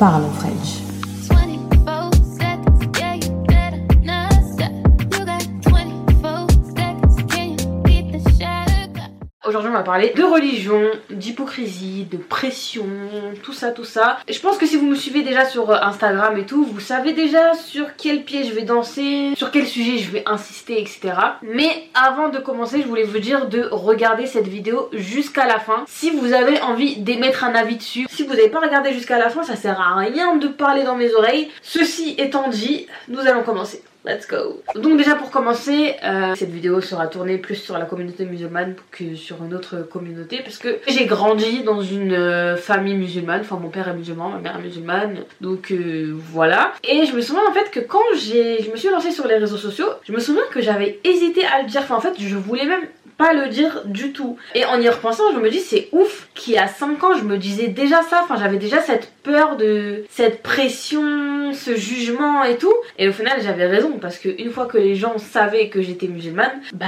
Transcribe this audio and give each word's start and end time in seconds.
parle 0.00 0.30
French. 0.30 0.89
Aujourd'hui, 9.50 9.70
on 9.72 9.74
va 9.74 9.82
parler 9.82 10.12
de 10.14 10.22
religion, 10.22 10.80
d'hypocrisie, 11.10 12.06
de 12.08 12.18
pression, 12.18 12.86
tout 13.42 13.52
ça, 13.52 13.72
tout 13.72 13.82
ça. 13.82 14.18
Je 14.28 14.38
pense 14.38 14.58
que 14.58 14.64
si 14.64 14.76
vous 14.76 14.86
me 14.86 14.94
suivez 14.94 15.22
déjà 15.22 15.44
sur 15.44 15.72
Instagram 15.72 16.38
et 16.38 16.46
tout, 16.46 16.64
vous 16.64 16.78
savez 16.78 17.14
déjà 17.14 17.54
sur 17.54 17.96
quel 17.96 18.22
pied 18.22 18.44
je 18.44 18.54
vais 18.54 18.62
danser, 18.62 19.32
sur 19.34 19.50
quel 19.50 19.66
sujet 19.66 19.98
je 19.98 20.08
vais 20.12 20.22
insister, 20.24 20.80
etc. 20.80 21.14
Mais 21.42 21.88
avant 21.94 22.28
de 22.28 22.38
commencer, 22.38 22.80
je 22.80 22.86
voulais 22.86 23.02
vous 23.02 23.18
dire 23.18 23.48
de 23.48 23.68
regarder 23.72 24.26
cette 24.26 24.46
vidéo 24.46 24.88
jusqu'à 24.92 25.48
la 25.48 25.58
fin. 25.58 25.82
Si 25.88 26.10
vous 26.12 26.32
avez 26.32 26.60
envie 26.60 26.98
d'émettre 26.98 27.42
un 27.42 27.56
avis 27.56 27.74
dessus, 27.74 28.06
si 28.08 28.22
vous 28.22 28.34
n'avez 28.34 28.50
pas 28.50 28.60
regardé 28.60 28.92
jusqu'à 28.92 29.18
la 29.18 29.30
fin, 29.30 29.42
ça 29.42 29.56
sert 29.56 29.80
à 29.80 29.96
rien 29.96 30.36
de 30.36 30.46
parler 30.46 30.84
dans 30.84 30.94
mes 30.94 31.12
oreilles. 31.12 31.48
Ceci 31.60 32.14
étant 32.18 32.46
dit, 32.50 32.86
nous 33.08 33.18
allons 33.18 33.42
commencer. 33.42 33.82
Let's 34.04 34.26
go. 34.26 34.62
Donc 34.76 34.96
déjà 34.96 35.14
pour 35.14 35.30
commencer, 35.30 35.94
euh, 36.02 36.34
cette 36.34 36.50
vidéo 36.50 36.80
sera 36.80 37.06
tournée 37.06 37.36
plus 37.36 37.56
sur 37.56 37.76
la 37.76 37.84
communauté 37.84 38.24
musulmane 38.24 38.74
que 38.90 39.14
sur 39.14 39.44
une 39.44 39.52
autre 39.52 39.82
communauté 39.82 40.40
parce 40.42 40.56
que 40.56 40.78
j'ai 40.88 41.04
grandi 41.04 41.62
dans 41.62 41.82
une 41.82 42.14
euh, 42.14 42.56
famille 42.56 42.94
musulmane, 42.94 43.42
enfin 43.42 43.56
mon 43.56 43.68
père 43.68 43.88
est 43.88 43.94
musulman, 43.94 44.30
ma 44.30 44.38
mère 44.38 44.56
est 44.56 44.62
musulmane, 44.62 45.18
donc 45.42 45.70
euh, 45.70 46.14
voilà. 46.32 46.72
Et 46.82 47.04
je 47.04 47.14
me 47.14 47.20
souviens 47.20 47.42
en 47.46 47.52
fait 47.52 47.70
que 47.70 47.80
quand 47.80 48.00
je 48.14 48.70
me 48.70 48.76
suis 48.76 48.88
lancée 48.88 49.10
sur 49.10 49.26
les 49.26 49.36
réseaux 49.36 49.58
sociaux, 49.58 49.88
je 50.04 50.12
me 50.12 50.18
souviens 50.18 50.44
que 50.50 50.62
j'avais 50.62 50.98
hésité 51.04 51.44
à 51.44 51.60
le 51.60 51.68
dire, 51.68 51.82
enfin 51.82 51.96
en 51.96 52.00
fait 52.00 52.14
je 52.18 52.36
voulais 52.36 52.64
même 52.64 52.86
pas 53.20 53.34
le 53.34 53.48
dire 53.48 53.82
du 53.84 54.12
tout. 54.12 54.38
Et 54.54 54.64
en 54.64 54.80
y 54.80 54.88
repensant, 54.88 55.32
je 55.34 55.38
me 55.38 55.50
dis 55.50 55.60
c'est 55.60 55.88
ouf 55.92 56.28
qu'il 56.34 56.54
y 56.54 56.58
a 56.58 56.66
5 56.66 57.04
ans 57.04 57.14
je 57.18 57.24
me 57.24 57.36
disais 57.36 57.68
déjà 57.68 58.02
ça, 58.02 58.20
enfin 58.22 58.36
j'avais 58.40 58.56
déjà 58.56 58.80
cette 58.80 59.12
peur 59.22 59.56
de 59.56 60.04
cette 60.08 60.42
pression, 60.42 61.52
ce 61.52 61.76
jugement 61.76 62.42
et 62.44 62.56
tout. 62.56 62.74
Et 62.98 63.08
au 63.08 63.12
final 63.12 63.38
j'avais 63.42 63.66
raison 63.66 63.98
parce 64.00 64.18
que 64.18 64.30
une 64.40 64.50
fois 64.50 64.64
que 64.64 64.78
les 64.78 64.94
gens 64.94 65.18
savaient 65.18 65.68
que 65.68 65.82
j'étais 65.82 66.08
musulmane, 66.08 66.62
bah 66.72 66.86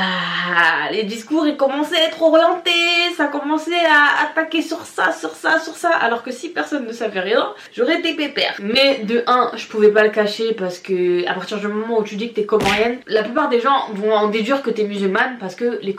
les 0.90 1.02
discours 1.02 1.46
ils 1.46 1.56
commençaient 1.56 1.98
à 1.98 2.06
être 2.06 2.22
orientés, 2.22 2.70
ça 3.16 3.26
commençait 3.26 3.84
à 3.84 4.24
attaquer 4.24 4.62
sur 4.62 4.86
ça, 4.86 5.12
sur 5.12 5.34
ça, 5.34 5.58
sur 5.58 5.74
ça. 5.74 5.90
Alors 5.90 6.22
que 6.22 6.30
si 6.30 6.48
personne 6.48 6.86
ne 6.86 6.92
savait 6.92 7.20
rien, 7.20 7.52
j'aurais 7.76 7.98
été 7.98 8.14
pépère. 8.14 8.54
Mais 8.60 9.00
de 9.04 9.22
1, 9.26 9.52
je 9.56 9.66
pouvais 9.66 9.90
pas 9.90 10.02
le 10.02 10.10
cacher 10.10 10.54
parce 10.54 10.78
que 10.78 11.28
à 11.28 11.34
partir 11.34 11.58
du 11.58 11.68
moment 11.68 11.98
où 11.98 12.04
tu 12.04 12.16
dis 12.16 12.30
que 12.30 12.36
t'es 12.36 12.46
comorienne, 12.46 12.98
la 13.06 13.22
plupart 13.22 13.50
des 13.50 13.60
gens 13.60 13.88
vont 13.92 14.14
en 14.14 14.28
déduire 14.28 14.62
que 14.62 14.70
t'es 14.70 14.84
musulmane 14.84 15.36
parce 15.38 15.54
que 15.54 15.78
les 15.82 15.94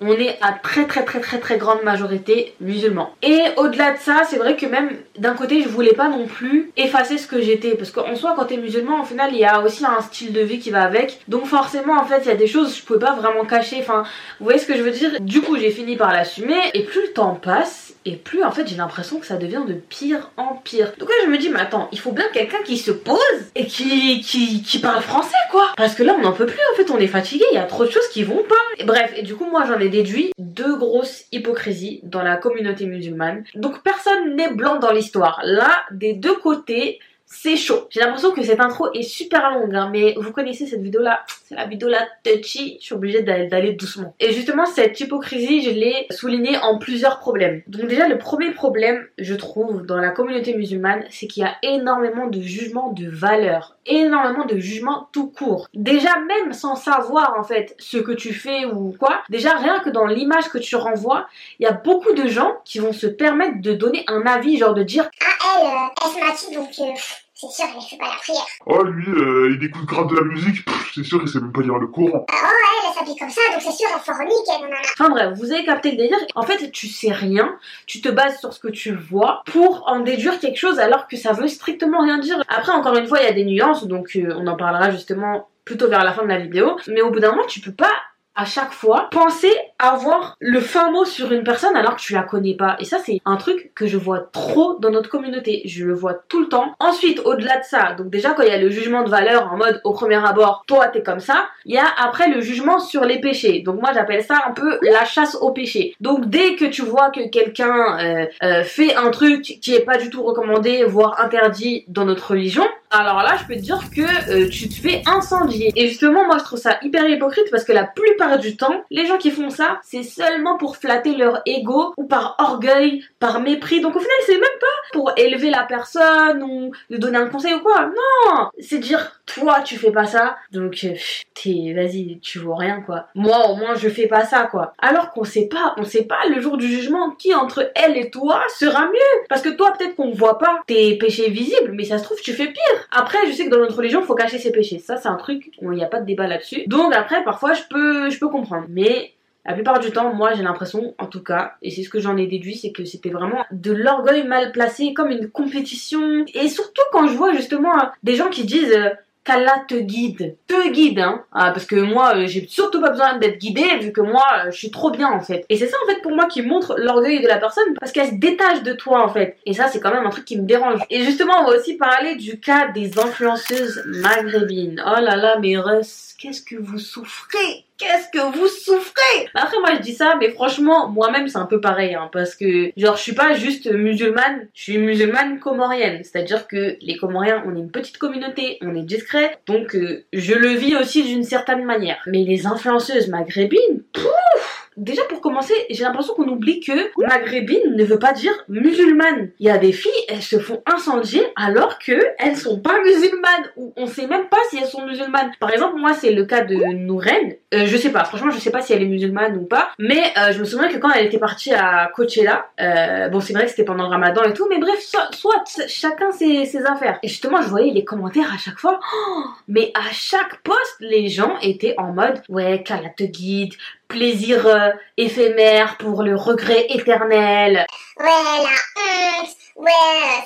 on 0.00 0.12
est 0.12 0.38
à 0.40 0.52
très 0.52 0.86
très 0.86 1.04
très 1.04 1.20
très 1.20 1.38
très 1.38 1.58
grande 1.58 1.82
majorité 1.84 2.54
musulmans. 2.60 3.12
Et 3.22 3.40
au-delà 3.56 3.92
de 3.92 3.98
ça, 3.98 4.22
c'est 4.28 4.36
vrai 4.36 4.56
que 4.56 4.66
même 4.66 4.90
d'un 5.18 5.34
côté, 5.34 5.62
je 5.62 5.68
voulais 5.68 5.94
pas 5.94 6.08
non 6.08 6.26
plus 6.26 6.70
effacer 6.76 7.18
ce 7.18 7.26
que 7.26 7.40
j'étais 7.40 7.74
parce 7.74 7.90
qu'en 7.90 8.14
soi, 8.16 8.34
quand 8.36 8.46
t'es 8.46 8.56
musulman, 8.56 9.02
au 9.02 9.04
final, 9.04 9.30
il 9.32 9.38
y 9.38 9.44
a 9.44 9.60
aussi 9.60 9.84
un 9.84 10.00
style 10.00 10.32
de 10.32 10.40
vie 10.40 10.58
qui 10.58 10.70
va 10.70 10.82
avec. 10.82 11.20
Donc 11.28 11.46
forcément, 11.46 11.98
en 11.98 12.04
fait, 12.04 12.20
il 12.24 12.28
y 12.28 12.32
a 12.32 12.36
des 12.36 12.46
choses 12.46 12.76
je 12.76 12.82
pouvais 12.82 12.98
pas 12.98 13.14
vraiment 13.14 13.44
cacher. 13.44 13.78
Enfin, 13.80 14.04
vous 14.38 14.44
voyez 14.44 14.58
ce 14.58 14.66
que 14.66 14.76
je 14.76 14.82
veux 14.82 14.90
dire? 14.90 15.20
Du 15.20 15.40
coup, 15.40 15.56
j'ai 15.56 15.70
fini 15.70 15.96
par 15.96 16.12
l'assumer 16.12 16.60
et 16.74 16.84
plus 16.84 17.02
le 17.02 17.12
temps 17.12 17.34
passe 17.34 17.85
et 18.06 18.16
plus 18.16 18.42
en 18.44 18.50
fait 18.50 18.66
j'ai 18.66 18.76
l'impression 18.76 19.18
que 19.18 19.26
ça 19.26 19.36
devient 19.36 19.62
de 19.66 19.74
pire 19.74 20.30
en 20.36 20.54
pire. 20.54 20.92
Donc 20.98 21.08
là 21.08 21.14
je 21.24 21.28
me 21.28 21.36
dis 21.36 21.50
mais 21.50 21.60
attends, 21.60 21.88
il 21.92 21.98
faut 21.98 22.12
bien 22.12 22.24
quelqu'un 22.32 22.62
qui 22.64 22.78
se 22.78 22.92
pose 22.92 23.18
et 23.54 23.66
qui, 23.66 24.22
qui, 24.22 24.78
parle 24.78 25.02
français 25.02 25.36
quoi. 25.50 25.72
Parce 25.76 25.94
que 25.94 26.02
là 26.02 26.14
on 26.16 26.22
n'en 26.22 26.32
peut 26.32 26.46
plus 26.46 26.58
en 26.72 26.76
fait, 26.76 26.90
on 26.90 26.98
est 26.98 27.08
fatigué, 27.08 27.44
il 27.52 27.56
y 27.56 27.58
a 27.58 27.64
trop 27.64 27.84
de 27.84 27.90
choses 27.90 28.08
qui 28.12 28.22
vont 28.22 28.44
pas. 28.48 28.84
Bref, 28.84 29.12
et 29.16 29.22
du 29.22 29.34
coup 29.34 29.46
moi 29.50 29.64
j'en 29.66 29.78
ai 29.80 29.88
déduit 29.88 30.32
deux 30.38 30.76
grosses 30.76 31.24
hypocrisies 31.32 32.00
dans 32.04 32.22
la 32.22 32.36
communauté 32.36 32.86
musulmane. 32.86 33.44
Donc 33.54 33.82
personne 33.82 34.36
n'est 34.36 34.52
blanc 34.52 34.78
dans 34.78 34.92
l'histoire. 34.92 35.40
Là, 35.44 35.84
des 35.90 36.12
deux 36.12 36.36
côtés, 36.36 37.00
c'est 37.26 37.56
chaud. 37.56 37.86
J'ai 37.90 38.00
l'impression 38.00 38.30
que 38.30 38.42
cette 38.42 38.60
intro 38.60 38.88
est 38.92 39.02
super 39.02 39.50
longue, 39.50 39.74
hein, 39.74 39.90
mais 39.92 40.14
vous 40.16 40.32
connaissez 40.32 40.66
cette 40.66 40.80
vidéo 40.80 41.02
là, 41.02 41.24
c'est 41.44 41.56
la 41.56 41.66
vidéo 41.66 41.88
là 41.88 42.06
touchy, 42.24 42.78
je 42.80 42.86
suis 42.86 42.94
obligée 42.94 43.22
d'aller 43.22 43.72
doucement. 43.72 44.14
Et 44.20 44.32
justement, 44.32 44.64
cette 44.64 44.98
hypocrisie, 45.00 45.62
je 45.62 45.70
l'ai 45.70 46.06
soulignée 46.10 46.56
en 46.58 46.78
plusieurs 46.78 47.18
problèmes. 47.18 47.62
Donc 47.66 47.86
déjà, 47.86 48.08
le 48.08 48.18
premier 48.18 48.52
problème, 48.52 49.06
je 49.18 49.34
trouve, 49.34 49.84
dans 49.84 49.96
la 49.96 50.10
communauté 50.10 50.54
musulmane, 50.54 51.04
c'est 51.10 51.26
qu'il 51.26 51.42
y 51.42 51.46
a 51.46 51.56
énormément 51.62 52.28
de 52.28 52.40
jugements 52.40 52.92
de 52.92 53.08
valeur, 53.08 53.76
énormément 53.86 54.44
de 54.44 54.58
jugements 54.58 55.08
tout 55.12 55.28
court. 55.28 55.68
Déjà, 55.74 56.18
même 56.20 56.52
sans 56.52 56.76
savoir 56.76 57.34
en 57.38 57.42
fait 57.42 57.74
ce 57.78 57.98
que 57.98 58.12
tu 58.12 58.32
fais 58.32 58.64
ou 58.64 58.94
quoi, 58.98 59.22
déjà 59.30 59.56
rien 59.56 59.80
que 59.80 59.90
dans 59.90 60.06
l'image 60.06 60.48
que 60.48 60.58
tu 60.58 60.76
renvoies, 60.76 61.26
il 61.58 61.64
y 61.64 61.66
a 61.66 61.72
beaucoup 61.72 62.12
de 62.12 62.28
gens 62.28 62.56
qui 62.64 62.78
vont 62.78 62.92
se 62.92 63.06
permettre 63.06 63.60
de 63.60 63.72
donner 63.72 64.04
un 64.06 64.22
avis, 64.22 64.58
genre 64.58 64.74
de 64.74 64.82
dire 64.82 65.08
Ah 65.20 65.46
euh, 65.56 65.64
euh, 65.64 66.94
c'est 67.38 67.50
sûr, 67.50 67.66
il 67.76 67.86
fait 67.86 67.98
pas 67.98 68.08
la 68.08 68.16
prière. 68.16 68.46
Oh, 68.64 68.82
lui, 68.82 69.10
euh, 69.10 69.54
il 69.54 69.62
écoute 69.62 69.84
grave 69.84 70.08
de 70.08 70.16
la 70.16 70.22
musique, 70.22 70.64
c'est 70.94 71.04
sûr, 71.04 71.20
il 71.20 71.28
sait 71.28 71.38
même 71.38 71.52
pas 71.52 71.60
lire 71.60 71.76
le 71.76 71.86
courant. 71.86 72.24
Ah, 72.30 72.34
oh, 72.34 72.48
elle, 72.48 72.88
elle 72.88 72.94
s'habille 72.94 73.16
comme 73.16 73.28
ça, 73.28 73.42
donc 73.52 73.60
c'est 73.60 73.72
sûr, 73.72 73.88
elle 73.94 74.00
fornique, 74.00 74.32
elle, 74.48 74.62
nanana. 74.62 74.88
Enfin 74.94 75.10
bref, 75.10 75.38
vous 75.38 75.52
avez 75.52 75.62
capté 75.66 75.90
le 75.90 75.98
délire. 75.98 76.16
En 76.34 76.44
fait, 76.44 76.70
tu 76.70 76.88
sais 76.88 77.12
rien, 77.12 77.58
tu 77.86 78.00
te 78.00 78.08
bases 78.08 78.40
sur 78.40 78.54
ce 78.54 78.58
que 78.58 78.68
tu 78.68 78.94
vois 78.94 79.42
pour 79.52 79.86
en 79.86 80.00
déduire 80.00 80.40
quelque 80.40 80.56
chose 80.56 80.78
alors 80.78 81.08
que 81.08 81.18
ça 81.18 81.34
veut 81.34 81.48
strictement 81.48 82.00
rien 82.00 82.16
dire. 82.16 82.42
Après, 82.48 82.72
encore 82.72 82.96
une 82.96 83.06
fois, 83.06 83.20
il 83.20 83.24
y 83.24 83.28
a 83.28 83.32
des 83.32 83.44
nuances, 83.44 83.86
donc 83.86 84.16
euh, 84.16 84.34
on 84.38 84.46
en 84.46 84.56
parlera 84.56 84.90
justement 84.90 85.50
plutôt 85.66 85.90
vers 85.90 86.04
la 86.04 86.14
fin 86.14 86.22
de 86.22 86.28
la 86.28 86.38
vidéo. 86.38 86.78
Mais 86.88 87.02
au 87.02 87.10
bout 87.10 87.20
d'un 87.20 87.32
moment, 87.32 87.46
tu 87.46 87.60
peux 87.60 87.74
pas 87.74 87.92
à 88.36 88.44
chaque 88.44 88.72
fois 88.72 89.08
penser 89.10 89.52
avoir 89.78 90.36
le 90.40 90.60
fin 90.60 90.90
mot 90.90 91.04
sur 91.04 91.32
une 91.32 91.42
personne 91.42 91.74
alors 91.76 91.96
que 91.96 92.00
tu 92.00 92.12
la 92.12 92.22
connais 92.22 92.54
pas. 92.54 92.76
Et 92.78 92.84
ça, 92.84 92.98
c'est 93.04 93.20
un 93.24 93.36
truc 93.36 93.72
que 93.74 93.86
je 93.86 93.96
vois 93.96 94.20
trop 94.32 94.78
dans 94.78 94.90
notre 94.90 95.08
communauté. 95.08 95.62
Je 95.64 95.84
le 95.84 95.94
vois 95.94 96.14
tout 96.28 96.40
le 96.40 96.48
temps. 96.48 96.74
Ensuite, 96.78 97.20
au-delà 97.24 97.58
de 97.58 97.64
ça, 97.64 97.94
donc 97.94 98.10
déjà 98.10 98.32
quand 98.32 98.42
il 98.42 98.48
y 98.48 98.52
a 98.52 98.58
le 98.58 98.70
jugement 98.70 99.02
de 99.02 99.10
valeur 99.10 99.52
en 99.52 99.56
mode 99.56 99.80
au 99.84 99.92
premier 99.92 100.24
abord, 100.24 100.64
toi 100.66 100.88
t'es 100.88 101.02
comme 101.02 101.20
ça, 101.20 101.46
il 101.64 101.74
y 101.74 101.78
a 101.78 101.86
après 101.98 102.28
le 102.28 102.40
jugement 102.40 102.78
sur 102.78 103.04
les 103.04 103.20
péchés. 103.20 103.60
Donc 103.60 103.80
moi 103.80 103.90
j'appelle 103.94 104.22
ça 104.22 104.42
un 104.46 104.52
peu 104.52 104.78
la 104.82 105.04
chasse 105.04 105.36
au 105.40 105.52
péché. 105.52 105.94
Donc 106.00 106.26
dès 106.26 106.56
que 106.56 106.66
tu 106.66 106.82
vois 106.82 107.10
que 107.10 107.28
quelqu'un 107.28 107.98
euh, 107.98 108.26
euh, 108.42 108.62
fait 108.64 108.94
un 108.94 109.10
truc 109.10 109.42
qui 109.42 109.74
est 109.74 109.84
pas 109.84 109.96
du 109.96 110.10
tout 110.10 110.22
recommandé, 110.22 110.84
voire 110.84 111.20
interdit 111.20 111.84
dans 111.88 112.04
notre 112.04 112.30
religion, 112.30 112.66
alors 112.98 113.22
là, 113.22 113.36
je 113.40 113.46
peux 113.46 113.54
te 113.54 113.60
dire 113.60 113.80
que 113.94 114.02
euh, 114.30 114.48
tu 114.48 114.68
te 114.68 114.74
fais 114.74 115.02
incendier. 115.06 115.72
Et 115.76 115.88
justement, 115.88 116.26
moi, 116.26 116.38
je 116.38 116.44
trouve 116.44 116.58
ça 116.58 116.78
hyper 116.82 117.08
hypocrite 117.08 117.50
parce 117.50 117.64
que 117.64 117.72
la 117.72 117.84
plupart 117.84 118.38
du 118.38 118.56
temps, 118.56 118.84
les 118.90 119.06
gens 119.06 119.18
qui 119.18 119.30
font 119.30 119.50
ça, 119.50 119.80
c'est 119.82 120.02
seulement 120.02 120.56
pour 120.56 120.76
flatter 120.76 121.14
leur 121.16 121.42
ego 121.46 121.92
ou 121.96 122.04
par 122.04 122.36
orgueil, 122.38 123.04
par 123.18 123.40
mépris. 123.40 123.80
Donc 123.80 123.96
au 123.96 124.00
final, 124.00 124.16
c'est 124.24 124.34
même 124.34 124.42
pas 124.60 124.66
pour 124.92 125.12
élever 125.16 125.50
la 125.50 125.64
personne 125.64 126.42
ou 126.42 126.72
lui 126.90 126.98
donner 126.98 127.18
un 127.18 127.28
conseil 127.28 127.54
ou 127.54 127.60
quoi. 127.60 127.86
Non, 127.86 128.48
c'est 128.58 128.78
dire 128.78 129.20
toi, 129.26 129.60
tu 129.64 129.76
fais 129.76 129.90
pas 129.90 130.06
ça, 130.06 130.36
donc 130.52 130.78
euh, 130.84 130.94
t'es, 131.34 131.72
vas-y, 131.74 132.18
tu 132.20 132.38
vois 132.38 132.58
rien 132.58 132.80
quoi. 132.80 133.08
Moi, 133.14 133.48
au 133.48 133.56
moins, 133.56 133.74
je 133.74 133.88
fais 133.88 134.06
pas 134.06 134.24
ça 134.24 134.44
quoi. 134.44 134.72
Alors 134.78 135.10
qu'on 135.10 135.24
sait 135.24 135.48
pas, 135.48 135.74
on 135.76 135.84
sait 135.84 136.04
pas 136.04 136.20
le 136.32 136.40
jour 136.40 136.56
du 136.56 136.68
jugement 136.68 137.10
qui 137.10 137.34
entre 137.34 137.70
elle 137.74 137.96
et 137.96 138.10
toi 138.10 138.42
sera 138.56 138.86
mieux. 138.86 139.24
Parce 139.28 139.42
que 139.42 139.48
toi, 139.48 139.72
peut-être 139.76 139.96
qu'on 139.96 140.12
voit 140.12 140.38
pas 140.38 140.62
tes 140.66 140.96
péchés 140.96 141.28
visibles, 141.28 141.72
mais 141.72 141.84
ça 141.84 141.98
se 141.98 142.04
trouve, 142.04 142.20
tu 142.20 142.32
fais 142.32 142.46
pire. 142.46 142.85
Après, 142.90 143.18
je 143.26 143.32
sais 143.32 143.46
que 143.46 143.50
dans 143.50 143.58
notre 143.58 143.76
religion, 143.76 144.00
il 144.00 144.06
faut 144.06 144.14
cacher 144.14 144.38
ses 144.38 144.52
péchés. 144.52 144.78
Ça, 144.78 144.96
c'est 144.96 145.08
un 145.08 145.16
truc, 145.16 145.50
il 145.60 145.68
n'y 145.70 145.84
a 145.84 145.88
pas 145.88 146.00
de 146.00 146.06
débat 146.06 146.26
là-dessus. 146.26 146.64
Donc 146.66 146.94
après, 146.94 147.22
parfois, 147.24 147.54
je 147.54 147.62
peux, 147.68 148.10
je 148.10 148.18
peux 148.18 148.28
comprendre. 148.28 148.66
Mais 148.68 149.12
la 149.46 149.54
plupart 149.54 149.78
du 149.78 149.92
temps, 149.92 150.12
moi 150.12 150.34
j'ai 150.34 150.42
l'impression, 150.42 150.94
en 150.98 151.06
tout 151.06 151.22
cas, 151.22 151.54
et 151.62 151.70
c'est 151.70 151.84
ce 151.84 151.88
que 151.88 152.00
j'en 152.00 152.16
ai 152.16 152.26
déduit, 152.26 152.56
c'est 152.56 152.72
que 152.72 152.84
c'était 152.84 153.10
vraiment 153.10 153.44
de 153.52 153.72
l'orgueil 153.72 154.26
mal 154.26 154.50
placé, 154.50 154.92
comme 154.92 155.10
une 155.10 155.30
compétition. 155.30 156.24
Et 156.34 156.48
surtout 156.48 156.82
quand 156.90 157.06
je 157.06 157.14
vois 157.14 157.32
justement 157.32 157.72
des 158.02 158.16
gens 158.16 158.28
qui 158.28 158.44
disent 158.44 158.72
euh, 158.72 158.90
qu'Allah 159.26 159.64
te 159.68 159.74
guide, 159.74 160.36
te 160.46 160.70
guide, 160.70 161.00
hein, 161.00 161.24
ah, 161.32 161.50
parce 161.50 161.66
que 161.66 161.76
moi, 161.76 162.16
euh, 162.16 162.26
j'ai 162.26 162.46
surtout 162.48 162.80
pas 162.80 162.90
besoin 162.90 163.18
d'être 163.18 163.38
guidée, 163.38 163.78
vu 163.80 163.92
que 163.92 164.00
moi, 164.00 164.24
euh, 164.38 164.50
je 164.50 164.56
suis 164.56 164.70
trop 164.70 164.90
bien 164.90 165.10
en 165.10 165.20
fait. 165.20 165.44
Et 165.48 165.56
c'est 165.56 165.66
ça 165.66 165.76
en 165.84 165.92
fait 165.92 166.00
pour 166.00 166.12
moi 166.12 166.26
qui 166.26 166.42
montre 166.42 166.76
l'orgueil 166.78 167.20
de 167.20 167.28
la 167.28 167.38
personne, 167.38 167.74
parce 167.78 167.92
qu'elle 167.92 168.08
se 168.08 168.14
détache 168.14 168.62
de 168.62 168.72
toi 168.72 169.04
en 169.04 169.08
fait. 169.08 169.36
Et 169.44 169.52
ça, 169.52 169.68
c'est 169.68 169.80
quand 169.80 169.92
même 169.92 170.06
un 170.06 170.10
truc 170.10 170.24
qui 170.24 170.40
me 170.40 170.46
dérange. 170.46 170.80
Et 170.90 171.02
justement, 171.02 171.34
on 171.40 171.50
va 171.50 171.56
aussi 171.56 171.76
parler 171.76 172.14
du 172.14 172.38
cas 172.38 172.68
des 172.68 172.98
influenceuses 172.98 173.82
maghrébines. 173.86 174.82
Oh 174.86 175.00
là 175.00 175.16
là, 175.16 175.38
mes 175.40 175.58
Russ, 175.58 176.14
qu'est-ce 176.18 176.42
que 176.42 176.56
vous 176.56 176.78
souffrez? 176.78 177.65
Qu'est-ce 177.78 178.08
que 178.12 178.36
vous 178.36 178.46
souffrez? 178.46 179.28
Après 179.34 179.58
moi 179.60 179.74
je 179.76 179.82
dis 179.82 179.94
ça, 179.94 180.16
mais 180.20 180.30
franchement 180.30 180.88
moi-même 180.88 181.28
c'est 181.28 181.38
un 181.38 181.46
peu 181.46 181.60
pareil, 181.60 181.94
hein, 181.94 182.08
parce 182.12 182.34
que 182.34 182.72
genre 182.76 182.96
je 182.96 183.02
suis 183.02 183.14
pas 183.14 183.34
juste 183.34 183.70
musulmane, 183.70 184.48
je 184.54 184.62
suis 184.62 184.78
musulmane 184.78 185.38
comorienne, 185.38 186.02
c'est-à-dire 186.02 186.46
que 186.46 186.76
les 186.80 186.96
Comoriens 186.96 187.42
on 187.46 187.56
est 187.56 187.60
une 187.60 187.70
petite 187.70 187.98
communauté, 187.98 188.58
on 188.62 188.74
est 188.74 188.82
discret, 188.82 189.38
donc 189.46 189.74
euh, 189.74 190.04
je 190.12 190.34
le 190.34 190.48
vis 190.48 190.76
aussi 190.76 191.02
d'une 191.02 191.24
certaine 191.24 191.64
manière. 191.64 192.02
Mais 192.06 192.24
les 192.24 192.46
influenceuses 192.46 193.08
maghrébines, 193.08 193.82
pouf 193.92 194.65
déjà 194.76 195.02
pour 195.08 195.20
commencer, 195.20 195.54
j'ai 195.70 195.84
l'impression 195.84 196.14
qu'on 196.14 196.28
oublie 196.28 196.60
que 196.60 196.72
maghrébine 197.06 197.74
ne 197.74 197.84
veut 197.84 197.98
pas 197.98 198.12
dire 198.12 198.32
musulmane. 198.48 199.30
Il 199.38 199.46
y 199.46 199.50
a 199.50 199.58
des 199.58 199.72
filles, 199.72 199.92
elles 200.08 200.22
se 200.22 200.38
font 200.38 200.62
incendier 200.66 201.22
alors 201.36 201.78
que 201.78 201.92
elles 202.18 202.36
sont 202.36 202.60
pas 202.60 202.78
musulmanes 202.82 203.50
ou 203.56 203.72
on 203.76 203.86
sait 203.86 204.06
même 204.06 204.28
pas 204.28 204.38
si 204.50 204.58
elles 204.58 204.68
sont 204.68 204.84
musulmanes. 204.86 205.32
Par 205.40 205.50
exemple, 205.50 205.78
moi 205.78 205.94
c'est 205.94 206.12
le 206.12 206.24
cas 206.24 206.42
de 206.42 206.54
Nouren. 206.54 207.34
Euh, 207.54 207.66
je 207.66 207.76
sais 207.76 207.90
pas, 207.90 208.04
franchement 208.04 208.30
je 208.30 208.38
sais 208.38 208.50
pas 208.50 208.60
si 208.60 208.72
elle 208.72 208.82
est 208.82 208.86
musulmane 208.86 209.36
ou 209.36 209.44
pas, 209.44 209.70
mais 209.78 210.02
euh, 210.18 210.32
je 210.32 210.40
me 210.40 210.44
souviens 210.44 210.68
que 210.68 210.78
quand 210.78 210.90
elle 210.90 211.06
était 211.06 211.18
partie 211.18 211.52
à 211.52 211.90
Coachella, 211.94 212.46
euh, 212.60 213.08
bon 213.08 213.20
c'est 213.20 213.32
vrai 213.32 213.44
que 213.44 213.50
c'était 213.50 213.64
pendant 213.64 213.84
le 213.84 213.90
Ramadan 213.90 214.22
et 214.24 214.32
tout, 214.32 214.46
mais 214.48 214.58
bref, 214.58 214.78
soit, 214.80 215.44
chacun 215.68 216.10
ses, 216.12 216.44
ses 216.44 216.64
affaires. 216.64 216.98
Et 217.02 217.08
justement, 217.08 217.40
je 217.40 217.48
voyais 217.48 217.72
les 217.72 217.84
commentaires 217.84 218.32
à 218.32 218.38
chaque 218.38 218.58
fois, 218.58 218.80
mais 219.48 219.72
à 219.74 219.92
chaque 219.92 220.42
post, 220.42 220.76
les 220.80 221.08
gens 221.08 221.36
étaient 221.40 221.74
en 221.78 221.92
mode 221.92 222.20
ouais, 222.28 222.62
qu'Allah 222.62 222.90
te 222.96 223.04
guide, 223.04 223.54
plaisir 223.88 224.46
euh, 224.46 224.70
éphémère 224.96 225.76
pour 225.78 226.02
le 226.02 226.16
regret 226.16 226.66
éternel. 226.70 227.66
Ouais, 227.98 228.06
la 228.06 229.22
honte. 229.22 229.36
Ouais, 229.56 229.72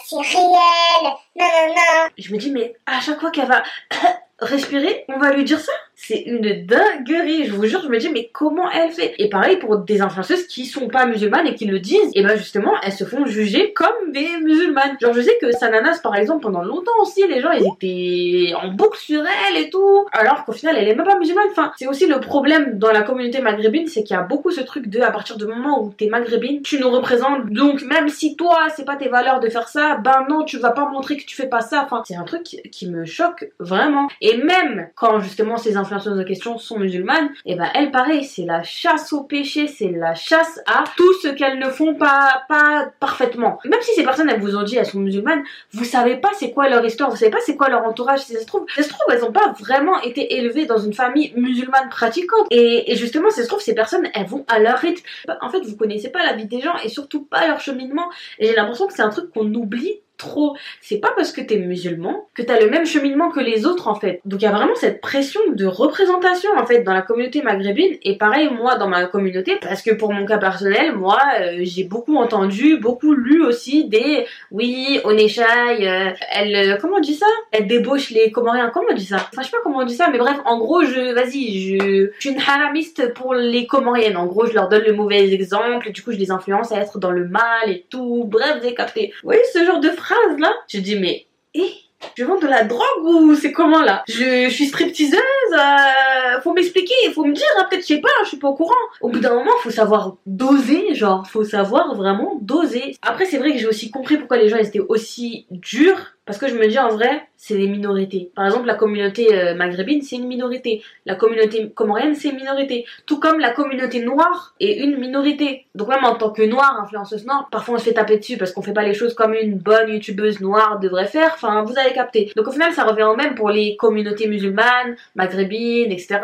c'est 0.04 0.16
réel. 0.16 1.12
Non, 1.36 1.46
non, 1.46 1.74
non. 1.74 2.08
Je 2.18 2.32
me 2.32 2.38
dis 2.38 2.50
mais 2.50 2.74
à 2.86 3.00
chaque 3.00 3.20
fois 3.20 3.30
qu'elle 3.30 3.48
va 3.48 3.62
respirer, 4.40 5.04
on 5.08 5.18
va 5.18 5.32
lui 5.32 5.44
dire 5.44 5.60
ça? 5.60 5.72
C'est 6.02 6.22
une 6.22 6.64
dinguerie, 6.64 7.44
je 7.44 7.52
vous 7.52 7.66
jure, 7.66 7.82
je 7.82 7.88
me 7.88 7.98
dis 7.98 8.08
mais 8.08 8.30
comment 8.32 8.70
elle 8.70 8.90
fait? 8.90 9.14
Et 9.18 9.28
pareil 9.28 9.58
pour 9.58 9.76
des 9.76 10.00
influenceuses 10.00 10.46
qui 10.46 10.64
sont 10.64 10.88
pas 10.88 11.04
musulmanes 11.04 11.46
et 11.46 11.54
qui 11.54 11.66
le 11.66 11.78
disent, 11.78 12.10
et 12.14 12.22
ben 12.22 12.36
justement 12.36 12.72
elles 12.82 12.94
se 12.94 13.04
font 13.04 13.26
juger 13.26 13.74
comme 13.74 14.10
des 14.10 14.26
musulmanes. 14.42 14.96
Genre 14.98 15.12
je 15.12 15.20
sais 15.20 15.36
que 15.42 15.52
Sananas 15.52 16.00
par 16.02 16.16
exemple 16.16 16.40
pendant 16.40 16.62
longtemps 16.62 16.98
aussi 17.02 17.22
les 17.28 17.42
gens 17.42 17.50
ils 17.52 17.66
étaient 17.66 18.54
en 18.54 18.68
boucle 18.68 18.98
sur 18.98 19.20
elle 19.20 19.62
et 19.62 19.68
tout, 19.68 20.06
alors 20.12 20.46
qu'au 20.46 20.52
final 20.52 20.76
elle 20.78 20.88
est 20.88 20.94
même 20.94 21.06
pas 21.06 21.18
musulmane. 21.18 21.48
Enfin 21.50 21.70
c'est 21.76 21.86
aussi 21.86 22.06
le 22.06 22.18
problème 22.18 22.78
dans 22.78 22.92
la 22.92 23.02
communauté 23.02 23.42
maghrébine, 23.42 23.86
c'est 23.86 24.02
qu'il 24.02 24.16
y 24.16 24.18
a 24.18 24.22
beaucoup 24.22 24.50
ce 24.50 24.62
truc 24.62 24.88
de 24.88 25.02
à 25.02 25.10
partir 25.10 25.36
du 25.36 25.44
moment 25.44 25.84
où 25.84 25.92
t'es 25.92 26.06
maghrébine, 26.06 26.62
tu 26.62 26.80
nous 26.80 26.90
représentes, 26.90 27.50
donc 27.50 27.82
même 27.82 28.08
si 28.08 28.36
toi 28.36 28.68
c'est 28.74 28.86
pas 28.86 28.96
tes 28.96 29.08
valeurs 29.08 29.38
de 29.38 29.50
faire 29.50 29.68
ça, 29.68 29.98
ben 30.02 30.24
non 30.30 30.44
tu 30.44 30.56
vas 30.56 30.70
pas 30.70 30.88
montrer 30.88 31.18
que 31.18 31.26
tu 31.26 31.36
fais 31.36 31.48
pas 31.48 31.60
ça. 31.60 31.82
Enfin 31.84 32.02
c'est 32.06 32.16
un 32.16 32.24
truc 32.24 32.44
qui, 32.44 32.88
me 32.88 33.04
choque 33.04 33.50
vraiment. 33.58 34.08
Et 34.22 34.38
même 34.38 34.88
quand 34.96 35.20
justement 35.20 35.58
ces 35.58 35.76
influenceuses 35.76 35.89
de 35.90 36.22
question 36.22 36.58
sont 36.58 36.78
musulmanes, 36.78 37.30
et 37.44 37.54
ben 37.56 37.68
elles 37.74 37.90
pareil, 37.90 38.24
c'est 38.24 38.44
la 38.44 38.62
chasse 38.62 39.12
au 39.12 39.22
péché, 39.22 39.66
c'est 39.68 39.90
la 39.90 40.14
chasse 40.14 40.60
à 40.66 40.84
tout 40.96 41.12
ce 41.22 41.28
qu'elles 41.28 41.58
ne 41.58 41.68
font 41.68 41.94
pas 41.94 42.44
pas 42.48 42.90
parfaitement. 43.00 43.58
Même 43.64 43.80
si 43.82 43.94
ces 43.94 44.02
personnes 44.02 44.30
elles 44.30 44.40
vous 44.40 44.56
ont 44.56 44.62
dit 44.62 44.76
elles 44.76 44.86
sont 44.86 45.00
musulmanes, 45.00 45.42
vous 45.72 45.84
savez 45.84 46.16
pas 46.16 46.30
c'est 46.38 46.52
quoi 46.52 46.68
leur 46.68 46.84
histoire, 46.84 47.10
vous 47.10 47.16
savez 47.16 47.30
pas 47.30 47.40
c'est 47.44 47.56
quoi 47.56 47.68
leur 47.68 47.84
entourage, 47.84 48.20
si 48.20 48.32
ça 48.32 48.40
se 48.40 48.46
trouve, 48.46 48.64
ça 48.74 48.82
se 48.82 48.88
trouve 48.88 49.02
elles 49.10 49.24
ont 49.24 49.32
pas 49.32 49.52
vraiment 49.58 50.00
été 50.02 50.36
élevées 50.36 50.66
dans 50.66 50.78
une 50.78 50.94
famille 50.94 51.32
musulmane 51.36 51.88
pratiquante. 51.88 52.46
Et, 52.50 52.92
et 52.92 52.96
justement, 52.96 53.30
ça 53.30 53.42
se 53.42 53.48
trouve 53.48 53.60
ces 53.60 53.74
personnes 53.74 54.08
elles 54.14 54.26
vont 54.26 54.44
à 54.48 54.58
leur 54.58 54.78
rythme. 54.78 55.04
En 55.40 55.48
fait, 55.48 55.60
vous 55.60 55.76
connaissez 55.76 56.10
pas 56.10 56.24
la 56.24 56.34
vie 56.34 56.46
des 56.46 56.60
gens 56.60 56.74
et 56.84 56.88
surtout 56.88 57.24
pas 57.24 57.46
leur 57.46 57.60
cheminement. 57.60 58.10
Et 58.38 58.46
j'ai 58.46 58.54
l'impression 58.54 58.86
que 58.86 58.92
c'est 58.92 59.02
un 59.02 59.10
truc 59.10 59.30
qu'on 59.32 59.52
oublie 59.54 60.00
trop. 60.20 60.56
C'est 60.80 60.98
pas 60.98 61.12
parce 61.16 61.32
que 61.32 61.40
t'es 61.40 61.56
musulman 61.56 62.28
que 62.34 62.42
t'as 62.42 62.60
le 62.60 62.70
même 62.70 62.86
cheminement 62.86 63.30
que 63.30 63.40
les 63.40 63.66
autres 63.66 63.88
en 63.88 63.94
fait. 63.94 64.20
Donc 64.24 64.40
il 64.42 64.44
y 64.44 64.48
a 64.48 64.52
vraiment 64.52 64.74
cette 64.76 65.00
pression 65.00 65.40
de 65.52 65.66
représentation 65.66 66.50
en 66.56 66.66
fait 66.66 66.82
dans 66.82 66.92
la 66.92 67.02
communauté 67.02 67.42
maghrébine 67.42 67.96
et 68.02 68.16
pareil 68.16 68.48
moi 68.50 68.76
dans 68.76 68.88
ma 68.88 69.06
communauté 69.06 69.56
parce 69.60 69.82
que 69.82 69.92
pour 69.92 70.12
mon 70.12 70.26
cas 70.26 70.38
personnel 70.38 70.94
moi 70.94 71.18
euh, 71.40 71.58
j'ai 71.62 71.84
beaucoup 71.84 72.16
entendu, 72.16 72.76
beaucoup 72.76 73.14
lu 73.14 73.42
aussi 73.42 73.88
des 73.88 74.26
oui 74.50 75.00
Oneshai 75.04 75.88
euh, 75.88 76.10
elle 76.32 76.54
euh, 76.54 76.76
comment 76.80 76.96
on 76.96 77.00
dit 77.00 77.14
ça? 77.14 77.26
Elle 77.50 77.66
débauche 77.66 78.10
les 78.10 78.30
Comoriens 78.30 78.70
comment 78.72 78.88
on 78.90 78.94
dit 78.94 79.06
ça? 79.06 79.16
Enfin 79.16 79.42
je 79.42 79.46
sais 79.46 79.50
pas 79.50 79.62
comment 79.62 79.78
on 79.78 79.84
dit 79.84 79.96
ça 79.96 80.08
mais 80.10 80.18
bref 80.18 80.38
en 80.44 80.58
gros 80.58 80.84
je 80.84 81.14
vas-y 81.14 81.42
je, 81.60 82.10
je 82.14 82.20
suis 82.20 82.30
une 82.30 82.40
haramiste 82.40 83.12
pour 83.14 83.34
les 83.34 83.66
Comoriennes 83.66 84.16
en 84.16 84.26
gros 84.26 84.46
je 84.46 84.52
leur 84.52 84.68
donne 84.68 84.84
le 84.84 84.92
mauvais 84.92 85.32
exemple 85.32 85.88
et 85.88 85.92
du 85.92 86.02
coup 86.02 86.12
je 86.12 86.18
les 86.18 86.30
influence 86.30 86.72
à 86.72 86.76
être 86.76 86.98
dans 86.98 87.10
le 87.10 87.26
mal 87.26 87.68
et 87.68 87.86
tout 87.88 88.24
bref 88.26 88.58
vous 88.58 88.66
avez 88.66 88.74
capté. 88.74 89.12
Voyez 89.22 89.42
ce 89.52 89.64
genre 89.64 89.80
de 89.80 89.88
phrase 89.88 90.09
là 90.38 90.52
Je 90.68 90.78
dis 90.80 90.98
mais 90.98 91.26
eh 91.54 91.72
je 92.16 92.24
vends 92.24 92.38
de 92.38 92.46
la 92.46 92.64
drogue 92.64 93.04
ou 93.04 93.34
c'est 93.34 93.52
comment 93.52 93.82
là? 93.82 94.02
Je, 94.08 94.48
je 94.48 94.50
suis 94.50 94.66
stripteaseuse 94.66 95.20
euh, 95.52 96.40
Faut 96.42 96.52
m'expliquer, 96.52 96.94
faut 97.14 97.24
me 97.24 97.34
dire, 97.34 97.44
hein, 97.58 97.66
peut-être 97.68 97.82
je 97.82 97.94
sais 97.94 98.00
pas, 98.00 98.08
je 98.24 98.28
suis 98.28 98.36
pas 98.38 98.48
au 98.48 98.54
courant. 98.54 98.74
Au 99.00 99.08
bout 99.10 99.20
d'un 99.20 99.34
moment, 99.34 99.50
faut 99.62 99.70
savoir 99.70 100.16
doser, 100.26 100.94
genre, 100.94 101.26
faut 101.26 101.44
savoir 101.44 101.94
vraiment 101.94 102.38
doser. 102.40 102.96
Après, 103.02 103.26
c'est 103.26 103.38
vrai 103.38 103.52
que 103.52 103.58
j'ai 103.58 103.66
aussi 103.66 103.90
compris 103.90 104.16
pourquoi 104.16 104.38
les 104.38 104.48
gens 104.48 104.56
étaient 104.56 104.80
aussi 104.80 105.46
durs 105.50 106.14
parce 106.30 106.38
que 106.38 106.48
je 106.48 106.54
me 106.54 106.68
dis 106.68 106.78
en 106.78 106.90
vrai, 106.90 107.28
c'est 107.42 107.56
des 107.56 107.68
minorités. 107.68 108.30
Par 108.34 108.44
exemple, 108.44 108.66
la 108.66 108.74
communauté 108.74 109.34
euh, 109.34 109.54
maghrébine, 109.54 110.02
c'est 110.02 110.16
une 110.16 110.26
minorité. 110.26 110.82
La 111.06 111.14
communauté 111.14 111.70
comorienne, 111.70 112.14
c'est 112.14 112.28
une 112.28 112.36
minorité. 112.36 112.84
Tout 113.06 113.18
comme 113.18 113.40
la 113.40 113.50
communauté 113.50 114.02
noire 114.02 114.54
est 114.60 114.84
une 114.84 114.98
minorité. 114.98 115.64
Donc 115.74 115.88
même 115.88 116.04
en 116.04 116.16
tant 116.16 116.32
que 116.32 116.42
noire, 116.42 116.78
influenceuse 116.82 117.24
noire, 117.24 117.48
parfois 117.50 117.76
on 117.76 117.78
se 117.78 117.84
fait 117.84 117.94
taper 117.94 118.18
dessus 118.18 118.36
parce 118.36 118.52
qu'on 118.52 118.60
fait 118.60 118.74
pas 118.74 118.82
les 118.82 118.92
choses 118.92 119.14
comme 119.14 119.32
une 119.32 119.56
bonne 119.56 119.88
youtubeuse 119.88 120.42
noire 120.42 120.80
devrait 120.80 121.06
faire. 121.06 121.30
Enfin, 121.32 121.62
vous 121.62 121.78
avez 121.78 121.94
capté. 121.94 122.30
Donc 122.36 122.46
au 122.46 122.52
final, 122.52 122.74
ça 122.74 122.84
revient 122.84 123.04
au 123.04 123.16
même 123.16 123.34
pour 123.34 123.48
les 123.48 123.74
communautés 123.76 124.28
musulmanes, 124.28 124.96
maghrébines, 125.14 125.92
etc. 125.92 126.20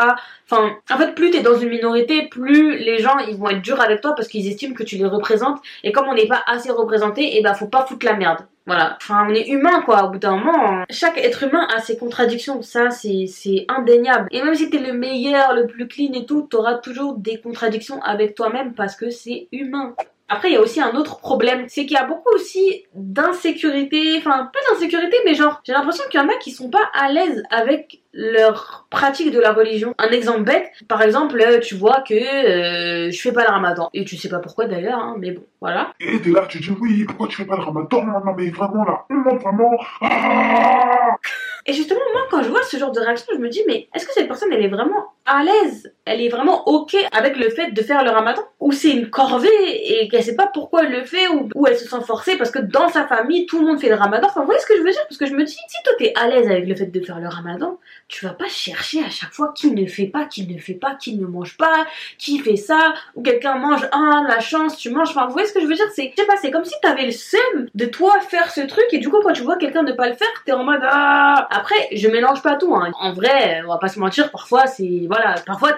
Enfin, 0.51 0.77
en 0.93 0.99
fait, 0.99 1.15
plus 1.15 1.31
t'es 1.31 1.41
dans 1.41 1.57
une 1.57 1.71
minorité, 1.71 2.29
plus 2.29 2.77
les 2.77 2.99
gens 2.99 3.17
ils 3.27 3.37
vont 3.37 3.49
être 3.49 3.63
durs 3.63 3.81
avec 3.81 4.03
toi 4.03 4.15
parce 4.15 4.29
qu'ils 4.29 4.47
estiment 4.47 4.75
que 4.75 4.83
tu 4.83 4.97
les 4.97 5.07
représentes. 5.07 5.63
Et 5.83 5.93
comme 5.93 6.09
on 6.09 6.15
n'est 6.15 6.29
pas 6.29 6.43
assez 6.47 6.71
représenté, 6.71 7.23
et 7.23 7.39
eh 7.39 7.43
ben 7.43 7.55
faut 7.55 7.69
pas 7.69 7.87
foutre 7.87 8.05
la 8.05 8.17
merde. 8.17 8.41
Voilà. 8.67 8.97
Enfin, 9.01 9.27
on 9.29 9.35
est 9.35 9.47
humain, 9.49 9.81
quoi. 9.83 10.05
Au 10.05 10.11
bout 10.11 10.19
d'un 10.19 10.37
moment, 10.37 10.85
chaque 11.07 11.19
être 11.19 11.45
humain 11.45 11.67
a 11.75 11.81
ses 11.81 11.97
contradictions. 11.97 12.63
Ça, 12.63 12.91
c'est, 12.91 13.65
indéniable. 13.69 14.29
Et 14.31 14.43
même 14.43 14.55
si 14.55 14.71
t'es 14.71 14.79
le 14.79 14.93
meilleur, 14.93 15.55
le 15.55 15.67
plus 15.67 15.87
clean 15.87 16.13
et 16.15 16.27
tout, 16.27 16.43
t'auras 16.43 16.75
toujours 16.75 17.15
des 17.15 17.41
contradictions 17.41 18.03
avec 18.03 18.35
toi-même 18.35 18.75
parce 18.75 18.97
que 18.97 19.11
c'est 19.11 19.49
humain. 19.53 19.95
Après, 20.29 20.49
il 20.49 20.55
y 20.55 20.57
a 20.57 20.61
aussi 20.61 20.81
un 20.81 20.95
autre 20.97 21.19
problème, 21.19 21.67
c'est 21.69 21.83
qu'il 21.83 21.93
y 21.93 22.01
a 22.01 22.05
beaucoup 22.07 22.31
aussi 22.35 22.85
d'insécurité, 22.95 24.17
enfin 24.19 24.51
pas 24.53 24.59
d'insécurité, 24.71 25.17
mais 25.25 25.35
genre 25.35 25.61
j'ai 25.65 25.73
l'impression 25.73 26.03
qu'il 26.11 26.21
y 26.21 26.23
en 26.23 26.29
a 26.29 26.37
qui 26.37 26.51
sont 26.51 26.69
pas 26.69 26.91
à 26.95 27.13
l'aise 27.13 27.45
avec 27.51 28.01
leur 28.13 28.87
pratique 28.91 29.31
de 29.31 29.39
la 29.39 29.53
religion. 29.53 29.95
Un 29.99 30.09
exemple 30.11 30.43
bête, 30.43 30.73
par 30.89 31.03
exemple, 31.03 31.41
euh, 31.41 31.61
tu 31.61 31.77
vois 31.77 32.01
que 32.01 32.15
euh, 32.15 33.11
je 33.11 33.21
fais 33.21 33.33
pas 33.33 33.45
le 33.45 33.51
ramadan. 33.51 33.89
Et 33.95 34.05
tu 34.05 34.17
sais 34.17 34.29
pas 34.29 34.41
pourquoi 34.41 34.67
d'ailleurs, 34.67 34.99
hein, 34.99 35.17
mais 35.19 35.31
bon, 35.31 35.43
voilà. 35.61 35.93
Et 36.01 36.21
t'es 36.21 36.31
là, 36.31 36.47
tu 36.49 36.59
dis 36.59 36.71
oui, 36.81 37.05
pourquoi 37.05 37.29
tu 37.29 37.37
fais 37.37 37.45
pas 37.45 37.57
le 37.57 37.63
ramadan 37.63 38.05
Non, 38.05 38.35
mais 38.37 38.51
vraiment 38.51 38.85
là, 38.85 39.05
non, 39.11 39.37
vraiment. 39.37 39.77
Ah 40.01 41.17
Et 41.67 41.73
justement, 41.73 42.01
moi, 42.13 42.23
quand 42.31 42.43
je 42.43 42.49
vois 42.49 42.63
ce 42.63 42.77
genre 42.77 42.93
de 42.93 43.01
réaction, 43.01 43.27
je 43.35 43.41
me 43.41 43.49
dis, 43.49 43.63
mais 43.67 43.89
est-ce 43.95 44.07
que 44.07 44.13
cette 44.13 44.29
personne, 44.29 44.53
elle 44.53 44.65
est 44.65 44.69
vraiment 44.69 45.13
à 45.25 45.43
l'aise? 45.43 45.93
Elle 46.05 46.21
est 46.21 46.29
vraiment 46.29 46.69
OK 46.69 46.97
avec 47.11 47.37
le 47.37 47.51
fait 47.51 47.73
de 47.73 47.83
faire 47.83 48.05
le 48.05 48.11
ramadan? 48.11 48.43
Ou 48.61 48.71
c'est 48.71 48.91
une 48.91 49.11
corvée 49.11 49.49
et 49.73 50.09
qu'elle 50.09 50.23
sait 50.23 50.37
pas 50.37 50.47
pourquoi 50.47 50.85
elle 50.85 50.93
le 50.93 51.05
fait 51.05 51.27
ou, 51.29 51.49
ou 51.57 51.67
elle 51.67 51.77
se 51.77 51.89
sent 51.89 52.01
forcée 52.07 52.37
parce 52.37 52.53
que 52.53 52.61
dans 52.61 52.89
sa 52.89 53.07
famille, 53.07 53.47
tout 53.47 53.59
le 53.59 53.67
monde 53.67 53.81
fait 53.81 53.89
le 53.89 53.97
ramadan? 53.97 54.29
Enfin, 54.29 54.41
vous 54.41 54.47
voyez 54.47 54.61
ce 54.61 54.67
que 54.67 54.77
je 54.77 54.83
veux 54.83 54.91
dire? 54.91 55.03
Parce 55.09 55.19
que 55.19 55.27
je 55.27 55.35
me 55.35 55.43
dis, 55.43 55.53
si 55.53 55.83
toi, 55.85 55.93
t'es 55.99 56.13
à 56.15 56.29
l'aise 56.29 56.49
avec 56.49 56.69
le 56.69 56.77
fait 56.77 56.87
de 56.87 57.01
faire 57.01 57.19
le 57.19 57.29
ramadan, 57.29 57.79
tu 58.07 58.25
vas 58.25 58.33
pas 58.33 58.49
chercher 58.49 59.03
à 59.03 59.11
chaque 59.11 59.33
fois 59.33 59.53
qui 59.57 59.73
ne 59.73 59.87
fait 59.87 60.07
pas, 60.07 60.25
qui 60.25 60.47
ne 60.47 60.59
fait 60.61 60.75
pas, 60.75 60.95
qui 60.95 61.17
ne 61.17 61.27
mange 61.27 61.57
pas, 61.57 61.87
qui 62.19 62.39
fait 62.39 62.57
ça, 62.57 62.95
ou 63.17 63.23
quelqu'un 63.23 63.57
mange, 63.57 63.89
ah, 63.91 64.23
la 64.29 64.39
chance, 64.39 64.77
tu 64.77 64.91
manges. 64.91 65.09
Enfin, 65.11 65.27
vous 65.27 65.33
voyez 65.33 65.49
ce 65.49 65.53
que 65.53 65.61
je 65.61 65.67
veux 65.67 65.75
dire? 65.75 65.87
C'est, 65.93 66.13
je 66.17 66.23
sais 66.23 66.27
pas, 66.27 66.37
c'est 66.41 66.53
comme 66.53 66.65
si 66.65 66.75
t'avais 66.81 67.07
le 67.07 67.11
seum 67.11 67.67
de 67.75 67.87
toi 67.87 68.21
faire 68.21 68.53
ce 68.53 68.61
truc 68.61 68.85
et 68.93 68.99
du 68.99 69.09
coup, 69.09 69.21
quand 69.21 69.33
tu 69.33 69.43
vois 69.43 69.57
quelqu'un 69.57 69.83
ne 69.83 69.93
pas 69.93 70.09
le 70.09 70.15
faire, 70.15 70.29
t'es 70.45 70.53
en 70.53 70.63
mode, 70.63 70.83
ah. 70.85 71.49
Après, 71.57 71.89
je 71.93 72.09
mélange 72.09 72.43
pas 72.43 72.57
tout, 72.57 72.75
hein. 72.75 72.91
En 73.01 73.13
vrai, 73.15 73.63
on 73.65 73.69
va 73.69 73.79
pas 73.79 73.89
se 73.89 73.99
mentir, 73.99 74.31
parfois, 74.31 74.67
c'est, 74.67 75.07
voilà, 75.07 75.37
parfois, 75.47 75.75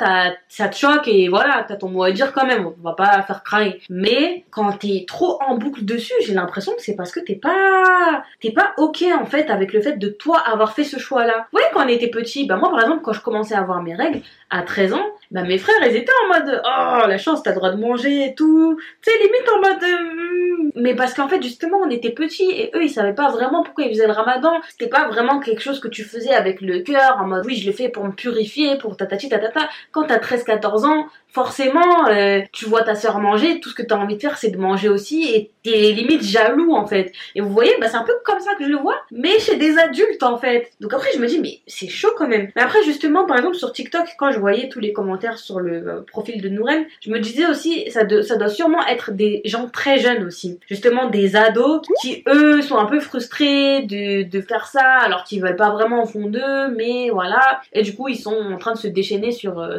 ça 0.49 0.69
te 0.69 0.77
choque 0.77 1.07
et 1.07 1.29
voilà, 1.29 1.65
t'as 1.69 1.77
ton 1.77 1.89
mot 1.89 2.03
à 2.03 2.11
dire 2.11 2.33
quand 2.33 2.47
même. 2.47 2.67
On 2.67 2.83
va 2.83 2.95
pas 2.95 3.23
faire 3.23 3.45
craindre. 3.45 3.75
Mais, 3.89 4.45
quand 4.51 4.73
t'es 4.73 5.05
trop 5.07 5.39
en 5.47 5.57
boucle 5.57 5.85
dessus, 5.85 6.15
j'ai 6.27 6.35
l'impression 6.35 6.73
que 6.75 6.83
c'est 6.83 6.97
parce 6.97 7.13
que 7.13 7.21
t'es 7.21 7.37
pas, 7.37 8.25
t'es 8.41 8.51
pas 8.51 8.73
ok, 8.77 9.05
en 9.21 9.27
fait, 9.27 9.51
avec 9.51 9.73
le 9.73 9.81
fait 9.81 9.99
de 9.99 10.09
toi 10.09 10.41
avoir 10.41 10.73
fait 10.73 10.85
ce 10.85 10.99
choix-là. 10.99 11.47
Vous 11.53 11.59
voyez, 11.59 11.69
quand 11.73 11.85
on 11.85 11.89
était 11.89 12.09
petit, 12.09 12.47
bah 12.47 12.57
moi, 12.57 12.71
par 12.71 12.81
exemple, 12.81 13.03
quand 13.03 13.13
je 13.13 13.21
commençais 13.21 13.55
à 13.55 13.61
avoir 13.61 13.83
mes 13.83 13.95
règles, 13.95 14.21
à 14.51 14.63
13 14.63 14.95
ans, 14.95 15.07
bah 15.31 15.43
mes 15.43 15.59
frères, 15.59 15.77
ils 15.83 15.97
étaient 15.97 16.13
en 16.25 16.29
mode, 16.29 16.63
oh, 16.65 17.07
la 17.07 17.19
chance, 17.19 17.43
t'as 17.43 17.51
le 17.51 17.57
droit 17.57 17.71
de 17.71 17.77
manger 17.77 18.29
et 18.29 18.35
tout. 18.35 18.79
Sais, 19.03 19.11
limite 19.19 19.49
en 19.55 19.61
mode, 19.61 19.83
euh, 19.83 20.71
mais 20.75 20.95
parce 20.95 21.13
qu'en 21.13 21.29
fait, 21.29 21.43
justement, 21.43 21.79
on 21.79 21.91
était 21.91 22.13
petits 22.13 22.51
et 22.51 22.71
eux, 22.75 22.85
ils 22.85 22.91
savaient 22.91 23.15
pas 23.15 23.31
vraiment 23.31 23.63
pourquoi 23.63 23.85
ils 23.85 23.91
faisaient 23.91 24.07
le 24.07 24.13
ramadan. 24.13 24.59
C'était 24.71 24.89
pas 24.89 25.07
vraiment 25.09 25.39
quelque 25.41 25.61
chose 25.61 25.81
que 25.81 25.89
tu 25.89 26.03
faisais 26.03 26.33
avec 26.33 26.63
le 26.63 26.81
cœur, 26.81 27.19
en 27.21 27.27
mode, 27.27 27.45
oui, 27.45 27.57
je 27.57 27.67
le 27.67 27.77
fais 27.77 27.91
pour 27.91 28.05
me 28.05 28.13
purifier, 28.13 28.79
pour 28.79 28.97
tatati 28.97 29.29
tatata. 29.29 29.69
Quand 29.93 30.05
t'as 30.05 30.19
13-14 30.19 30.87
ans, 30.87 31.09
forcément, 31.31 32.09
euh, 32.09 32.41
tu 32.53 32.65
vois 32.65 32.83
ta 32.83 32.95
soeur 32.95 33.19
manger, 33.21 33.61
tout 33.61 33.69
ce 33.69 33.75
que 33.75 33.83
t'as 33.83 33.97
envie 33.97 34.17
de 34.17 34.21
faire, 34.21 34.39
c'est 34.39 34.51
de 34.51 34.59
manger 34.59 34.89
aussi 34.89 35.35
et 35.35 35.51
t'es 35.63 35.93
limite 35.93 36.23
jaloux, 36.23 36.75
en 36.75 36.87
fait. 36.87 37.13
Et 37.35 37.41
vous 37.41 37.51
voyez, 37.51 37.73
bah 37.81 37.89
c'est 37.89 37.97
un 37.97 38.05
peu 38.05 38.15
comme 38.25 38.41
ça 38.41 38.55
que 38.55 38.65
je 38.65 38.71
le 38.71 38.77
vois, 38.77 38.97
mais 39.11 39.39
chez 39.39 39.57
des 39.57 39.79
adultes, 39.79 40.23
en 40.23 40.39
fait. 40.39 40.71
Donc 40.81 40.93
après, 40.95 41.11
je 41.15 41.19
me 41.19 41.27
dis, 41.27 41.39
mais 41.41 41.61
c'est 41.67 41.89
chaud 41.89 42.13
quand 42.17 42.29
même. 42.29 42.51
Mais 42.57 42.63
après, 42.63 42.83
justement, 42.83 43.27
par 43.27 43.37
exemple, 43.37 43.57
sur 43.57 43.73
TikTok, 43.73 44.07
quand 44.19 44.33
je 44.33 44.39
voyais 44.39 44.69
tous 44.69 44.81
les 44.81 44.93
commentaires, 44.93 45.39
sur 45.39 45.61
le 45.61 45.89
euh, 45.89 46.01
profil 46.01 46.41
de 46.41 46.49
Nouren, 46.49 46.85
je 47.01 47.11
me 47.11 47.19
disais 47.19 47.47
aussi, 47.47 47.91
ça, 47.91 48.05
doit 48.05 48.49
sûrement 48.49 48.85
être 48.87 49.13
des 49.13 49.43
gens 49.45 49.69
très 49.69 49.99
jeunes 49.99 50.25
aussi. 50.25 50.59
Justement, 50.69 51.09
des 51.09 51.37
ados 51.37 51.83
qui, 52.01 52.23
eux, 52.27 52.63
sont 52.63 52.77
un 52.77 52.87
peu 52.87 53.01
frustrés 53.01 53.83
de, 53.83 54.41
faire 54.41 54.67
ça, 54.67 54.85
alors 54.85 55.25
qu'ils 55.25 55.43
veulent 55.43 55.57
pas 55.57 55.71
vraiment 55.71 56.05
au 56.05 56.07
fond 56.07 56.27
d'eux, 56.27 56.69
mais 56.77 57.11
voilà. 57.11 57.61
Et 57.73 57.83
du 57.83 57.95
coup, 57.95 58.09
ils 58.09 58.17
sont 58.17 58.35
en 58.35 58.57
train 58.57 58.73
de 58.73 58.79
se 58.79 58.87
déchaîner 58.87 59.33
sur, 59.33 59.59
euh. 59.59 59.79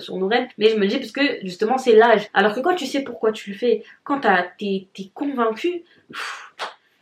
Mais 0.58 0.70
je 0.70 0.76
me 0.76 0.86
dis, 0.86 0.98
parce 0.98 1.12
que 1.12 1.39
justement, 1.44 1.78
c'est 1.78 1.96
l'âge. 1.96 2.28
Alors 2.34 2.54
que 2.54 2.60
quand 2.60 2.76
tu 2.76 2.86
sais 2.86 3.02
pourquoi 3.02 3.32
tu 3.32 3.52
le 3.52 3.56
fais, 3.58 3.84
quand 4.04 4.22
t'es 4.58 4.88
convaincu, 5.14 5.84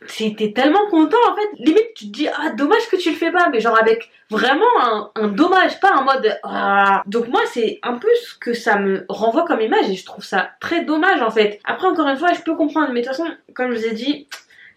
t'es 0.06 0.52
tellement 0.54 0.86
content 0.90 1.16
en 1.30 1.36
fait. 1.36 1.48
Limite, 1.58 1.94
tu 1.94 2.06
te 2.06 2.12
dis, 2.12 2.28
ah, 2.28 2.50
dommage 2.50 2.88
que 2.90 2.96
tu 2.96 3.10
le 3.10 3.16
fais 3.16 3.30
pas, 3.30 3.48
mais 3.50 3.60
genre 3.60 3.78
avec 3.78 4.10
vraiment 4.30 4.64
un, 4.82 5.10
un 5.16 5.28
dommage, 5.28 5.80
pas 5.80 5.96
en 5.96 6.04
mode, 6.04 6.38
ah. 6.42 7.02
Donc 7.06 7.28
moi, 7.28 7.40
c'est 7.52 7.78
un 7.82 7.94
peu 7.94 8.08
ce 8.22 8.38
que 8.38 8.54
ça 8.54 8.78
me 8.78 9.04
renvoie 9.08 9.44
comme 9.44 9.60
image 9.60 9.88
et 9.90 9.94
je 9.94 10.04
trouve 10.04 10.24
ça 10.24 10.50
très 10.60 10.84
dommage 10.84 11.22
en 11.22 11.30
fait. 11.30 11.60
Après, 11.64 11.86
encore 11.86 12.08
une 12.08 12.18
fois, 12.18 12.32
je 12.32 12.40
peux 12.40 12.54
comprendre, 12.54 12.92
mais 12.92 13.00
de 13.00 13.06
toute 13.06 13.16
façon, 13.16 13.28
comme 13.54 13.72
je 13.72 13.78
vous 13.78 13.86
ai 13.86 13.92
dit, 13.92 14.28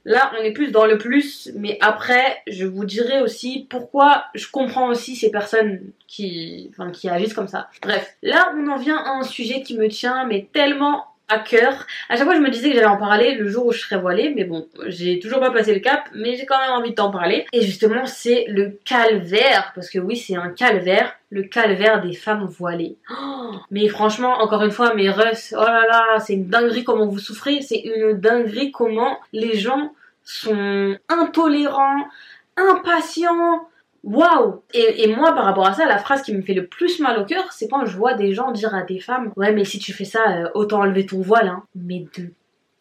Là, 0.03 0.31
on 0.37 0.43
est 0.43 0.51
plus 0.51 0.71
dans 0.71 0.85
le 0.85 0.97
plus, 0.97 1.51
mais 1.55 1.77
après, 1.79 2.41
je 2.47 2.65
vous 2.65 2.85
dirai 2.85 3.21
aussi 3.21 3.67
pourquoi 3.69 4.25
je 4.33 4.47
comprends 4.49 4.87
aussi 4.87 5.15
ces 5.15 5.29
personnes 5.29 5.91
qui, 6.07 6.71
enfin, 6.71 6.91
qui 6.91 7.07
agissent 7.07 7.33
comme 7.33 7.47
ça. 7.47 7.69
Bref, 7.81 8.15
là, 8.23 8.53
on 8.57 8.67
en 8.67 8.77
vient 8.77 8.97
à 8.97 9.11
un 9.11 9.23
sujet 9.23 9.61
qui 9.61 9.77
me 9.77 9.87
tient, 9.87 10.25
mais 10.25 10.47
tellement 10.53 11.05
à 11.31 11.39
cœur. 11.39 11.85
À 12.09 12.15
chaque 12.15 12.25
fois, 12.25 12.35
je 12.35 12.41
me 12.41 12.49
disais 12.49 12.69
que 12.69 12.75
j'allais 12.75 12.87
en 12.87 12.97
parler 12.97 13.35
le 13.35 13.47
jour 13.47 13.67
où 13.67 13.71
je 13.71 13.79
serais 13.79 13.99
voilée, 13.99 14.33
mais 14.35 14.43
bon, 14.43 14.67
j'ai 14.87 15.19
toujours 15.19 15.39
pas 15.39 15.51
passé 15.51 15.73
le 15.73 15.79
cap, 15.79 16.09
mais 16.13 16.35
j'ai 16.35 16.45
quand 16.45 16.59
même 16.59 16.71
envie 16.71 16.91
de 16.91 16.95
t'en 16.95 17.11
parler. 17.11 17.45
Et 17.53 17.61
justement, 17.61 18.05
c'est 18.05 18.45
le 18.47 18.77
calvaire, 18.85 19.71
parce 19.73 19.89
que 19.89 19.99
oui, 19.99 20.17
c'est 20.17 20.35
un 20.35 20.49
calvaire, 20.49 21.13
le 21.29 21.43
calvaire 21.43 22.01
des 22.01 22.13
femmes 22.13 22.45
voilées. 22.45 22.97
Oh, 23.09 23.55
mais 23.71 23.87
franchement, 23.87 24.41
encore 24.41 24.63
une 24.63 24.71
fois, 24.71 24.93
mes 24.93 25.09
Russ, 25.09 25.55
oh 25.57 25.63
là 25.63 25.85
là, 25.87 26.19
c'est 26.19 26.33
une 26.33 26.47
dinguerie 26.47 26.83
comment 26.83 27.07
vous 27.07 27.19
souffrez, 27.19 27.61
c'est 27.61 27.79
une 27.79 28.13
dinguerie 28.13 28.71
comment 28.71 29.17
les 29.31 29.57
gens 29.57 29.93
sont 30.23 30.95
intolérants, 31.09 32.07
impatients. 32.57 33.67
Waouh 34.03 34.63
et, 34.73 35.07
moi, 35.15 35.33
par 35.33 35.45
rapport 35.45 35.67
à 35.67 35.73
ça, 35.73 35.85
la 35.85 35.99
phrase 35.99 36.23
qui 36.23 36.33
me 36.33 36.41
fait 36.41 36.53
le 36.53 36.65
plus 36.65 36.99
mal 36.99 37.19
au 37.19 37.25
cœur, 37.25 37.51
c'est 37.51 37.67
quand 37.67 37.85
je 37.85 37.95
vois 37.95 38.15
des 38.15 38.33
gens 38.33 38.51
dire 38.51 38.73
à 38.73 38.81
des 38.81 38.99
femmes 38.99 39.31
Ouais, 39.35 39.51
mais 39.51 39.63
si 39.63 39.77
tu 39.77 39.93
fais 39.93 40.05
ça, 40.05 40.21
euh, 40.31 40.49
autant 40.55 40.79
enlever 40.81 41.05
ton 41.05 41.21
voile. 41.21 41.47
Hein. 41.47 41.63
Mais 41.75 42.05
de 42.17 42.31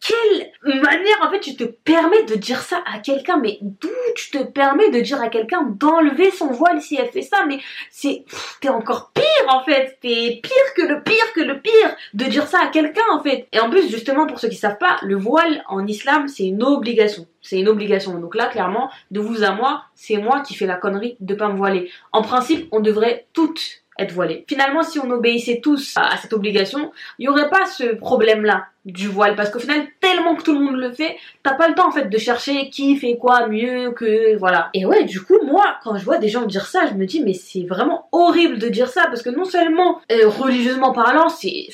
quelle 0.01 0.51
manière, 0.65 1.19
en 1.21 1.31
fait, 1.31 1.41
tu 1.41 1.57
te 1.57 1.65
permets 1.65 2.23
de 2.23 2.35
dire 2.35 2.63
ça 2.63 2.83
à 2.91 3.01
quelqu'un? 3.01 3.37
Mais 3.37 3.59
d'où 3.61 3.91
tu 4.17 4.31
te 4.31 4.43
permets 4.43 4.91
de 4.91 5.01
dire 5.01 5.21
à 5.21 5.29
quelqu'un 5.29 5.63
d'enlever 5.63 6.31
son 6.31 6.47
voile 6.47 6.81
si 6.81 6.97
elle 6.97 7.11
fait 7.11 7.23
ça? 7.23 7.45
Mais 7.47 7.59
c'est. 7.91 8.25
T'es 8.63 8.71
encore 8.71 9.11
pire, 9.13 9.25
en 9.49 9.63
fait 9.63 9.99
T'es 10.01 10.41
pire 10.43 10.75
que 10.75 10.83
le 10.83 11.03
pire 11.03 11.33
que 11.35 11.41
le 11.41 11.61
pire 11.61 11.97
de 12.15 12.25
dire 12.25 12.47
ça 12.47 12.61
à 12.63 12.69
quelqu'un, 12.69 13.03
en 13.13 13.23
fait 13.23 13.47
Et 13.53 13.61
en 13.61 13.69
plus, 13.69 13.91
justement, 13.91 14.27
pour 14.27 14.39
ceux 14.39 14.49
qui 14.49 14.57
savent 14.57 14.79
pas, 14.79 14.97
le 15.03 15.17
voile 15.17 15.63
en 15.69 15.87
islam, 15.87 16.29
c'est 16.29 16.45
une 16.45 16.63
obligation. 16.63 17.27
C'est 17.43 17.59
une 17.59 17.69
obligation. 17.69 18.19
Donc 18.19 18.35
là, 18.35 18.47
clairement, 18.47 18.91
de 19.11 19.21
vous 19.21 19.43
à 19.43 19.53
moi, 19.53 19.85
c'est 19.95 20.19
moi 20.19 20.41
qui 20.41 20.55
fais 20.55 20.67
la 20.67 20.77
connerie 20.77 21.17
de 21.21 21.35
pas 21.35 21.49
me 21.49 21.57
voiler. 21.57 21.91
En 22.13 22.23
principe, 22.23 22.69
on 22.73 22.81
devrait 22.81 23.27
toutes 23.33 23.83
être 23.99 24.13
voilées. 24.13 24.45
Finalement, 24.49 24.83
si 24.83 24.99
on 24.99 25.11
obéissait 25.11 25.61
tous 25.61 25.95
à 25.97 26.17
cette 26.17 26.33
obligation, 26.33 26.93
il 27.19 27.27
y 27.27 27.29
aurait 27.29 27.51
pas 27.51 27.67
ce 27.67 27.95
problème-là 27.95 28.67
du 28.87 29.09
voile. 29.09 29.37
Parce 29.37 29.51
qu'au 29.51 29.59
final 29.59 29.87
tellement 30.01 30.35
que 30.35 30.43
tout 30.43 30.53
le 30.53 30.65
monde 30.65 30.77
le 30.77 30.91
fait 30.93 31.17
t'as 31.43 31.55
pas 31.55 31.69
le 31.69 31.75
temps 31.75 31.89
en 31.89 31.91
fait 31.91 32.09
de 32.09 32.19
chercher 32.19 32.71
qui 32.71 32.97
fait 32.97 33.17
quoi 33.17 33.47
mieux 33.47 33.93
que 33.93 34.37
voilà. 34.39 34.71
Et 34.75 34.87
ouais 34.87 35.05
du 35.05 35.21
coup 35.21 35.39
moi 35.45 35.77
quand 35.85 35.97
je 35.97 36.05
vois 36.05 36.19
des 36.19 36.29
gens 36.29 36.47
dire 36.47 36.67
ça 36.67 36.87
je 36.87 36.95
me 36.95 37.05
dis 37.07 37.23
mais 37.23 37.35
c'est 37.35 37.65
vraiment 37.65 38.09
horrible 38.13 38.59
de 38.59 38.69
dire 38.69 38.89
ça. 38.89 39.07
Parce 39.07 39.23
que 39.23 39.31
non 39.31 39.45
seulement 39.45 40.01
euh, 40.11 40.29
religieusement 40.29 40.93
parlant 40.93 41.29
c'est 41.29 41.67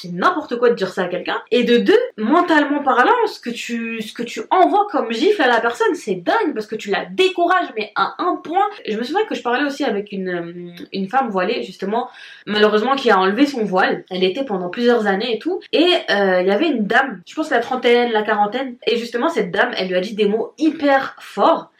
c'est 0.00 0.12
n'importe 0.12 0.56
quoi 0.58 0.70
de 0.70 0.74
dire 0.74 0.92
ça 0.92 1.02
à 1.02 1.08
quelqu'un. 1.08 1.40
Et 1.50 1.64
de 1.64 1.78
deux 1.78 1.98
mentalement 2.16 2.82
parlant 2.82 3.12
ce 3.26 3.40
que 3.40 3.50
tu 3.50 4.00
ce 4.00 4.12
que 4.12 4.22
tu 4.22 4.42
envoies 4.50 4.86
comme 4.90 5.12
gifle 5.12 5.42
à 5.42 5.48
la 5.48 5.60
personne 5.60 5.94
c'est 5.94 6.16
dingue. 6.16 6.54
Parce 6.54 6.66
que 6.66 6.76
tu 6.76 6.90
la 6.90 7.06
décourages 7.06 7.68
mais 7.76 7.92
à 7.96 8.14
un 8.18 8.36
point. 8.36 8.66
Je 8.86 8.96
me 8.96 9.02
souviens 9.02 9.24
que 9.24 9.34
je 9.34 9.42
parlais 9.42 9.64
aussi 9.64 9.84
avec 9.84 10.12
une 10.12 10.28
euh, 10.28 10.84
une 10.92 11.08
femme 11.08 11.28
voilée 11.28 11.64
justement 11.64 12.08
malheureusement 12.46 12.94
qui 12.94 13.10
a 13.10 13.18
enlevé 13.18 13.46
son 13.46 13.64
voile. 13.64 14.04
Elle 14.10 14.22
était 14.22 14.44
pendant 14.44 14.68
plusieurs 14.68 15.06
années 15.06 15.34
et 15.34 15.38
tout. 15.40 15.60
Et 15.72 15.88
euh, 16.10 16.42
avait 16.52 16.68
une 16.68 16.86
dame 16.86 17.22
je 17.26 17.34
pense 17.34 17.50
la 17.50 17.60
trentaine 17.60 18.12
la 18.12 18.22
quarantaine 18.22 18.76
et 18.86 18.96
justement 18.96 19.28
cette 19.28 19.50
dame 19.50 19.72
elle 19.76 19.88
lui 19.88 19.96
a 19.96 20.00
dit 20.00 20.14
des 20.14 20.26
mots 20.26 20.54
hyper 20.58 21.16
forts 21.20 21.70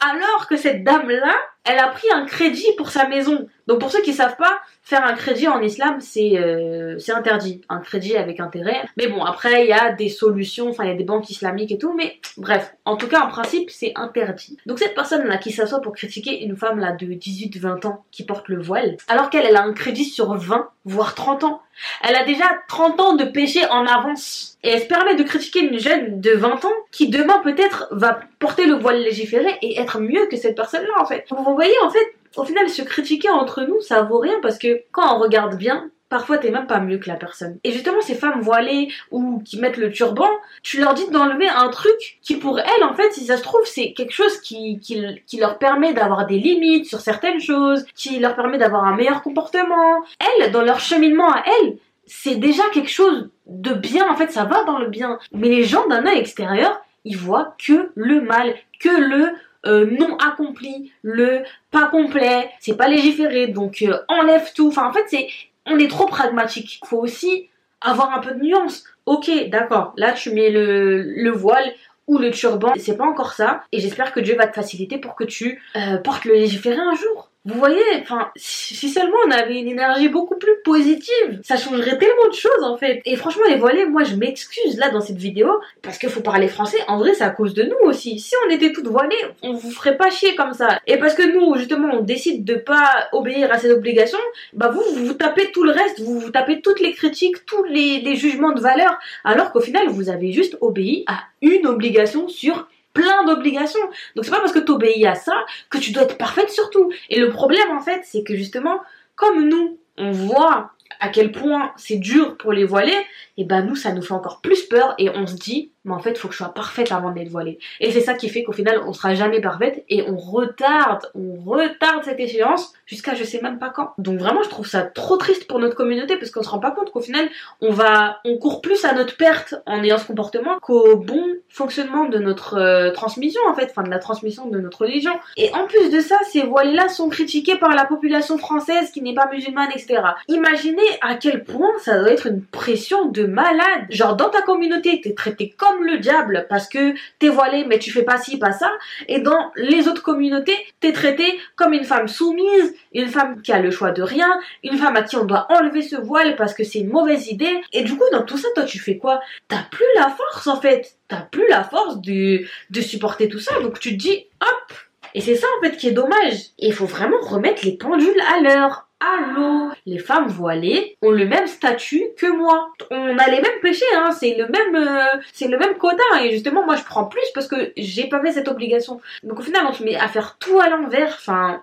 alors 0.00 0.46
que 0.48 0.56
cette 0.56 0.84
dame 0.84 1.08
là 1.08 1.34
elle 1.64 1.78
a 1.78 1.88
pris 1.88 2.08
un 2.12 2.24
crédit 2.24 2.66
pour 2.76 2.90
sa 2.90 3.08
maison. 3.08 3.46
Donc 3.66 3.80
pour 3.80 3.90
ceux 3.90 4.00
qui 4.00 4.14
savent 4.14 4.36
pas 4.36 4.60
faire 4.82 5.04
un 5.04 5.12
crédit 5.12 5.48
en 5.48 5.60
islam 5.60 5.98
c'est 6.00 6.38
euh, 6.38 6.98
c'est 6.98 7.12
interdit. 7.12 7.60
Un 7.68 7.80
crédit 7.80 8.16
avec 8.16 8.40
intérêt. 8.40 8.84
Mais 8.96 9.08
bon 9.08 9.22
après 9.22 9.64
il 9.64 9.68
y 9.68 9.72
a 9.72 9.92
des 9.92 10.08
solutions. 10.08 10.70
Enfin 10.70 10.84
il 10.84 10.88
y 10.88 10.92
a 10.92 10.96
des 10.96 11.04
banques 11.04 11.28
islamiques 11.28 11.72
et 11.72 11.78
tout. 11.78 11.92
Mais 11.94 12.18
bref. 12.38 12.74
En 12.86 12.96
tout 12.96 13.08
cas 13.08 13.20
en 13.20 13.28
principe 13.28 13.70
c'est 13.70 13.92
interdit. 13.96 14.56
Donc 14.66 14.78
cette 14.78 14.94
personne 14.94 15.26
là 15.26 15.36
qui 15.36 15.52
s'assoit 15.52 15.82
pour 15.82 15.92
critiquer 15.92 16.42
une 16.42 16.56
femme 16.56 16.78
là 16.78 16.92
de 16.92 17.06
18-20 17.06 17.86
ans 17.86 18.04
qui 18.10 18.24
porte 18.24 18.48
le 18.48 18.62
voile 18.62 18.96
alors 19.08 19.28
qu'elle 19.28 19.44
elle 19.44 19.56
a 19.56 19.62
un 19.62 19.74
crédit 19.74 20.04
sur 20.04 20.34
20 20.34 20.70
voire 20.88 21.14
30 21.14 21.44
ans. 21.44 21.60
Elle 22.02 22.16
a 22.16 22.24
déjà 22.24 22.44
30 22.68 23.00
ans 23.00 23.14
de 23.14 23.24
péché 23.24 23.60
en 23.70 23.86
avance. 23.86 24.56
Et 24.64 24.70
elle 24.70 24.80
se 24.80 24.86
permet 24.86 25.14
de 25.14 25.22
critiquer 25.22 25.60
une 25.60 25.78
jeune 25.78 26.20
de 26.20 26.32
20 26.32 26.64
ans 26.64 26.72
qui 26.90 27.08
demain 27.08 27.38
peut-être 27.44 27.86
va 27.92 28.18
porter 28.40 28.66
le 28.66 28.74
voile 28.74 29.00
légiféré 29.00 29.46
et 29.62 29.78
être 29.78 30.00
mieux 30.00 30.26
que 30.26 30.36
cette 30.36 30.56
personne-là 30.56 30.94
en 31.00 31.06
fait. 31.06 31.24
Voyez 31.54 31.74
en 31.84 31.90
fait, 31.90 32.14
au 32.36 32.44
final 32.44 32.68
se 32.68 32.82
critiquer 32.82 33.30
entre 33.30 33.62
nous 33.62 33.80
ça 33.80 34.02
vaut 34.02 34.18
rien 34.18 34.38
parce 34.42 34.58
que 34.58 34.82
quand 34.92 35.16
on 35.16 35.18
regarde 35.18 35.56
bien, 35.56 35.90
parfois 36.08 36.38
t'es 36.38 36.50
même 36.50 36.66
pas 36.66 36.80
mieux 36.80 36.98
que 36.98 37.08
la 37.08 37.16
personne. 37.16 37.58
Et 37.64 37.72
justement 37.72 38.00
ces 38.00 38.14
femmes 38.14 38.40
voilées 38.40 38.88
ou 39.10 39.40
qui 39.44 39.58
mettent 39.58 39.76
le 39.76 39.90
turban, 39.90 40.28
tu 40.62 40.80
leur 40.80 40.94
dis 40.94 41.08
d'enlever 41.10 41.48
un 41.48 41.68
truc 41.68 42.18
qui 42.22 42.36
pour 42.36 42.58
elles 42.58 42.84
en 42.84 42.94
fait 42.94 43.12
si 43.12 43.26
ça 43.26 43.36
se 43.36 43.42
trouve 43.42 43.64
c'est 43.64 43.92
quelque 43.92 44.12
chose 44.12 44.40
qui, 44.40 44.78
qui, 44.80 45.02
qui 45.26 45.38
leur 45.38 45.58
permet 45.58 45.92
d'avoir 45.92 46.26
des 46.26 46.38
limites 46.38 46.86
sur 46.86 47.00
certaines 47.00 47.40
choses, 47.40 47.84
qui 47.94 48.18
leur 48.18 48.34
permet 48.34 48.58
d'avoir 48.58 48.84
un 48.84 48.96
meilleur 48.96 49.22
comportement. 49.22 50.02
Elles, 50.18 50.50
dans 50.50 50.62
leur 50.62 50.80
cheminement 50.80 51.30
à 51.30 51.42
elles, 51.46 51.76
c'est 52.06 52.36
déjà 52.36 52.62
quelque 52.72 52.90
chose 52.90 53.28
de 53.46 53.72
bien, 53.74 54.08
en 54.10 54.16
fait 54.16 54.32
ça 54.32 54.44
va 54.44 54.64
dans 54.64 54.78
le 54.78 54.88
bien. 54.88 55.18
Mais 55.32 55.48
les 55.48 55.64
gens 55.64 55.86
d'un 55.88 56.06
œil 56.06 56.18
extérieur, 56.18 56.80
ils 57.04 57.16
voient 57.16 57.54
que 57.64 57.90
le 57.94 58.20
mal, 58.20 58.54
que 58.80 58.88
le 58.88 59.32
euh, 59.66 59.86
non 59.90 60.16
accompli, 60.16 60.92
le 61.02 61.42
pas 61.70 61.86
complet, 61.86 62.50
c'est 62.60 62.76
pas 62.76 62.88
légiféré, 62.88 63.48
donc 63.48 63.82
euh, 63.82 63.98
enlève 64.08 64.52
tout. 64.54 64.72
En 64.78 64.92
fait 64.92 65.04
c'est 65.08 65.28
on 65.66 65.78
est 65.78 65.88
trop 65.88 66.06
pragmatique. 66.06 66.80
Faut 66.84 66.98
aussi 66.98 67.48
avoir 67.80 68.14
un 68.16 68.20
peu 68.20 68.34
de 68.34 68.42
nuance. 68.42 68.84
Ok, 69.06 69.30
d'accord, 69.48 69.92
là 69.96 70.12
tu 70.12 70.30
mets 70.30 70.50
le, 70.50 71.02
le 71.02 71.30
voile 71.30 71.72
ou 72.06 72.16
le 72.16 72.30
turban, 72.30 72.72
c'est 72.78 72.96
pas 72.96 73.04
encore 73.04 73.32
ça, 73.32 73.62
et 73.70 73.80
j'espère 73.80 74.12
que 74.12 74.20
Dieu 74.20 74.34
va 74.34 74.46
te 74.46 74.54
faciliter 74.54 74.96
pour 74.96 75.14
que 75.14 75.24
tu 75.24 75.62
euh, 75.76 75.98
portes 75.98 76.24
le 76.24 76.34
légiféré 76.34 76.78
un 76.80 76.94
jour. 76.94 77.30
Vous 77.48 77.58
voyez, 77.58 77.82
enfin, 78.02 78.30
si 78.36 78.90
seulement 78.90 79.16
on 79.26 79.30
avait 79.30 79.58
une 79.58 79.68
énergie 79.68 80.10
beaucoup 80.10 80.36
plus 80.36 80.60
positive, 80.64 81.40
ça 81.42 81.56
changerait 81.56 81.96
tellement 81.96 82.28
de 82.28 82.34
choses 82.34 82.62
en 82.62 82.76
fait. 82.76 83.00
Et 83.06 83.16
franchement, 83.16 83.44
les 83.48 83.56
voilés, 83.56 83.86
moi 83.86 84.04
je 84.04 84.16
m'excuse 84.16 84.76
là 84.76 84.90
dans 84.90 85.00
cette 85.00 85.16
vidéo, 85.16 85.48
parce 85.80 85.96
qu'il 85.96 86.10
faut 86.10 86.20
parler 86.20 86.48
français, 86.48 86.76
en 86.88 86.98
vrai 86.98 87.14
c'est 87.14 87.24
à 87.24 87.30
cause 87.30 87.54
de 87.54 87.62
nous 87.62 87.88
aussi. 87.88 88.18
Si 88.18 88.34
on 88.46 88.50
était 88.50 88.72
toutes 88.72 88.88
voilées, 88.88 89.16
on 89.42 89.54
vous 89.54 89.70
ferait 89.70 89.96
pas 89.96 90.10
chier 90.10 90.34
comme 90.34 90.52
ça. 90.52 90.78
Et 90.86 90.98
parce 90.98 91.14
que 91.14 91.22
nous, 91.22 91.56
justement, 91.56 91.88
on 91.94 92.02
décide 92.02 92.44
de 92.44 92.56
pas 92.56 93.08
obéir 93.12 93.50
à 93.50 93.56
ces 93.56 93.70
obligations, 93.72 94.18
bah 94.52 94.68
vous, 94.68 94.82
vous 95.06 95.14
tapez 95.14 95.50
tout 95.50 95.64
le 95.64 95.70
reste, 95.70 96.00
vous 96.00 96.20
vous 96.20 96.30
tapez 96.30 96.60
toutes 96.60 96.80
les 96.80 96.92
critiques, 96.92 97.46
tous 97.46 97.64
les 97.64 98.14
jugements 98.14 98.52
de 98.52 98.60
valeur, 98.60 98.98
alors 99.24 99.52
qu'au 99.52 99.60
final, 99.60 99.88
vous 99.88 100.10
avez 100.10 100.32
juste 100.32 100.58
obéi 100.60 101.04
à 101.06 101.20
une 101.40 101.66
obligation 101.66 102.28
sur 102.28 102.68
plein 102.98 103.24
d'obligations. 103.24 103.80
Donc 104.16 104.24
c'est 104.24 104.32
pas 104.32 104.40
parce 104.40 104.52
que 104.52 104.58
tu 104.58 104.72
obéis 104.72 105.06
à 105.06 105.14
ça 105.14 105.44
que 105.70 105.78
tu 105.78 105.92
dois 105.92 106.02
être 106.02 106.18
parfaite 106.18 106.50
sur 106.50 106.68
tout. 106.70 106.90
Et 107.10 107.20
le 107.20 107.30
problème 107.30 107.70
en 107.70 107.80
fait, 107.80 108.00
c'est 108.04 108.24
que 108.24 108.34
justement, 108.34 108.80
comme 109.14 109.48
nous, 109.48 109.78
on 109.96 110.10
voit 110.10 110.72
à 111.00 111.08
quel 111.10 111.30
point 111.30 111.72
c'est 111.76 111.96
dur 111.96 112.36
pour 112.36 112.52
les 112.52 112.64
voilés, 112.64 113.06
et 113.38 113.44
ben 113.44 113.62
nous 113.62 113.76
ça 113.76 113.92
nous 113.92 114.02
fait 114.02 114.12
encore 114.12 114.40
plus 114.42 114.64
peur 114.64 114.94
et 114.98 115.08
on 115.08 115.26
se 115.26 115.36
dit 115.36 115.72
mais 115.84 115.94
en 115.94 116.00
fait 116.00 116.18
faut 116.18 116.28
que 116.28 116.34
je 116.34 116.38
sois 116.38 116.52
parfaite 116.52 116.92
avant 116.92 117.12
d'être 117.12 117.28
voilée. 117.28 117.58
Et 117.80 117.90
c'est 117.92 118.00
ça 118.00 118.14
qui 118.14 118.28
fait 118.28 118.42
qu'au 118.42 118.52
final 118.52 118.82
on 118.86 118.92
sera 118.92 119.14
jamais 119.14 119.40
parfaite 119.40 119.84
et 119.88 120.02
on 120.02 120.16
retarde, 120.16 121.10
on 121.14 121.36
retarde 121.36 122.04
cette 122.04 122.20
échéance 122.20 122.72
jusqu'à 122.84 123.14
je 123.14 123.24
sais 123.24 123.40
même 123.40 123.58
pas 123.58 123.70
quand. 123.70 123.92
Donc 123.96 124.18
vraiment 124.18 124.42
je 124.42 124.50
trouve 124.50 124.66
ça 124.66 124.82
trop 124.82 125.16
triste 125.16 125.46
pour 125.46 125.58
notre 125.58 125.76
communauté 125.76 126.16
parce 126.16 126.30
qu'on 126.30 126.42
se 126.42 126.48
rend 126.48 126.58
pas 126.58 126.72
compte 126.72 126.90
qu'au 126.90 127.00
final 127.00 127.28
on 127.60 127.70
va, 127.70 128.18
on 128.24 128.36
court 128.36 128.60
plus 128.60 128.84
à 128.84 128.92
notre 128.92 129.16
perte 129.16 129.54
en 129.66 129.82
ayant 129.82 129.98
ce 129.98 130.06
comportement 130.06 130.58
qu'au 130.60 130.96
bon 130.96 131.24
fonctionnement 131.48 132.04
de 132.06 132.18
notre 132.18 132.58
euh, 132.58 132.92
transmission 132.92 133.40
en 133.48 133.54
fait, 133.54 133.68
enfin 133.70 133.84
de 133.84 133.90
la 133.90 133.98
transmission 133.98 134.48
de 134.48 134.58
notre 134.58 134.82
religion. 134.82 135.12
Et 135.36 135.52
en 135.54 135.66
plus 135.66 135.90
de 135.90 136.00
ça, 136.00 136.18
ces 136.30 136.42
voilés-là 136.42 136.88
sont 136.88 137.08
critiqués 137.08 137.56
par 137.56 137.70
la 137.70 137.84
population 137.84 138.36
française 138.36 138.90
qui 138.90 139.00
n'est 139.00 139.14
pas 139.14 139.28
musulmane, 139.32 139.70
etc. 139.74 140.02
Imaginez 140.28 140.82
à 141.00 141.14
quel 141.14 141.44
point 141.44 141.70
ça 141.80 141.98
doit 141.98 142.10
être 142.10 142.26
une 142.26 142.42
pression 142.42 143.06
de 143.06 143.27
malade. 143.30 143.86
Genre 143.90 144.16
dans 144.16 144.30
ta 144.30 144.42
communauté, 144.42 145.00
t'es 145.00 145.14
traité 145.14 145.54
comme 145.56 145.84
le 145.84 145.98
diable 145.98 146.46
parce 146.48 146.68
que 146.68 146.94
t'es 147.18 147.28
voilée 147.28 147.64
mais 147.66 147.78
tu 147.78 147.90
fais 147.90 148.02
pas 148.02 148.18
ci, 148.18 148.38
pas 148.38 148.52
ça. 148.52 148.70
Et 149.06 149.20
dans 149.20 149.52
les 149.56 149.88
autres 149.88 150.02
communautés, 150.02 150.56
t'es 150.80 150.92
traitée 150.92 151.38
comme 151.56 151.72
une 151.72 151.84
femme 151.84 152.08
soumise, 152.08 152.74
une 152.94 153.08
femme 153.08 153.42
qui 153.42 153.52
a 153.52 153.60
le 153.60 153.70
choix 153.70 153.90
de 153.90 154.02
rien, 154.02 154.38
une 154.64 154.78
femme 154.78 154.96
à 154.96 155.02
qui 155.02 155.16
on 155.16 155.24
doit 155.24 155.46
enlever 155.50 155.82
ce 155.82 155.96
voile 155.96 156.36
parce 156.36 156.54
que 156.54 156.64
c'est 156.64 156.80
une 156.80 156.90
mauvaise 156.90 157.28
idée. 157.28 157.60
Et 157.72 157.82
du 157.82 157.96
coup, 157.96 158.04
dans 158.12 158.22
tout 158.22 158.38
ça, 158.38 158.48
toi, 158.54 158.64
tu 158.64 158.78
fais 158.78 158.98
quoi? 158.98 159.20
T'as 159.48 159.62
plus 159.70 159.86
la 159.96 160.08
force 160.08 160.46
en 160.46 160.60
fait. 160.60 160.96
T'as 161.08 161.22
plus 161.22 161.48
la 161.48 161.64
force 161.64 162.00
de, 162.00 162.44
de 162.70 162.80
supporter 162.80 163.28
tout 163.28 163.40
ça. 163.40 163.60
Donc 163.60 163.80
tu 163.80 163.90
te 163.90 163.96
dis, 163.96 164.26
hop 164.40 164.76
Et 165.14 165.20
c'est 165.20 165.36
ça 165.36 165.46
en 165.58 165.64
fait 165.64 165.76
qui 165.76 165.88
est 165.88 165.92
dommage. 165.92 166.34
Il 166.58 166.72
faut 166.72 166.86
vraiment 166.86 167.20
remettre 167.20 167.64
les 167.64 167.76
pendules 167.76 168.20
à 168.34 168.40
l'heure. 168.40 168.87
Allô? 169.00 169.70
Les 169.86 169.98
femmes 169.98 170.26
voilées 170.26 170.96
ont 171.02 171.12
le 171.12 171.24
même 171.24 171.46
statut 171.46 172.02
que 172.16 172.26
moi. 172.26 172.72
On 172.90 173.16
a 173.16 173.26
les 173.28 173.40
mêmes 173.40 173.60
péchés, 173.62 173.84
hein. 173.94 174.10
C'est 174.10 174.34
le 174.34 174.48
même, 174.48 174.74
euh, 174.74 175.20
c'est 175.32 175.46
le 175.46 175.56
même 175.56 175.76
quota. 175.78 176.02
Et 176.22 176.32
justement, 176.32 176.64
moi, 176.64 176.74
je 176.74 176.82
prends 176.82 177.04
plus 177.04 177.22
parce 177.32 177.46
que 177.46 177.72
j'ai 177.76 178.08
pas 178.08 178.20
fait 178.20 178.32
cette 178.32 178.48
obligation. 178.48 179.00
Donc 179.22 179.38
au 179.38 179.42
final, 179.42 179.66
on 179.68 179.72
se 179.72 179.84
met 179.84 179.94
à 179.94 180.08
faire 180.08 180.36
tout 180.40 180.58
à 180.58 180.68
l'envers. 180.68 181.14
Enfin, 181.16 181.62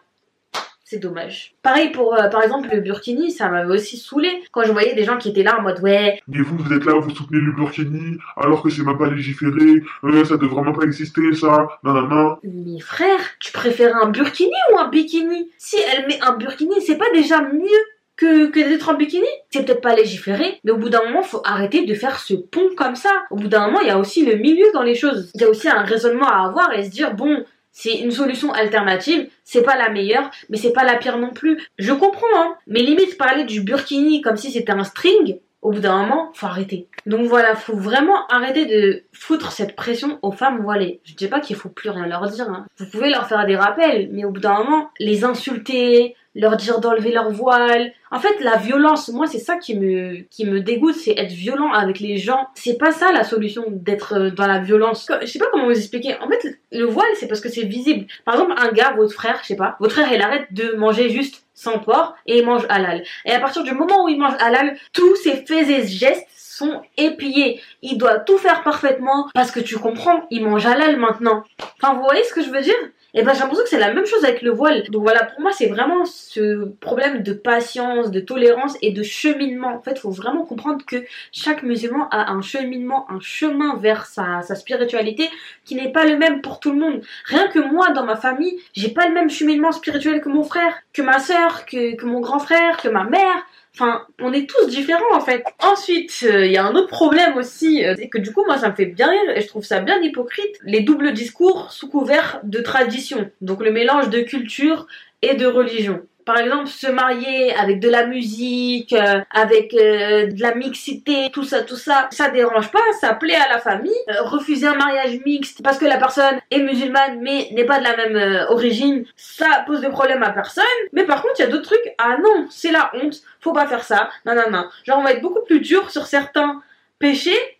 c'est 0.87 0.99
dommage. 0.99 1.55
Pareil 1.63 1.89
pour, 1.89 2.13
euh, 2.13 2.29
par 2.29 2.43
exemple, 2.43 2.69
le 2.71 2.79
burkini, 2.79 3.31
ça 3.31 3.49
m'avait 3.49 3.73
aussi 3.73 3.97
saoulé 3.97 4.29
quand 4.51 4.63
je 4.63 4.71
voyais 4.71 4.93
des 4.93 5.03
gens 5.03 5.17
qui 5.17 5.29
étaient 5.29 5.41
là 5.41 5.57
en 5.59 5.63
mode 5.63 5.79
ouais, 5.81 6.21
Mais 6.27 6.41
vous, 6.41 6.55
vous 6.57 6.71
êtes 6.71 6.85
là, 6.85 6.93
vous 6.93 7.09
soutenez 7.09 7.41
le 7.41 7.51
burkini, 7.53 8.19
alors 8.37 8.61
que 8.61 8.69
c'est 8.69 8.83
même 8.83 8.97
pas 8.97 9.09
légiféré, 9.09 9.81
euh, 10.03 10.23
ça 10.23 10.37
devrait 10.37 10.61
vraiment 10.61 10.73
pas 10.73 10.85
exister, 10.85 11.33
ça, 11.33 11.67
nanana. 11.83 12.37
mais 12.43 12.79
frère, 12.79 13.19
tu 13.39 13.51
préfères 13.51 13.97
un 13.97 14.09
burkini 14.09 14.53
ou 14.71 14.77
un 14.77 14.87
bikini? 14.89 15.49
Si 15.57 15.75
elle 15.91 16.05
met 16.05 16.21
un 16.21 16.37
burkini, 16.37 16.79
c'est 16.81 16.97
pas 16.97 17.11
déjà 17.15 17.41
mieux 17.41 17.83
que, 18.15 18.51
que 18.51 18.59
d'être 18.59 18.87
en 18.87 18.93
bikini? 18.93 19.25
C'est 19.49 19.65
peut-être 19.65 19.81
pas 19.81 19.95
légiféré, 19.95 20.59
mais 20.63 20.71
au 20.71 20.77
bout 20.77 20.89
d'un 20.89 21.03
moment, 21.03 21.23
faut 21.23 21.41
arrêter 21.43 21.83
de 21.85 21.93
faire 21.95 22.19
ce 22.19 22.35
pont 22.35 22.69
comme 22.77 22.95
ça. 22.95 23.23
Au 23.31 23.37
bout 23.37 23.47
d'un 23.47 23.65
moment, 23.65 23.81
il 23.81 23.87
y 23.87 23.91
a 23.91 23.97
aussi 23.97 24.23
le 24.23 24.35
milieu 24.35 24.67
dans 24.71 24.83
les 24.83 24.95
choses. 24.95 25.31
Il 25.33 25.41
y 25.41 25.45
a 25.45 25.49
aussi 25.49 25.67
un 25.67 25.81
raisonnement 25.81 26.27
à 26.27 26.45
avoir 26.45 26.71
et 26.73 26.83
se 26.83 26.91
dire, 26.91 27.15
bon, 27.15 27.43
c'est 27.77 27.99
une 27.99 28.11
solution 28.11 28.53
alternative, 28.53 29.27
c'est 29.43 29.61
pas 29.61 29.75
la 29.75 29.89
meilleure, 29.89 30.31
mais 30.49 30.55
c'est 30.55 30.71
pas 30.71 30.85
la 30.85 30.95
pire 30.95 31.17
non 31.17 31.31
plus. 31.31 31.61
Je 31.77 31.91
comprends, 31.91 32.25
hein. 32.33 32.55
Mais 32.67 32.79
limite 32.79 33.17
parler 33.17 33.43
du 33.43 33.59
burkini 33.59 34.21
comme 34.21 34.37
si 34.37 34.49
c'était 34.49 34.71
un 34.71 34.85
string, 34.85 35.39
au 35.65 35.71
bout 35.71 35.79
d'un 35.79 36.03
moment, 36.03 36.29
faut 36.35 36.45
arrêter. 36.45 36.87
Donc 37.07 37.25
voilà, 37.25 37.55
faut 37.55 37.75
vraiment 37.75 38.27
arrêter 38.27 38.67
de 38.67 39.01
foutre 39.11 39.51
cette 39.51 39.75
pression 39.75 40.19
aux 40.21 40.31
femmes 40.31 40.61
voilées. 40.61 40.99
Je 41.05 41.15
dis 41.15 41.27
pas 41.27 41.39
qu'il 41.39 41.55
faut 41.55 41.69
plus 41.69 41.89
rien 41.89 42.05
leur 42.05 42.29
dire, 42.29 42.47
hein. 42.47 42.67
Vous 42.77 42.85
pouvez 42.85 43.09
leur 43.09 43.27
faire 43.27 43.47
des 43.47 43.55
rappels, 43.55 44.09
mais 44.11 44.25
au 44.25 44.29
bout 44.29 44.39
d'un 44.39 44.59
moment, 44.59 44.91
les 44.99 45.23
insulter, 45.23 46.15
leur 46.35 46.55
dire 46.55 46.79
d'enlever 46.81 47.11
leur 47.11 47.31
voile. 47.31 47.93
En 48.11 48.19
fait, 48.19 48.41
la 48.41 48.57
violence, 48.57 49.09
moi, 49.09 49.25
c'est 49.25 49.39
ça 49.39 49.57
qui 49.57 49.75
me, 49.75 50.17
qui 50.29 50.45
me 50.45 50.59
dégoûte, 50.59 50.93
c'est 50.95 51.17
être 51.17 51.31
violent 51.31 51.71
avec 51.73 51.99
les 51.99 52.17
gens. 52.17 52.47
C'est 52.53 52.77
pas 52.77 52.91
ça 52.91 53.11
la 53.11 53.23
solution 53.23 53.63
d'être 53.69 54.13
euh, 54.13 54.29
dans 54.29 54.45
la 54.45 54.59
violence. 54.59 55.09
Je 55.21 55.25
sais 55.25 55.39
pas 55.39 55.47
comment 55.51 55.65
vous 55.65 55.71
expliquer. 55.71 56.15
En 56.21 56.27
fait, 56.27 56.59
le 56.71 56.85
voile, 56.85 57.07
c'est 57.15 57.27
parce 57.27 57.41
que 57.41 57.49
c'est 57.49 57.63
visible. 57.63 58.05
Par 58.23 58.35
exemple, 58.35 58.53
un 58.57 58.71
gars, 58.71 58.93
votre 58.95 59.13
frère, 59.13 59.39
je 59.41 59.47
sais 59.47 59.55
pas, 59.55 59.77
votre 59.79 59.95
frère, 59.95 60.13
il 60.13 60.21
arrête 60.21 60.53
de 60.53 60.75
manger 60.75 61.09
juste 61.09 61.44
sans 61.55 61.79
porc 61.79 62.15
et 62.27 62.37
il 62.39 62.45
mange 62.45 62.65
halal. 62.69 63.03
Et 63.25 63.31
à 63.31 63.39
partir 63.39 63.63
du 63.63 63.71
moment 63.71 64.05
où 64.05 64.09
il 64.09 64.19
mange 64.19 64.35
halal, 64.39 64.77
tous 64.93 65.15
ses 65.15 65.37
faits 65.45 65.69
et 65.69 65.87
gestes 65.87 66.27
sont 66.35 66.81
épiés. 66.97 67.59
Il 67.81 67.97
doit 67.97 68.19
tout 68.19 68.37
faire 68.37 68.63
parfaitement 68.63 69.27
parce 69.33 69.51
que 69.51 69.59
tu 69.59 69.77
comprends, 69.77 70.25
il 70.29 70.45
mange 70.45 70.65
halal 70.65 70.97
maintenant. 70.97 71.43
Enfin, 71.81 71.95
vous 71.95 72.03
voyez 72.03 72.23
ce 72.23 72.33
que 72.33 72.41
je 72.43 72.49
veux 72.49 72.61
dire? 72.61 72.75
Et 73.17 73.23
ben 73.23 73.33
j'ai 73.33 73.39
l'impression 73.39 73.63
que 73.63 73.69
c'est 73.69 73.79
la 73.79 73.93
même 73.93 74.05
chose 74.05 74.25
avec 74.25 74.41
le 74.41 74.51
voile. 74.51 74.83
Donc 74.89 75.03
voilà, 75.03 75.23
pour 75.23 75.39
moi 75.39 75.51
c'est 75.53 75.67
vraiment 75.67 76.03
ce 76.03 76.65
problème 76.81 77.23
de 77.23 77.31
patience, 77.31 78.11
de 78.11 78.19
tolérance 78.19 78.75
et 78.81 78.91
de 78.91 79.03
cheminement. 79.03 79.75
En 79.75 79.81
fait, 79.81 79.91
il 79.91 79.99
faut 79.99 80.11
vraiment 80.11 80.43
comprendre 80.43 80.85
que 80.85 80.97
chaque 81.31 81.63
musulman 81.63 82.09
a 82.09 82.31
un 82.31 82.41
cheminement, 82.41 83.09
un 83.09 83.21
chemin 83.21 83.77
vers 83.77 84.05
sa, 84.05 84.41
sa 84.41 84.55
spiritualité 84.55 85.29
qui 85.63 85.75
n'est 85.75 85.93
pas 85.93 86.05
le 86.05 86.17
même 86.17 86.41
pour 86.41 86.59
tout 86.59 86.73
le 86.73 86.79
monde. 86.79 87.01
Rien 87.25 87.47
que 87.47 87.59
moi, 87.59 87.91
dans 87.91 88.03
ma 88.03 88.17
famille, 88.17 88.59
j'ai 88.73 88.89
pas 88.89 89.07
le 89.07 89.13
même 89.13 89.29
cheminement 89.29 89.71
spirituel 89.71 90.19
que 90.19 90.27
mon 90.27 90.43
frère, 90.43 90.73
que 90.95 91.01
ma 91.01 91.19
soeur, 91.19 91.65
que, 91.65 92.05
mon 92.05 92.21
grand 92.21 92.39
frère, 92.39 92.77
que 92.77 92.87
ma 92.87 93.03
mère. 93.03 93.45
Enfin, 93.73 94.07
on 94.21 94.31
est 94.31 94.49
tous 94.49 94.67
différents 94.67 95.13
en 95.13 95.19
fait. 95.19 95.43
Ensuite, 95.61 96.23
euh, 96.23 96.45
il 96.45 96.51
y 96.53 96.57
a 96.57 96.65
un 96.65 96.73
autre 96.75 96.87
problème 96.87 97.35
aussi, 97.35 97.83
euh, 97.83 97.93
c'est 97.97 98.07
que 98.07 98.17
du 98.17 98.31
coup, 98.31 98.45
moi, 98.45 98.57
ça 98.57 98.69
me 98.69 98.75
fait 98.75 98.85
bien 98.85 99.09
rire 99.09 99.35
et 99.35 99.41
je 99.41 99.47
trouve 99.47 99.65
ça 99.65 99.81
bien 99.81 100.01
hypocrite. 100.01 100.55
Les 100.63 100.79
doubles 100.79 101.11
discours 101.11 101.69
sous 101.73 101.89
couvert 101.89 102.39
de 102.43 102.59
tradition. 102.59 103.29
Donc 103.41 103.61
le 103.61 103.73
mélange 103.73 104.09
de 104.09 104.21
culture 104.21 104.87
et 105.21 105.33
de 105.33 105.45
religion. 105.45 106.01
Par 106.25 106.37
exemple, 106.39 106.67
se 106.67 106.87
marier 106.87 107.53
avec 107.55 107.79
de 107.79 107.87
la 107.87 108.07
musique, 108.07 108.93
euh, 108.93 109.21
avec 109.29 109.73
euh, 109.75 110.27
de 110.27 110.41
la 110.41 110.55
mixité, 110.55 111.29
tout 111.31 111.43
ça, 111.43 111.61
tout 111.61 111.75
ça, 111.75 112.07
ça 112.11 112.29
dérange 112.29 112.71
pas, 112.71 112.79
ça 112.99 113.13
plaît 113.13 113.35
à 113.35 113.53
la 113.53 113.59
famille. 113.59 113.93
Euh, 114.09 114.23
refuser 114.23 114.65
un 114.65 114.75
mariage 114.75 115.19
mixte 115.25 115.61
parce 115.63 115.77
que 115.77 115.85
la 115.85 115.97
personne 115.97 116.39
est 116.49 116.59
musulmane 116.59 117.19
mais 117.21 117.49
n'est 117.51 117.65
pas 117.65 117.77
de 117.77 117.83
la 117.83 117.95
même 117.95 118.45
origine, 118.49 119.05
ça 119.15 119.63
pose 119.67 119.81
de 119.81 119.87
problème 119.87 120.23
à 120.23 120.31
personne. 120.31 120.63
Mais 120.93 121.05
par 121.05 121.21
contre, 121.21 121.35
il 121.37 121.41
y 121.43 121.45
a 121.45 121.49
d'autres 121.49 121.69
trucs, 121.69 121.93
ah 121.99 122.17
non, 122.17 122.47
c'est 122.49 122.71
la 122.71 122.91
honte, 122.95 123.21
faut 123.39 123.53
pas 123.53 123.67
faire 123.67 123.83
ça, 123.83 124.09
non, 124.25 124.33
non, 124.33 124.49
non. 124.49 124.65
Genre, 124.83 124.97
on 124.97 125.03
va 125.03 125.11
être 125.11 125.21
beaucoup 125.21 125.43
plus 125.45 125.59
dur 125.59 125.91
sur 125.91 126.07
certains 126.07 126.61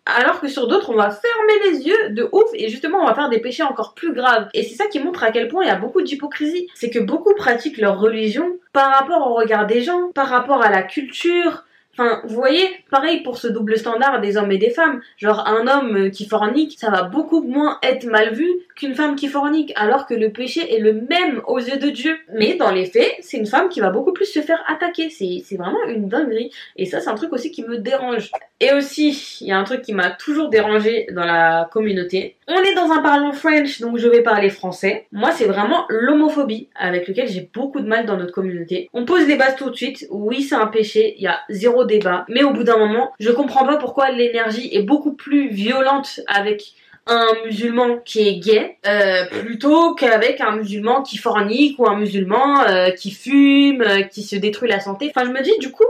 alors 0.06 0.40
que 0.40 0.48
sur 0.48 0.68
d'autres 0.68 0.90
on 0.92 0.96
va 0.96 1.10
fermer 1.10 1.72
les 1.72 1.88
yeux 1.88 2.10
de 2.12 2.28
ouf 2.32 2.50
et 2.54 2.70
justement 2.70 3.00
on 3.00 3.06
va 3.06 3.14
faire 3.14 3.30
des 3.30 3.40
péchés 3.40 3.64
encore 3.64 3.94
plus 3.94 4.14
graves. 4.14 4.48
Et 4.54 4.64
c'est 4.64 4.76
ça 4.76 4.88
qui 4.88 5.00
montre 5.00 5.24
à 5.24 5.32
quel 5.32 5.48
point 5.48 5.64
il 5.64 5.68
y 5.68 5.72
a 5.72 5.76
beaucoup 5.76 6.02
d'hypocrisie. 6.02 6.68
C'est 6.74 6.90
que 6.90 7.00
beaucoup 7.00 7.34
pratiquent 7.36 7.78
leur 7.78 8.00
religion 8.00 8.58
par 8.74 8.92
rapport 8.92 9.28
au 9.28 9.36
regard 9.36 9.68
des 9.68 9.82
gens 9.82 10.12
par 10.14 10.28
rapport 10.28 10.62
à 10.62 10.70
la 10.70 10.84
culture 10.84 11.65
Enfin, 11.98 12.22
vous 12.26 12.36
voyez, 12.36 12.68
pareil 12.92 13.22
pour 13.24 13.38
ce 13.38 13.48
double 13.48 13.78
standard 13.78 14.20
des 14.20 14.36
hommes 14.36 14.52
et 14.52 14.58
des 14.58 14.70
femmes. 14.70 15.02
Genre, 15.18 15.48
un 15.48 15.66
homme 15.68 15.96
euh, 15.96 16.10
qui 16.10 16.26
fornique, 16.26 16.78
ça 16.78 16.90
va 16.90 17.04
beaucoup 17.04 17.42
moins 17.42 17.80
être 17.84 18.06
mal 18.06 18.34
vu 18.34 18.50
qu'une 18.76 18.96
femme 18.96 19.16
qui 19.16 19.30
fornique, 19.30 19.72
alors 19.78 20.06
que 20.06 20.14
le 20.14 20.32
péché 20.32 20.76
est 20.76 20.80
le 20.80 20.94
même 20.94 21.42
aux 21.48 21.60
yeux 21.60 21.78
de 21.78 21.90
Dieu. 21.90 22.18
Mais 22.34 22.56
dans 22.56 22.72
les 22.72 22.86
faits, 22.86 23.14
c'est 23.22 23.38
une 23.38 23.46
femme 23.46 23.70
qui 23.70 23.80
va 23.80 23.92
beaucoup 23.92 24.12
plus 24.12 24.26
se 24.26 24.42
faire 24.42 24.62
attaquer. 24.68 25.10
C'est 25.10 25.56
vraiment 25.56 25.84
une 25.88 26.10
dinguerie. 26.10 26.52
Et 26.76 26.86
ça, 26.86 27.00
c'est 27.00 27.10
un 27.10 27.16
truc 27.16 27.32
aussi 27.32 27.52
qui 27.52 27.64
me 27.64 27.78
dérange. 27.78 28.32
Et 28.60 28.74
aussi, 28.74 29.38
il 29.42 29.48
y 29.48 29.52
a 29.52 29.58
un 29.58 29.64
truc 29.64 29.82
qui 29.82 29.94
m'a 29.94 30.12
toujours 30.12 30.50
dérangé 30.50 31.08
dans 31.12 31.26
la 31.26 31.70
communauté. 31.72 32.36
On 32.48 32.62
est 32.62 32.76
dans 32.76 32.92
un 32.92 33.02
parlant 33.02 33.32
French, 33.32 33.80
donc 33.80 33.98
je 33.98 34.08
vais 34.08 34.22
parler 34.22 34.50
français. 34.50 35.08
Moi, 35.12 35.32
c'est 35.32 35.46
vraiment 35.46 35.86
l'homophobie 35.90 36.70
avec 36.76 37.08
lequel 37.08 37.28
j'ai 37.28 37.50
beaucoup 37.54 37.80
de 37.80 37.88
mal 37.88 38.06
dans 38.06 38.18
notre 38.18 38.34
communauté. 38.34 38.90
On 38.94 39.06
pose 39.06 39.28
les 39.28 39.36
bases 39.36 39.56
tout 39.56 39.70
de 39.70 39.76
suite. 39.76 40.06
Oui, 40.10 40.44
c'est 40.44 40.56
un 40.56 40.68
péché. 40.68 41.16
Il 41.18 41.24
y 41.24 41.28
a 41.28 41.40
zéro 41.50 41.85
débat. 41.86 42.26
Mais 42.30 42.44
au 42.44 42.52
bout 42.52 42.64
d'un 42.64 42.78
moment, 42.78 43.14
je 43.20 43.32
comprends 43.32 43.66
pas 43.66 43.78
pourquoi 43.78 44.12
l'énergie 44.12 44.70
est 44.72 44.84
beaucoup 44.84 45.14
plus 45.14 45.50
violente 45.50 46.20
avec 46.28 46.76
un 47.08 47.28
musulman 47.46 47.98
qui 48.04 48.28
est 48.28 48.40
gay 48.40 48.78
euh, 48.88 49.26
plutôt 49.26 49.94
qu'avec 49.94 50.42
un 50.42 50.56
musulman 50.56 51.04
qui 51.04 51.18
fornique 51.18 51.78
ou 51.80 51.88
un 51.88 51.98
musulman 51.98 52.62
euh, 52.62 52.90
qui 52.90 53.12
fume, 53.12 53.82
euh, 53.82 54.02
qui 54.02 54.24
se 54.24 54.36
détruit 54.36 54.70
la 54.70 54.80
santé. 54.80 55.12
Enfin, 55.16 55.26
je 55.26 55.32
me 55.32 55.42
dis 55.42 55.58
du 55.60 55.72
coup, 55.72 55.84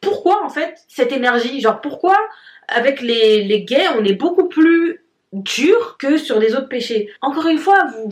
pourquoi 0.00 0.44
en 0.44 0.48
fait 0.48 0.76
cette 0.86 1.12
énergie? 1.12 1.60
Genre 1.60 1.80
pourquoi 1.80 2.16
avec 2.68 3.00
les, 3.00 3.42
les 3.42 3.64
gays 3.64 3.88
on 3.98 4.04
est 4.04 4.14
beaucoup 4.14 4.48
plus 4.48 5.02
dur 5.32 5.96
que 5.98 6.18
sur 6.18 6.38
les 6.38 6.54
autres 6.54 6.68
péchés? 6.68 7.10
Encore 7.20 7.48
une 7.48 7.58
fois, 7.58 7.86
vous, 7.96 8.10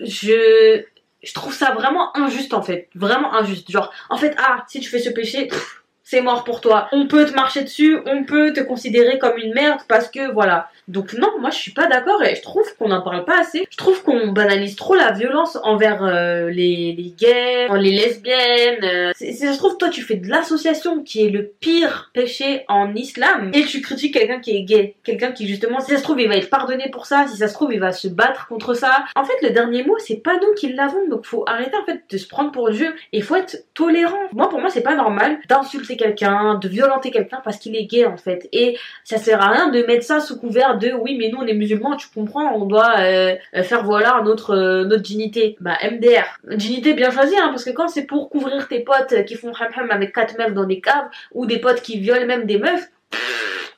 je 0.00 0.82
je 1.22 1.32
trouve 1.32 1.54
ça 1.54 1.70
vraiment 1.72 2.14
injuste 2.16 2.52
en 2.52 2.62
fait, 2.62 2.88
vraiment 2.96 3.32
injuste. 3.32 3.70
Genre 3.70 3.92
en 4.10 4.16
fait 4.16 4.34
ah 4.38 4.64
si 4.66 4.80
tu 4.80 4.90
fais 4.90 4.98
ce 4.98 5.10
péché 5.10 5.46
pff, 5.46 5.83
c'est 6.04 6.20
mort 6.20 6.44
pour 6.44 6.60
toi. 6.60 6.88
On 6.92 7.06
peut 7.06 7.24
te 7.24 7.34
marcher 7.34 7.62
dessus, 7.64 7.98
on 8.06 8.24
peut 8.24 8.52
te 8.52 8.60
considérer 8.60 9.18
comme 9.18 9.38
une 9.38 9.54
merde 9.54 9.80
parce 9.88 10.08
que 10.08 10.30
voilà. 10.32 10.68
Donc 10.86 11.14
non, 11.14 11.30
moi 11.40 11.48
je 11.50 11.56
suis 11.56 11.72
pas 11.72 11.86
d'accord 11.86 12.22
et 12.22 12.34
je 12.34 12.42
trouve 12.42 12.66
qu'on 12.76 12.88
n'en 12.88 13.00
parle 13.00 13.24
pas 13.24 13.40
assez. 13.40 13.66
Je 13.70 13.76
trouve 13.78 14.02
qu'on 14.02 14.28
banalise 14.32 14.76
trop 14.76 14.94
la 14.94 15.12
violence 15.12 15.58
envers 15.62 16.04
euh, 16.04 16.50
les, 16.50 16.94
les 16.96 17.14
gays, 17.18 17.68
les 17.78 17.90
lesbiennes. 17.92 18.84
euh. 18.84 19.12
C'est- 19.16 19.32
c'est- 19.32 19.52
se 19.52 19.58
trouve 19.58 19.78
toi 19.78 19.88
tu 19.88 20.02
fais 20.02 20.16
de 20.16 20.28
l'association 20.28 21.02
qui 21.02 21.24
est 21.26 21.30
le 21.30 21.46
pire 21.60 22.10
péché 22.12 22.64
en 22.68 22.94
islam 22.94 23.50
et 23.54 23.64
tu 23.64 23.80
critiques 23.80 24.12
quelqu'un 24.14 24.40
qui 24.40 24.56
est 24.56 24.62
gay, 24.62 24.96
quelqu'un 25.04 25.32
qui 25.32 25.48
justement 25.48 25.80
si 25.80 25.92
ça 25.92 25.98
se 25.98 26.02
trouve 26.02 26.20
il 26.20 26.28
va 26.28 26.36
être 26.36 26.50
pardonné 26.50 26.90
pour 26.90 27.06
ça, 27.06 27.26
si 27.28 27.36
ça 27.38 27.48
se 27.48 27.54
trouve 27.54 27.72
il 27.72 27.80
va 27.80 27.92
se 27.92 28.08
battre 28.08 28.46
contre 28.48 28.74
ça. 28.74 29.04
En 29.16 29.24
fait 29.24 29.40
le 29.42 29.50
dernier 29.50 29.84
mot 29.84 29.96
c'est 29.98 30.22
pas 30.22 30.34
nous 30.34 30.52
qui 30.54 30.72
l'avons 30.72 31.08
donc 31.08 31.24
faut 31.24 31.44
arrêter 31.46 31.76
en 31.80 31.84
fait 31.86 32.02
de 32.10 32.18
se 32.18 32.28
prendre 32.28 32.50
pour 32.52 32.68
Dieu 32.70 32.94
et 33.14 33.22
faut 33.22 33.36
être 33.36 33.56
tolérant. 33.72 34.18
Moi 34.32 34.50
pour 34.50 34.60
moi 34.60 34.68
c'est 34.68 34.82
pas 34.82 34.96
normal 34.96 35.38
d'insulter 35.48 35.93
quelqu'un, 35.96 36.54
de 36.54 36.68
violenter 36.68 37.10
quelqu'un 37.10 37.40
parce 37.44 37.58
qu'il 37.58 37.76
est 37.76 37.84
gay 37.84 38.06
en 38.06 38.16
fait. 38.16 38.48
Et 38.52 38.78
ça 39.04 39.18
sert 39.18 39.40
à 39.42 39.48
rien 39.50 39.68
de 39.68 39.82
mettre 39.82 40.04
ça 40.04 40.20
sous 40.20 40.38
couvert 40.38 40.78
de 40.78 40.92
oui 40.92 41.16
mais 41.18 41.28
nous 41.28 41.38
on 41.38 41.46
est 41.46 41.54
musulmans 41.54 41.96
tu 41.96 42.08
comprends 42.14 42.54
on 42.54 42.66
doit 42.66 42.98
euh, 42.98 43.34
euh, 43.54 43.62
faire 43.62 43.84
valoir 43.84 44.24
notre 44.24 44.54
euh, 44.54 44.84
notre 44.84 45.02
dignité. 45.02 45.56
Bah 45.60 45.76
MDR 45.82 46.24
dignité 46.56 46.94
bien 46.94 47.10
choisie 47.10 47.36
hein, 47.36 47.48
parce 47.48 47.64
que 47.64 47.70
quand 47.70 47.88
c'est 47.88 48.04
pour 48.04 48.30
couvrir 48.30 48.68
tes 48.68 48.80
potes 48.80 49.24
qui 49.26 49.34
font 49.34 49.52
ham 49.52 49.68
ham 49.76 49.90
avec 49.90 50.14
quatre 50.14 50.38
meufs 50.38 50.54
dans 50.54 50.64
des 50.64 50.80
caves 50.80 51.08
ou 51.32 51.46
des 51.46 51.58
potes 51.58 51.82
qui 51.82 51.98
violent 51.98 52.26
même 52.26 52.46
des 52.46 52.58
meufs 52.58 52.90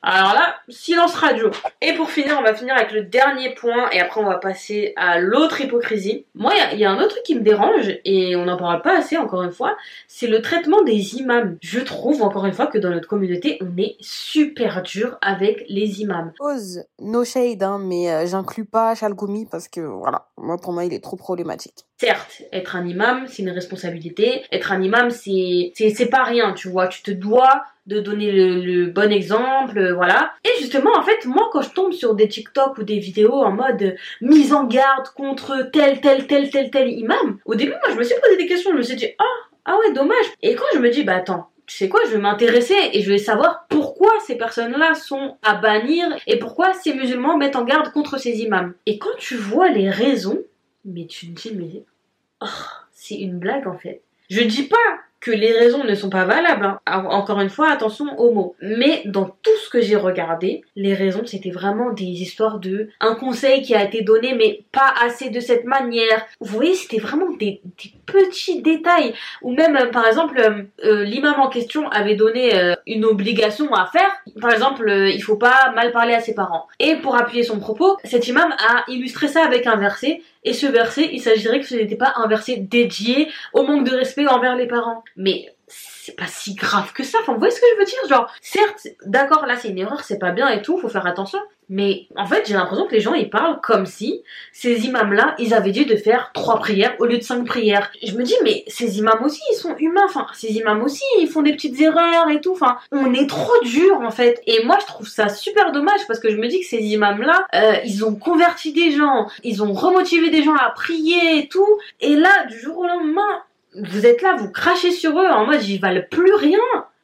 Alors 0.09 0.35
là, 0.35 0.55
silence 0.69 1.15
radio. 1.17 1.51
Et 1.83 1.93
pour 1.95 2.11
finir, 2.13 2.37
on 2.39 2.43
va 2.45 2.55
finir 2.55 2.77
avec 2.77 2.93
le 2.93 3.03
dernier 3.03 3.55
point 3.55 3.91
et 3.91 3.99
après 3.99 4.21
on 4.21 4.27
va 4.29 4.39
passer 4.39 4.93
à 4.95 5.19
l'autre 5.19 5.61
hypocrisie. 5.61 6.27
Moi, 6.37 6.53
il 6.55 6.59
y 6.59 6.61
a- 6.61 6.73
il 6.75 6.79
y, 6.79 6.85
a 6.85 6.93
un 6.93 6.99
autre 6.99 7.09
truc 7.09 7.25
qui 7.25 7.35
me 7.35 7.41
dérange 7.41 7.93
et 8.05 8.37
on 8.37 8.45
n'en 8.45 8.57
parle 8.57 8.83
pas 8.83 8.97
assez 8.99 9.17
encore 9.17 9.43
une 9.43 9.51
fois, 9.51 9.77
c'est 10.07 10.29
le 10.29 10.41
traitement 10.43 10.85
des 10.85 11.17
imams. 11.17 11.59
Je 11.61 11.81
trouve 11.81 12.23
encore 12.23 12.47
une 12.47 12.53
fois 12.53 12.69
que 12.69 12.79
dans 12.79 12.91
notre 12.91 13.09
communauté, 13.09 13.59
on 13.61 13.77
est 13.83 13.97
super 13.99 14.83
dur 14.83 15.19
avec 15.23 15.65
les 15.69 16.01
imams. 16.03 16.33
Pause, 16.39 16.85
no 17.01 17.25
shade, 17.25 17.65
hein, 17.65 17.81
mais 17.83 18.09
euh, 18.13 18.27
j'inclus 18.27 18.65
pas 18.65 18.95
Chalgoumi 18.95 19.47
parce 19.47 19.67
que 19.67 19.81
voilà, 19.81 20.27
moi 20.37 20.57
pour 20.57 20.73
moi 20.73 20.85
il 20.85 20.95
est 20.95 21.03
trop 21.03 21.17
problématique. 21.17 21.85
Certes, 21.99 22.43
être 22.53 22.77
un 22.77 22.87
imam, 22.87 23.25
c'est 23.27 23.43
une 23.43 23.51
responsabilité. 23.51 24.45
Être 24.53 24.71
un 24.71 24.83
imam, 24.83 25.11
c'est 25.11 25.73
pas 26.11 26.23
rien, 26.23 26.53
tu 26.53 26.69
vois. 26.69 26.87
Tu 26.87 27.03
te 27.03 27.11
dois 27.11 27.65
de 27.87 28.01
donner 28.01 28.33
le, 28.33 28.61
le 28.61 28.87
bon 28.87 29.13
exemple, 29.13 29.79
euh, 29.79 29.95
voilà. 29.95 30.33
Et 30.45 30.61
justement, 30.61 30.91
en 30.97 31.03
fait, 31.03 31.25
moi, 31.25 31.49
quand 31.53 31.63
je 31.63 31.71
tombe 31.71 31.93
sur 31.93 32.15
des 32.15 32.29
TikTok 32.29 32.79
ou 32.79 32.83
des 32.83 32.99
vidéos 32.99 33.35
en 33.35 33.53
mode 33.53 33.83
euh, 33.83 33.93
mise 34.21 34.53
en 34.53 34.65
garde 34.65 35.09
contre 35.15 35.71
tel, 35.73 36.01
tel, 36.01 36.27
tel, 36.27 36.51
tel, 36.51 36.71
tel 36.71 36.91
imam, 36.91 37.39
au 37.45 37.55
début, 37.55 37.73
moi, 37.73 37.93
je 37.93 37.99
me 37.99 38.03
suis 38.03 38.21
posé 38.21 38.37
des 38.37 38.47
questions. 38.47 38.73
Je 38.73 38.77
me 38.77 38.83
suis 38.83 38.97
dit, 38.97 39.09
ah, 39.19 39.25
ah 39.65 39.79
ouais, 39.79 39.93
dommage. 39.93 40.27
Et 40.43 40.55
quand 40.55 40.65
je 40.75 40.81
me 40.81 40.91
dis, 40.91 41.05
bah 41.05 41.17
attends, 41.17 41.51
tu 41.67 41.77
sais 41.77 41.89
quoi, 41.89 42.01
je 42.07 42.13
vais 42.13 42.19
m'intéresser 42.19 42.77
et 42.93 43.03
je 43.03 43.11
vais 43.11 43.19
savoir 43.19 43.67
pourquoi 43.69 44.13
ces 44.25 44.37
personnes-là 44.37 44.95
sont 44.95 45.37
à 45.43 45.55
bannir 45.55 46.07
et 46.27 46.39
pourquoi 46.39 46.73
ces 46.75 46.95
musulmans 46.95 47.37
mettent 47.37 47.57
en 47.57 47.65
garde 47.65 47.93
contre 47.93 48.19
ces 48.19 48.41
imams. 48.41 48.75
Et 48.87 48.99
quand 48.99 49.17
tu 49.19 49.35
vois 49.35 49.69
les 49.69 49.91
raisons, 49.91 50.39
mais 50.85 51.07
tu 51.07 51.27
te 51.33 51.41
dis, 51.41 51.53
mais 51.55 51.83
oh, 52.41 52.47
c'est 52.93 53.17
une 53.17 53.39
blague 53.39 53.67
en 53.67 53.77
fait. 53.77 54.03
Je 54.31 54.43
dis 54.43 54.65
pas 54.65 54.77
que 55.27 55.33
les 55.33 55.53
raisons 55.53 55.83
ne 55.83 55.95
sont 55.97 56.09
pas 56.09 56.25
valables. 56.25 56.65
hein. 56.65 56.79
En- 56.87 57.17
Encore 57.21 57.41
une 57.41 57.51
fois, 57.51 57.69
attention 57.71 58.07
aux 58.21 58.33
mots. 58.33 58.55
Mais 58.63 59.03
dans 59.07 59.25
tout 59.25 59.57
ce 59.65 59.69
que 59.69 59.81
j'ai 59.81 59.97
regardé, 59.97 60.63
les 60.77 60.95
raisons 60.95 61.23
c'était 61.27 61.51
vraiment 61.51 61.91
des 61.93 62.05
histoires 62.05 62.61
de 62.61 62.89
un 63.01 63.15
conseil 63.17 63.63
qui 63.63 63.75
a 63.75 63.83
été 63.83 64.03
donné, 64.03 64.35
mais 64.35 64.61
pas 64.71 64.95
assez 65.05 65.31
de 65.31 65.41
cette 65.41 65.65
manière. 65.65 66.25
Vous 66.41 66.55
voyez, 66.55 66.75
c'était 66.75 66.99
vraiment 67.01 67.31
des, 67.33 67.61
petits 68.07 68.63
détails. 68.63 69.15
Ou 69.43 69.53
même, 69.53 69.75
euh, 69.77 69.87
par 69.87 70.07
exemple, 70.07 70.39
euh, 70.39 70.63
euh, 70.85 71.03
l'imam 71.03 71.41
en 71.41 71.49
question 71.49 71.89
avait 71.89 72.15
donné 72.15 72.53
une 72.87 73.05
obligation 73.05 73.75
à 73.75 73.87
faire. 73.87 74.11
Par 74.41 74.53
exemple, 74.53 74.89
il 75.19 75.21
faut 75.21 75.37
pas 75.37 75.73
mal 75.75 75.91
parler 75.91 76.15
à 76.15 76.21
ses 76.21 76.35
parents. 76.35 76.69
Et 76.79 76.95
pour 76.97 77.17
appuyer 77.17 77.43
son 77.43 77.59
propos, 77.59 77.97
cet 78.05 78.29
imam 78.29 78.51
a 78.53 78.85
illustré 78.89 79.27
ça 79.27 79.45
avec 79.45 79.67
un 79.67 79.77
verset. 79.77 80.23
Et 80.47 80.53
ce 80.53 80.67
verset, 80.67 81.11
il 81.13 81.21
s'agirait 81.21 81.61
que 81.61 81.67
ce 81.67 81.75
n'était 81.75 81.97
pas 81.97 82.15
un 82.17 82.29
verset 82.29 82.57
dédié 82.57 83.29
au 83.53 83.65
manque 83.65 83.85
de 83.85 83.95
respect 83.95 84.27
envers 84.27 84.55
les 84.55 84.69
parents. 84.69 85.03
Mais 85.17 85.53
c'est 85.67 86.17
pas 86.17 86.29
si 86.29 86.55
grave 86.55 86.93
que 86.93 87.03
ça. 87.03 87.19
Enfin, 87.21 87.33
vous 87.33 87.41
voyez 87.41 87.53
ce 87.53 87.61
que 87.61 87.67
je 87.75 87.79
veux 87.81 87.85
dire? 87.85 88.09
Genre, 88.09 88.33
certes, 88.41 88.87
d'accord, 89.05 89.45
là 89.47 89.57
c'est 89.57 89.69
une 89.69 89.79
erreur, 89.79 90.05
c'est 90.05 90.21
pas 90.21 90.31
bien 90.31 90.49
et 90.49 90.63
tout, 90.63 90.79
faut 90.79 90.89
faire 90.89 91.07
attention. 91.07 91.41
Mais 91.69 92.07
en 92.17 92.27
fait, 92.27 92.45
j'ai 92.47 92.55
l'impression 92.55 92.87
que 92.87 92.95
les 92.95 93.01
gens 93.01 93.15
ils 93.15 93.29
parlent 93.29 93.61
comme 93.61 93.87
si 93.87 94.23
ces 94.53 94.87
imams-là, 94.87 95.35
ils 95.39 95.53
avaient 95.53 95.73
dit 95.73 95.85
de 95.85 95.97
faire 95.97 96.31
trois 96.33 96.59
prières 96.59 96.95
au 97.01 97.07
lieu 97.07 97.19
de 97.19 97.23
cinq 97.23 97.45
prières. 97.45 97.91
Je 98.05 98.15
me 98.17 98.23
dis, 98.23 98.37
mais 98.45 98.65
ces 98.69 98.99
imams 98.99 99.23
aussi, 99.25 99.41
ils 99.53 99.57
sont 99.57 99.75
humains. 99.77 100.05
Enfin, 100.05 100.27
ces 100.33 100.53
imams 100.53 100.83
aussi, 100.83 101.05
ils 101.21 101.29
font 101.29 101.43
des 101.43 101.53
petites 101.53 101.81
erreurs 101.81 102.31
et 102.31 102.41
tout. 102.41 102.53
Enfin, 102.53 102.79
on 102.93 103.13
est 103.13 103.29
trop 103.29 103.59
dur 103.65 104.01
en 104.01 104.11
fait. 104.11 104.41
Et 104.47 104.65
moi, 104.65 104.79
je 104.81 104.87
trouve 104.87 105.09
ça 105.09 105.29
super 105.29 105.73
dommage 105.73 106.07
parce 106.07 106.21
que 106.21 106.31
je 106.31 106.37
me 106.37 106.47
dis 106.47 106.61
que 106.61 106.67
ces 106.67 106.79
imams-là, 106.79 107.47
euh, 107.55 107.75
ils 107.85 108.05
ont 108.05 108.15
converti 108.15 108.73
des 108.73 108.93
gens, 108.93 109.29
ils 109.43 109.63
ont 109.63 109.73
remotivé 109.73 110.31
des 110.31 110.43
gens 110.43 110.55
à 110.55 110.71
prier 110.71 111.39
et 111.39 111.49
tout. 111.49 111.79
Et 112.01 112.15
là, 112.15 112.47
du 112.49 112.59
jour 112.61 112.79
au 112.79 112.87
lendemain, 112.87 113.43
vous 113.75 114.07
êtes 114.07 114.23
là, 114.23 114.37
vous 114.37 114.51
crachez 114.51 114.91
sur 114.91 115.19
eux 115.21 115.27
en 115.27 115.47
mode 115.47 115.63
ils 115.65 115.81
valent 115.81 116.05
plus 116.11 116.33
rien. 116.35 116.59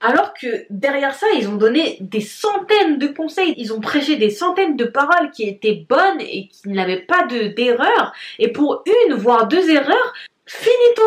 Alors 0.05 0.35
que 0.35 0.67
derrière 0.69 1.15
ça, 1.15 1.29
ils 1.39 1.49
ont 1.49 1.55
donné 1.55 1.97
des 2.01 2.21
centaines 2.21 2.99
de 2.99 3.07
conseils, 3.07 3.55
ils 3.57 3.73
ont 3.73 3.81
prêché 3.81 4.17
des 4.17 4.31
centaines 4.31 4.77
de 4.77 4.85
paroles 4.85 5.31
qui 5.31 5.45
étaient 5.45 5.87
bonnes 5.89 6.21
et 6.21 6.49
qui 6.49 6.71
n'avaient 6.71 7.03
pas 7.03 7.25
de 7.27 7.55
d'erreur. 7.55 8.13
Et 8.41 8.49
pour 8.49 8.83
une, 9.07 9.15
voire 9.15 9.47
deux 9.47 9.71
erreurs, 9.71 10.13
finito. 10.45 11.03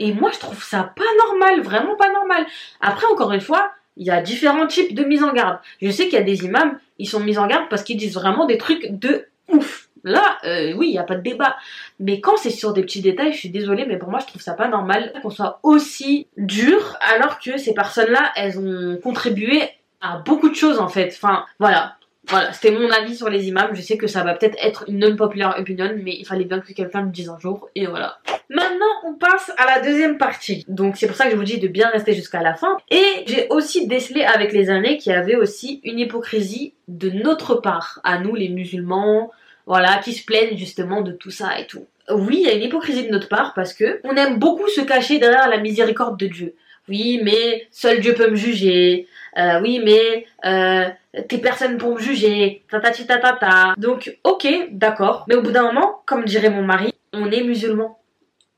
Et 0.00 0.12
moi, 0.12 0.32
je 0.32 0.40
trouve 0.40 0.62
ça 0.64 0.92
pas 0.96 1.28
normal, 1.28 1.60
vraiment 1.60 1.94
pas 1.94 2.12
normal. 2.12 2.44
Après, 2.80 3.06
encore 3.06 3.30
une 3.30 3.40
fois, 3.40 3.70
il 3.96 4.06
y 4.06 4.10
a 4.10 4.20
différents 4.20 4.66
types 4.66 4.94
de 4.94 5.04
mise 5.04 5.22
en 5.22 5.32
garde. 5.32 5.58
Je 5.80 5.90
sais 5.90 6.04
qu'il 6.04 6.14
y 6.14 6.22
a 6.22 6.22
des 6.22 6.44
imams, 6.44 6.76
ils 6.98 7.08
sont 7.08 7.20
mis 7.20 7.38
en 7.38 7.46
garde 7.46 7.68
parce 7.70 7.84
qu'ils 7.84 7.98
disent 7.98 8.14
vraiment 8.14 8.46
des 8.46 8.58
trucs 8.58 8.98
de 8.98 9.26
ouf. 9.48 9.89
Là, 10.04 10.38
euh, 10.44 10.72
oui, 10.74 10.88
il 10.88 10.92
n'y 10.92 10.98
a 10.98 11.04
pas 11.04 11.16
de 11.16 11.22
débat. 11.22 11.56
Mais 11.98 12.20
quand 12.20 12.36
c'est 12.36 12.50
sur 12.50 12.72
des 12.72 12.82
petits 12.82 13.02
détails, 13.02 13.32
je 13.32 13.38
suis 13.38 13.50
désolée, 13.50 13.84
mais 13.86 13.98
pour 13.98 14.10
moi, 14.10 14.20
je 14.20 14.26
trouve 14.26 14.42
ça 14.42 14.54
pas 14.54 14.68
normal 14.68 15.12
qu'on 15.22 15.30
soit 15.30 15.60
aussi 15.62 16.26
dur, 16.36 16.96
alors 17.14 17.38
que 17.38 17.58
ces 17.58 17.74
personnes-là, 17.74 18.32
elles 18.36 18.58
ont 18.58 18.98
contribué 19.02 19.62
à 20.00 20.18
beaucoup 20.18 20.48
de 20.48 20.54
choses, 20.54 20.78
en 20.78 20.88
fait. 20.88 21.12
Enfin, 21.14 21.44
voilà. 21.58 21.96
Voilà, 22.28 22.52
c'était 22.52 22.70
mon 22.70 22.88
avis 22.90 23.16
sur 23.16 23.28
les 23.28 23.48
imams. 23.48 23.74
Je 23.74 23.80
sais 23.80 23.96
que 23.96 24.06
ça 24.06 24.22
va 24.22 24.34
peut-être 24.34 24.56
être 24.62 24.84
une 24.88 24.98
non-populaire 24.98 25.56
opinion, 25.58 25.90
mais 26.02 26.16
il 26.16 26.24
fallait 26.24 26.44
bien 26.44 26.60
que 26.60 26.72
quelqu'un 26.72 27.02
le 27.02 27.10
dise 27.10 27.28
un 27.28 27.38
jour, 27.38 27.68
et 27.74 27.86
voilà. 27.86 28.18
Maintenant, 28.50 28.86
on 29.04 29.14
passe 29.14 29.52
à 29.58 29.64
la 29.64 29.80
deuxième 29.80 30.18
partie. 30.18 30.64
Donc, 30.68 30.96
c'est 30.96 31.06
pour 31.06 31.14
ça 31.14 31.26
que 31.26 31.30
je 31.30 31.36
vous 31.36 31.44
dis 31.44 31.58
de 31.58 31.68
bien 31.68 31.88
rester 31.88 32.14
jusqu'à 32.14 32.42
la 32.42 32.54
fin. 32.54 32.78
Et 32.90 33.24
j'ai 33.26 33.46
aussi 33.48 33.86
décelé 33.86 34.22
avec 34.22 34.52
les 34.52 34.70
années 34.70 34.96
qu'il 34.98 35.12
y 35.12 35.14
avait 35.14 35.36
aussi 35.36 35.80
une 35.84 36.00
hypocrisie 36.00 36.74
de 36.88 37.10
notre 37.10 37.54
part, 37.54 38.00
à 38.02 38.18
nous 38.18 38.34
les 38.34 38.48
musulmans, 38.48 39.30
voilà, 39.66 39.98
qui 39.98 40.12
se 40.12 40.24
plaignent 40.24 40.56
justement 40.56 41.02
de 41.02 41.12
tout 41.12 41.30
ça 41.30 41.58
et 41.58 41.66
tout. 41.66 41.86
Oui, 42.10 42.38
il 42.40 42.46
y 42.46 42.50
a 42.50 42.54
une 42.54 42.62
hypocrisie 42.62 43.06
de 43.06 43.12
notre 43.12 43.28
part 43.28 43.54
parce 43.54 43.72
que 43.72 44.00
on 44.04 44.16
aime 44.16 44.38
beaucoup 44.38 44.68
se 44.68 44.80
cacher 44.80 45.18
derrière 45.18 45.48
la 45.48 45.58
miséricorde 45.58 46.18
de 46.18 46.26
Dieu. 46.26 46.54
Oui, 46.88 47.20
mais 47.22 47.68
seul 47.70 48.00
Dieu 48.00 48.14
peut 48.14 48.28
me 48.30 48.34
juger. 48.34 49.06
Euh, 49.38 49.60
oui, 49.60 49.80
mais 49.84 50.26
euh, 50.44 50.88
t'es 51.28 51.38
personne 51.38 51.78
pour 51.78 51.94
me 51.94 52.00
juger. 52.00 52.64
Tatati 52.68 53.06
tatata. 53.06 53.74
Donc, 53.76 54.16
ok, 54.24 54.48
d'accord. 54.72 55.24
Mais 55.28 55.36
au 55.36 55.42
bout 55.42 55.52
d'un 55.52 55.62
moment, 55.62 56.02
comme 56.06 56.24
dirait 56.24 56.50
mon 56.50 56.62
mari, 56.62 56.92
on 57.12 57.30
est 57.30 57.44
musulman. 57.44 57.99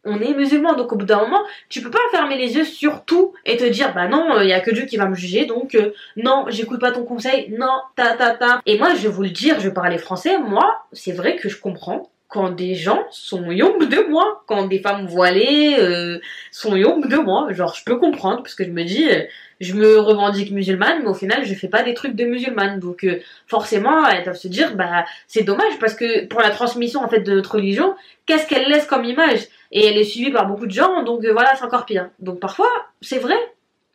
On 0.05 0.21
est 0.21 0.35
musulman, 0.35 0.75
donc 0.75 0.93
au 0.93 0.97
bout 0.97 1.07
d'un 1.07 1.21
moment, 1.21 1.43
tu 1.69 1.81
peux 1.81 1.91
pas 1.91 1.99
fermer 2.11 2.37
les 2.37 2.55
yeux 2.55 2.65
sur 2.65 3.05
tout 3.05 3.35
et 3.45 3.57
te 3.57 3.65
dire 3.65 3.95
bah 3.95 4.09
non, 4.09 4.41
il 4.41 4.49
y 4.49 4.53
a 4.53 4.61
que 4.61 4.73
Dieu 4.73 4.85
qui 4.85 4.97
va 4.97 5.07
me 5.07 5.15
juger, 5.15 5.47
donc 5.47 5.75
euh, 5.75 5.93
non, 6.17 6.47
j'écoute 6.49 6.81
pas 6.81 6.91
ton 6.91 7.05
conseil, 7.05 7.55
non, 7.57 7.81
ta 7.95 8.17
ta 8.17 8.35
ta. 8.35 8.61
Et 8.67 8.79
moi, 8.79 8.95
je 8.95 9.03
vais 9.03 9.09
vous 9.09 9.23
le 9.23 9.31
dire, 9.31 9.61
je 9.61 9.69
parlais 9.69 9.99
français, 9.99 10.39
moi, 10.39 10.87
c'est 10.93 11.13
vrai 11.13 11.37
que 11.37 11.49
je 11.49 11.61
comprends 11.61 12.11
quand 12.33 12.49
des 12.51 12.75
gens 12.75 13.05
sont 13.11 13.51
young 13.51 13.87
de 13.91 14.09
moi, 14.09 14.43
quand 14.47 14.67
des 14.67 14.79
femmes 14.79 15.07
voilées 15.07 15.77
euh, 15.79 16.19
sont 16.51 16.75
young 16.77 17.07
de 17.07 17.17
moi, 17.17 17.53
genre 17.53 17.75
je 17.75 17.85
peux 17.85 17.99
comprendre 17.99 18.39
parce 18.39 18.55
que 18.55 18.65
je 18.65 18.71
me 18.71 18.85
dis, 18.85 19.07
euh, 19.11 19.25
je 19.61 19.75
me 19.75 19.99
revendique 19.99 20.51
musulmane, 20.51 21.03
mais 21.03 21.09
au 21.09 21.15
final 21.15 21.45
je 21.45 21.53
fais 21.53 21.69
pas 21.69 21.83
des 21.83 21.93
trucs 21.93 22.15
de 22.15 22.25
musulmane, 22.25 22.81
donc 22.81 23.05
euh, 23.05 23.21
forcément 23.47 24.09
elles 24.09 24.25
doivent 24.25 24.37
se 24.37 24.49
dire 24.49 24.75
bah 24.75 25.05
c'est 25.27 25.43
dommage 25.43 25.79
parce 25.79 25.95
que 25.95 26.25
pour 26.25 26.41
la 26.41 26.49
transmission 26.49 27.03
en 27.03 27.09
fait 27.09 27.21
de 27.21 27.35
notre 27.35 27.57
religion, 27.57 27.95
qu'est-ce 28.25 28.47
qu'elle 28.47 28.67
laisse 28.67 28.87
comme 28.87 29.05
image? 29.05 29.41
Et 29.71 29.87
elle 29.87 29.99
est 29.99 30.05
suivie 30.05 30.33
par 30.33 30.47
beaucoup 30.47 30.67
de 30.67 30.73
gens, 30.73 31.03
donc 31.03 31.23
euh, 31.27 31.33
voilà 31.33 31.55
c'est 31.55 31.65
encore 31.65 31.85
pire. 31.85 32.09
Donc 32.19 32.41
parfois 32.41 32.71
c'est 33.03 33.19
vrai. 33.19 33.37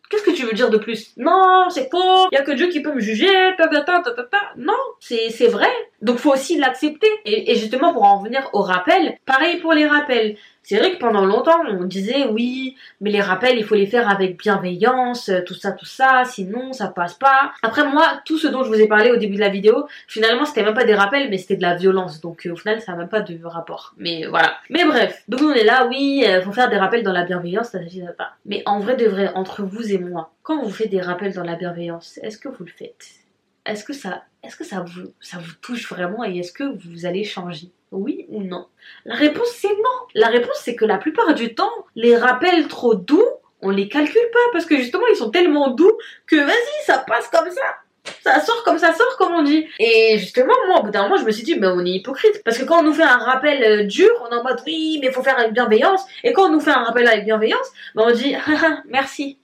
Qu'est-ce 0.10 0.24
que 0.24 0.32
tu 0.32 0.46
veux 0.46 0.54
dire 0.54 0.70
de 0.70 0.78
plus? 0.78 1.12
Non, 1.18 1.70
c'est 1.70 1.90
faux, 1.90 2.28
il 2.32 2.36
y 2.36 2.38
a 2.38 2.44
que 2.44 2.52
Dieu 2.52 2.68
qui 2.68 2.82
peut 2.82 2.94
me 2.94 3.00
juger. 3.00 3.28
Non, 4.58 4.74
c'est 5.00 5.30
c'est 5.30 5.48
vrai. 5.48 5.70
Donc 6.02 6.18
faut 6.18 6.32
aussi 6.32 6.58
l'accepter. 6.58 7.10
Et, 7.26 7.52
et 7.52 7.56
justement 7.56 7.92
pour 7.94 8.04
en 8.04 8.20
revenir 8.20 8.50
au 8.54 8.62
rappel, 8.62 9.18
pareil 9.26 9.58
pour 9.58 9.74
les 9.74 9.86
rappels. 9.86 10.38
C'est 10.70 10.80
vrai 10.80 10.92
que 10.92 10.98
pendant 10.98 11.24
longtemps 11.24 11.62
on 11.66 11.86
disait 11.86 12.26
oui, 12.26 12.76
mais 13.00 13.10
les 13.10 13.22
rappels 13.22 13.58
il 13.58 13.64
faut 13.64 13.76
les 13.76 13.86
faire 13.88 14.10
avec 14.10 14.38
bienveillance, 14.38 15.30
euh, 15.30 15.40
tout 15.42 15.54
ça, 15.54 15.72
tout 15.72 15.86
ça, 15.86 16.24
sinon 16.26 16.74
ça 16.74 16.88
passe 16.90 17.14
pas. 17.14 17.54
Après 17.64 17.90
moi, 17.90 18.20
tout 18.26 18.38
ce 18.38 18.48
dont 18.48 18.66
je 18.66 18.68
vous 18.68 18.82
ai 18.82 18.86
parlé 18.86 19.10
au 19.12 19.16
début 19.16 19.36
de 19.36 19.40
la 19.40 19.48
vidéo, 19.48 19.88
finalement 20.10 20.44
c'était 20.44 20.64
même 20.64 20.74
pas 20.74 20.84
des 20.84 20.94
rappels, 20.94 21.30
mais 21.30 21.38
c'était 21.38 21.56
de 21.56 21.62
la 21.62 21.76
violence. 21.76 22.20
Donc 22.20 22.46
euh, 22.46 22.52
au 22.52 22.58
final 22.58 22.82
ça 22.82 22.92
n'a 22.92 22.98
même 22.98 23.08
pas 23.08 23.22
de 23.22 23.40
rapport. 23.46 23.94
Mais 23.96 24.26
voilà. 24.26 24.58
Mais 24.70 24.84
bref, 24.84 25.24
donc 25.30 25.40
on 25.42 25.54
est 25.54 25.64
là, 25.64 25.88
oui, 25.88 26.26
euh, 26.28 26.42
faut 26.42 26.52
faire 26.52 26.70
des 26.70 26.76
rappels 26.76 27.04
dans 27.04 27.14
la 27.14 27.24
bienveillance, 27.24 27.70
ça 27.70 27.80
ça, 27.80 28.14
ça. 28.18 28.32
Mais 28.46 28.62
en 28.66 28.80
vrai 28.82 28.98
de 28.98 29.06
vrai, 29.06 29.32
entre 29.36 29.64
vous 29.64 29.94
et 29.94 30.00
moi, 30.00 30.34
quand 30.44 30.62
vous 30.62 30.70
faites 30.70 30.90
des 30.90 31.00
rappels 31.00 31.34
dans 31.34 31.46
la 31.46 31.56
bienveillance, 31.56 32.20
est-ce 32.24 32.38
que 32.38 32.50
vous 32.50 32.66
le 32.66 32.72
faites? 32.78 33.08
Est-ce 33.66 33.86
que 33.86 33.94
ça 33.94 34.84
vous 34.84 35.54
touche 35.62 35.88
vraiment 35.88 36.26
et 36.26 36.40
est-ce 36.40 36.52
que 36.52 36.66
vous 36.66 37.06
allez 37.06 37.24
changer? 37.24 37.72
Oui 37.92 38.26
ou 38.30 38.44
non? 38.44 38.68
La 39.06 39.16
réponse 39.16 39.50
c'est 39.56 39.68
non. 39.68 40.08
La 40.14 40.28
réponse 40.28 40.58
c'est 40.64 40.76
que 40.76 40.86
la 40.86 40.98
plupart 40.98 41.34
du 41.34 41.56
temps, 41.56 41.72
les 41.96 42.18
rappels 42.18 42.68
trop 42.68 42.96
doux, 42.96 43.26
on 43.62 43.70
les 43.70 43.88
calcule 43.88 44.30
pas 44.32 44.40
parce 44.52 44.66
que 44.66 44.78
justement 44.78 45.08
ils 45.12 45.16
sont 45.16 45.32
tellement 45.32 45.70
doux 45.70 45.98
que 46.26 46.36
vas-y, 46.36 46.86
ça 46.86 47.00
passe 47.00 47.28
comme 47.30 47.50
ça. 47.50 47.78
Ça 48.22 48.40
sort 48.40 48.64
comme 48.64 48.78
ça 48.78 48.94
sort, 48.94 49.18
comme 49.18 49.34
on 49.34 49.44
dit. 49.44 49.68
Et 49.80 50.18
justement, 50.18 50.54
moi, 50.68 50.80
au 50.80 50.84
bout 50.84 50.92
d'un 50.92 51.04
moment, 51.04 51.18
je 51.18 51.26
me 51.26 51.32
suis 51.32 51.44
dit, 51.44 51.58
mais 51.60 51.68
on 51.68 51.86
est 51.86 51.92
hypocrite. 51.92 52.42
Parce 52.44 52.58
que 52.58 52.64
quand 52.64 52.80
on 52.80 52.84
nous 52.84 52.94
fait 52.94 53.04
un 53.04 53.18
rappel 53.18 53.64
euh, 53.64 53.84
dur, 53.84 54.10
on 54.22 54.34
est 54.34 54.36
en 54.40 54.44
mode, 54.44 54.62
oui, 54.66 55.00
mais 55.02 55.08
il 55.08 55.14
faut 55.14 55.24
faire 55.24 55.38
avec 55.38 55.54
bienveillance. 55.54 56.06
Et 56.24 56.34
quand 56.34 56.48
on 56.48 56.54
nous 56.54 56.60
fait 56.60 56.72
un 56.72 56.84
rappel 56.84 57.08
avec 57.08 57.26
bienveillance, 57.26 57.72
ben 57.96 58.04
on 58.08 58.12
dit, 58.12 58.36
ah, 58.36 58.52
ah, 58.64 58.82
merci. 58.88 59.38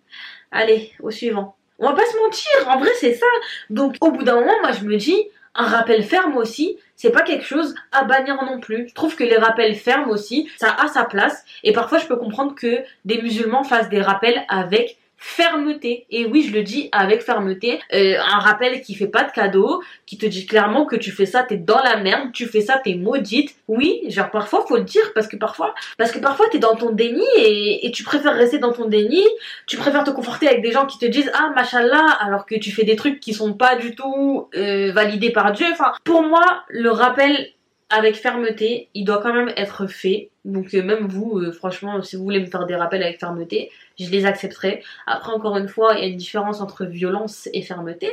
Allez, 0.51 0.91
au 1.01 1.11
suivant. 1.11 1.55
On 1.79 1.87
va 1.87 1.93
pas 1.93 2.05
se 2.05 2.17
mentir, 2.17 2.69
en 2.69 2.79
vrai, 2.79 2.91
c'est 2.99 3.15
ça. 3.15 3.25
Donc, 3.69 3.95
au 4.01 4.11
bout 4.11 4.23
d'un 4.23 4.35
moment, 4.35 4.59
moi, 4.61 4.71
je 4.71 4.85
me 4.85 4.95
dis, 4.95 5.27
un 5.55 5.65
rappel 5.65 6.03
ferme 6.03 6.37
aussi, 6.37 6.77
c'est 6.95 7.11
pas 7.11 7.21
quelque 7.21 7.45
chose 7.45 7.75
à 7.91 8.03
bannir 8.03 8.43
non 8.43 8.59
plus. 8.59 8.87
Je 8.89 8.93
trouve 8.93 9.15
que 9.15 9.23
les 9.23 9.37
rappels 9.37 9.75
fermes 9.75 10.09
aussi, 10.09 10.49
ça 10.57 10.75
a 10.79 10.87
sa 10.87 11.05
place. 11.05 11.43
Et 11.63 11.73
parfois, 11.73 11.97
je 11.97 12.05
peux 12.05 12.17
comprendre 12.17 12.55
que 12.55 12.83
des 13.05 13.21
musulmans 13.21 13.63
fassent 13.63 13.89
des 13.89 14.01
rappels 14.01 14.43
avec 14.47 14.97
fermeté. 15.23 16.05
Et 16.09 16.25
oui, 16.25 16.45
je 16.45 16.53
le 16.53 16.63
dis 16.63 16.89
avec 16.91 17.21
fermeté. 17.21 17.79
Euh, 17.93 18.17
un 18.19 18.39
rappel 18.39 18.81
qui 18.81 18.93
fait 18.93 19.07
pas 19.07 19.23
de 19.23 19.31
cadeau, 19.31 19.81
qui 20.05 20.17
te 20.17 20.25
dit 20.25 20.45
clairement 20.45 20.85
que 20.85 20.97
tu 20.97 21.11
fais 21.11 21.25
ça, 21.25 21.43
t'es 21.43 21.55
dans 21.55 21.81
la 21.81 21.95
merde, 21.95 22.33
tu 22.33 22.45
fais 22.45 22.59
ça, 22.59 22.81
t'es 22.83 22.95
maudite. 22.95 23.55
Oui, 23.69 24.01
genre 24.09 24.29
parfois 24.31 24.65
faut 24.67 24.75
le 24.75 24.83
dire 24.83 25.13
parce 25.15 25.29
que 25.29 25.37
parfois, 25.37 25.73
parce 25.97 26.11
que 26.11 26.19
parfois 26.19 26.47
t'es 26.51 26.59
dans 26.59 26.75
ton 26.75 26.91
déni 26.91 27.23
et, 27.37 27.89
tu 27.93 28.03
préfères 28.03 28.35
rester 28.35 28.57
dans 28.57 28.73
ton 28.73 28.89
déni. 28.89 29.23
Tu 29.65 29.77
préfères 29.77 30.03
te 30.03 30.11
conforter 30.11 30.49
avec 30.49 30.61
des 30.61 30.73
gens 30.73 30.85
qui 30.85 30.99
te 30.99 31.05
disent 31.05 31.31
ah 31.33 31.53
machallah 31.55 32.05
alors 32.19 32.45
que 32.45 32.55
tu 32.55 32.71
fais 32.71 32.83
des 32.83 32.97
trucs 32.97 33.21
qui 33.21 33.33
sont 33.33 33.53
pas 33.53 33.77
du 33.77 33.95
tout 33.95 34.49
euh, 34.57 34.91
validés 34.91 35.31
par 35.31 35.53
Dieu. 35.53 35.67
Enfin, 35.71 35.93
pour 36.03 36.23
moi, 36.23 36.63
le 36.67 36.89
rappel 36.89 37.47
avec 37.89 38.15
fermeté, 38.15 38.89
il 38.93 39.05
doit 39.05 39.21
quand 39.21 39.33
même 39.33 39.53
être 39.55 39.87
fait. 39.87 40.31
Donc 40.43 40.73
euh, 40.73 40.83
même 40.83 41.07
vous, 41.07 41.49
franchement, 41.53 42.01
si 42.01 42.17
vous 42.17 42.23
voulez 42.23 42.41
me 42.41 42.47
faire 42.47 42.65
des 42.65 42.75
rappels 42.75 43.03
avec 43.03 43.21
fermeté, 43.21 43.71
je 43.99 44.09
les 44.09 44.25
accepterai. 44.25 44.83
Après, 45.07 45.31
encore 45.31 45.57
une 45.57 45.67
fois, 45.67 45.93
il 45.95 45.99
y 45.99 46.03
a 46.03 46.07
une 46.07 46.17
différence 46.17 46.61
entre 46.61 46.85
violence 46.85 47.49
et 47.53 47.61
fermeté. 47.61 48.09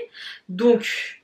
Donc, 0.49 1.21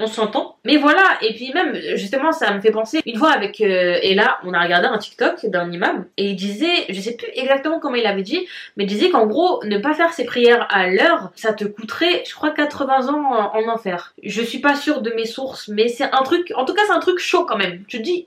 on 0.00 0.06
s'entend. 0.06 0.56
Mais 0.64 0.76
voilà, 0.76 1.18
et 1.22 1.34
puis 1.34 1.52
même, 1.52 1.74
justement, 1.94 2.32
ça 2.32 2.52
me 2.52 2.60
fait 2.60 2.72
penser, 2.72 3.00
une 3.06 3.16
fois 3.16 3.30
avec 3.30 3.60
euh, 3.60 3.98
Ella, 4.02 4.38
on 4.44 4.52
a 4.52 4.60
regardé 4.60 4.88
un 4.88 4.98
TikTok 4.98 5.46
d'un 5.46 5.70
imam, 5.70 6.06
et 6.16 6.30
il 6.30 6.36
disait, 6.36 6.86
je 6.88 7.00
sais 7.00 7.16
plus 7.16 7.28
exactement 7.34 7.78
comment 7.78 7.94
il 7.94 8.06
avait 8.06 8.22
dit, 8.22 8.46
mais 8.76 8.84
il 8.84 8.88
disait 8.88 9.10
qu'en 9.10 9.26
gros, 9.26 9.62
ne 9.64 9.78
pas 9.78 9.94
faire 9.94 10.12
ses 10.12 10.24
prières 10.24 10.66
à 10.70 10.88
l'heure, 10.88 11.30
ça 11.36 11.52
te 11.52 11.64
coûterait, 11.64 12.24
je 12.26 12.34
crois, 12.34 12.50
80 12.50 13.08
ans 13.08 13.52
en, 13.54 13.56
en 13.56 13.68
enfer. 13.68 14.14
Je 14.22 14.42
suis 14.42 14.58
pas 14.58 14.74
sûre 14.74 15.00
de 15.00 15.10
mes 15.12 15.26
sources, 15.26 15.68
mais 15.68 15.88
c'est 15.88 16.10
un 16.12 16.22
truc, 16.22 16.52
en 16.56 16.64
tout 16.64 16.74
cas, 16.74 16.82
c'est 16.86 16.92
un 16.92 17.00
truc 17.00 17.20
chaud 17.20 17.44
quand 17.44 17.56
même. 17.56 17.84
Tu 17.86 17.98
te 17.98 18.02
dis, 18.02 18.26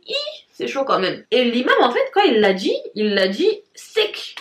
c'est 0.53 0.67
chaud 0.67 0.86
quand 0.86 0.99
même. 0.99 1.23
Et 1.31 1.43
l'imam, 1.43 1.75
en 1.81 1.91
fait, 1.91 2.05
quand 2.13 2.23
il 2.23 2.39
l'a 2.39 2.53
dit, 2.53 2.75
il 2.95 3.13
l'a 3.13 3.27
dit 3.27 3.62
sec. 3.75 4.36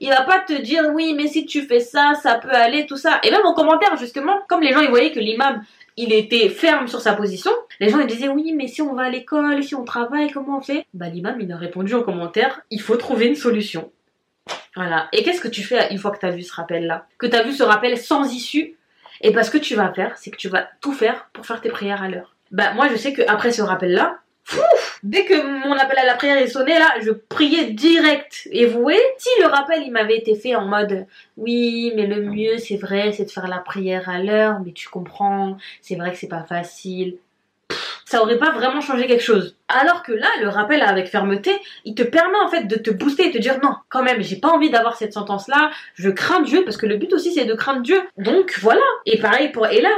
Il 0.00 0.08
va 0.08 0.22
pas 0.22 0.40
te 0.40 0.54
dire 0.54 0.84
oui 0.94 1.14
mais 1.14 1.26
si 1.26 1.44
tu 1.44 1.62
fais 1.62 1.80
ça 1.80 2.14
ça 2.22 2.36
peut 2.36 2.50
aller 2.50 2.86
tout 2.86 2.96
ça 2.96 3.20
et 3.22 3.30
même 3.30 3.44
en 3.44 3.54
commentaire 3.54 3.96
justement 3.98 4.40
comme 4.48 4.62
les 4.62 4.72
gens 4.72 4.80
ils 4.80 4.88
voyaient 4.88 5.12
que 5.12 5.20
l'imam 5.20 5.62
il 5.96 6.12
était 6.14 6.48
ferme 6.48 6.88
sur 6.88 7.00
sa 7.00 7.12
position. 7.12 7.50
Les 7.80 7.90
gens 7.90 8.00
ils 8.00 8.06
disaient 8.06 8.28
oui 8.28 8.54
mais 8.56 8.66
si 8.66 8.80
on 8.80 8.94
va 8.94 9.02
à 9.04 9.10
l'école, 9.10 9.62
si 9.62 9.74
on 9.74 9.84
travaille, 9.84 10.30
comment 10.30 10.58
on 10.58 10.62
fait? 10.62 10.86
Bah 10.94 11.08
l'imam 11.08 11.36
il 11.40 11.52
a 11.52 11.56
répondu 11.56 11.94
en 11.94 12.02
commentaire, 12.02 12.62
il 12.70 12.80
faut 12.80 12.96
trouver 12.96 13.26
une 13.26 13.34
solution. 13.34 13.92
Voilà. 14.74 15.08
Et 15.12 15.22
qu'est-ce 15.22 15.40
que 15.40 15.48
tu 15.48 15.62
fais 15.62 15.92
une 15.92 15.98
fois 15.98 16.10
que 16.12 16.18
tu 16.18 16.26
as 16.26 16.30
vu 16.30 16.42
ce 16.42 16.54
rappel 16.54 16.86
là 16.86 17.06
Que 17.18 17.26
tu 17.26 17.36
as 17.36 17.42
vu 17.42 17.52
ce 17.52 17.62
rappel 17.62 17.98
sans 17.98 18.32
issue? 18.32 18.76
Et 19.20 19.30
bah 19.32 19.42
ce 19.42 19.50
que 19.50 19.58
tu 19.58 19.74
vas 19.74 19.92
faire, 19.92 20.16
c'est 20.16 20.30
que 20.30 20.36
tu 20.36 20.48
vas 20.48 20.68
tout 20.80 20.92
faire 20.92 21.28
pour 21.34 21.44
faire 21.44 21.60
tes 21.60 21.68
prières 21.68 22.02
à 22.02 22.08
l'heure. 22.08 22.34
Bah 22.50 22.72
moi 22.72 22.88
je 22.88 22.96
sais 22.96 23.12
que 23.12 23.22
après 23.28 23.52
ce 23.52 23.60
rappel 23.62 23.92
là, 24.56 24.62
Dès 25.02 25.24
que 25.24 25.66
mon 25.66 25.72
appel 25.72 25.98
à 25.98 26.04
la 26.04 26.14
prière 26.14 26.36
est 26.36 26.48
sonné, 26.48 26.78
là, 26.78 26.92
je 27.00 27.10
priais 27.10 27.70
direct. 27.70 28.48
Et 28.52 28.66
voyez, 28.66 29.00
si 29.16 29.30
le 29.40 29.46
rappel, 29.46 29.82
il 29.82 29.92
m'avait 29.92 30.16
été 30.18 30.34
fait 30.34 30.54
en 30.54 30.66
mode, 30.66 31.06
oui, 31.38 31.92
mais 31.96 32.06
le 32.06 32.22
mieux, 32.22 32.58
c'est 32.58 32.76
vrai, 32.76 33.12
c'est 33.12 33.24
de 33.24 33.30
faire 33.30 33.48
la 33.48 33.58
prière 33.58 34.08
à 34.08 34.18
l'heure, 34.18 34.60
mais 34.64 34.72
tu 34.72 34.88
comprends, 34.88 35.56
c'est 35.80 35.96
vrai 35.96 36.12
que 36.12 36.18
c'est 36.18 36.28
pas 36.28 36.44
facile. 36.44 37.16
Ça 38.04 38.20
aurait 38.22 38.38
pas 38.38 38.50
vraiment 38.50 38.80
changé 38.80 39.06
quelque 39.06 39.22
chose. 39.22 39.56
Alors 39.68 40.02
que 40.02 40.12
là, 40.12 40.26
le 40.42 40.48
rappel 40.48 40.82
avec 40.82 41.06
fermeté, 41.06 41.52
il 41.84 41.94
te 41.94 42.02
permet 42.02 42.38
en 42.44 42.48
fait 42.48 42.64
de 42.64 42.74
te 42.74 42.90
booster 42.90 43.28
et 43.28 43.30
te 43.30 43.38
dire 43.38 43.58
non, 43.62 43.76
quand 43.88 44.02
même, 44.02 44.20
j'ai 44.20 44.36
pas 44.36 44.48
envie 44.48 44.68
d'avoir 44.68 44.96
cette 44.96 45.12
sentence-là, 45.12 45.70
je 45.94 46.10
crains 46.10 46.42
Dieu, 46.42 46.64
parce 46.64 46.76
que 46.76 46.86
le 46.86 46.96
but 46.96 47.12
aussi 47.12 47.32
c'est 47.32 47.44
de 47.44 47.54
craindre 47.54 47.82
Dieu. 47.82 48.02
Donc 48.18 48.58
voilà. 48.60 48.80
Et 49.06 49.18
pareil 49.18 49.52
pour 49.52 49.66
Ella, 49.68 49.90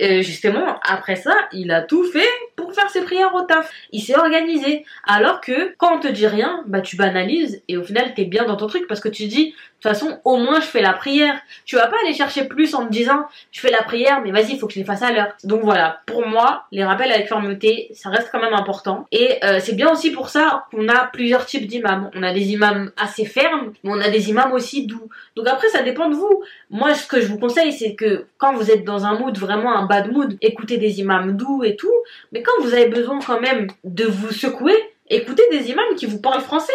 euh, 0.00 0.22
justement, 0.22 0.78
après 0.82 1.16
ça, 1.16 1.34
il 1.52 1.70
a 1.70 1.82
tout 1.82 2.04
fait 2.04 2.28
pour 2.56 2.74
faire 2.74 2.88
ses 2.90 3.02
prières 3.02 3.34
au 3.34 3.42
taf. 3.42 3.70
Il 3.92 4.00
s'est 4.00 4.16
organisé. 4.16 4.84
Alors 5.06 5.40
que 5.40 5.74
quand 5.76 5.96
on 5.96 6.00
te 6.00 6.08
dit 6.08 6.26
rien, 6.26 6.62
bah 6.66 6.80
tu 6.80 6.96
banalises 6.96 7.62
et 7.68 7.76
au 7.76 7.82
final 7.82 8.14
t'es 8.14 8.24
bien 8.24 8.44
dans 8.44 8.56
ton 8.56 8.66
truc 8.66 8.86
parce 8.88 9.00
que 9.00 9.08
tu 9.08 9.26
dis, 9.26 9.54
toute 9.80 9.92
façon, 9.92 10.20
au 10.24 10.36
moins 10.36 10.60
je 10.60 10.66
fais 10.66 10.82
la 10.82 10.92
prière. 10.92 11.40
Tu 11.64 11.76
vas 11.76 11.86
pas 11.86 11.96
aller 12.04 12.14
chercher 12.14 12.44
plus 12.44 12.74
en 12.74 12.86
te 12.86 12.92
disant, 12.92 13.26
je 13.50 13.60
fais 13.60 13.70
la 13.70 13.82
prière, 13.82 14.20
mais 14.22 14.30
vas-y, 14.30 14.52
il 14.52 14.58
faut 14.58 14.66
que 14.66 14.74
je 14.74 14.78
les 14.78 14.84
fasse 14.84 15.02
à 15.02 15.12
l'heure. 15.12 15.32
Donc 15.44 15.62
voilà, 15.62 16.00
pour 16.06 16.26
moi, 16.26 16.64
les 16.70 16.84
rappels 16.84 17.10
avec 17.10 17.28
fermeté, 17.28 17.88
ça 17.94 18.10
reste 18.10 18.28
quand 18.30 18.40
même 18.40 18.54
important. 18.54 19.06
Et 19.12 19.38
euh, 19.44 19.58
c'est 19.60 19.74
bien 19.74 19.90
aussi 19.90 20.10
pour 20.10 20.28
ça 20.28 20.66
qu'on 20.70 20.88
a 20.88 21.06
plusieurs 21.06 21.46
types 21.46 21.66
d'imams. 21.66 22.10
On 22.14 22.22
a 22.22 22.32
des 22.32 22.52
imams 22.52 22.90
assez 22.96 23.24
fermes, 23.24 23.72
mais 23.82 23.90
on 23.90 24.00
a 24.00 24.10
des 24.10 24.30
imams 24.30 24.52
aussi 24.52 24.86
doux. 24.86 25.08
Donc 25.36 25.48
après, 25.48 25.68
ça 25.68 25.82
dépend 25.82 26.08
de 26.08 26.14
vous. 26.14 26.42
Moi, 26.70 26.94
ce 26.94 27.06
que 27.06 27.20
je 27.20 27.26
vous 27.26 27.38
conseille, 27.38 27.72
c'est 27.72 27.94
que 27.94 28.26
quand 28.38 28.52
vous 28.54 28.70
êtes 28.70 28.84
dans 28.84 29.06
un 29.06 29.18
mood 29.18 29.36
vraiment 29.38 29.74
un 29.74 29.86
bad 29.86 30.12
mood, 30.12 30.36
écoutez 30.42 30.76
des 30.76 31.00
imams 31.00 31.36
doux 31.36 31.64
et 31.64 31.76
tout. 31.76 31.94
Mais 32.32 32.42
quand 32.42 32.52
vous 32.62 32.74
avez 32.74 32.88
besoin 32.88 33.18
quand 33.20 33.40
même 33.40 33.66
de 33.84 34.04
vous 34.04 34.32
secouer, 34.32 34.76
écoutez 35.08 35.42
des 35.50 35.70
imams 35.70 35.94
qui 35.96 36.06
vous 36.06 36.20
parlent 36.20 36.40
français. 36.40 36.72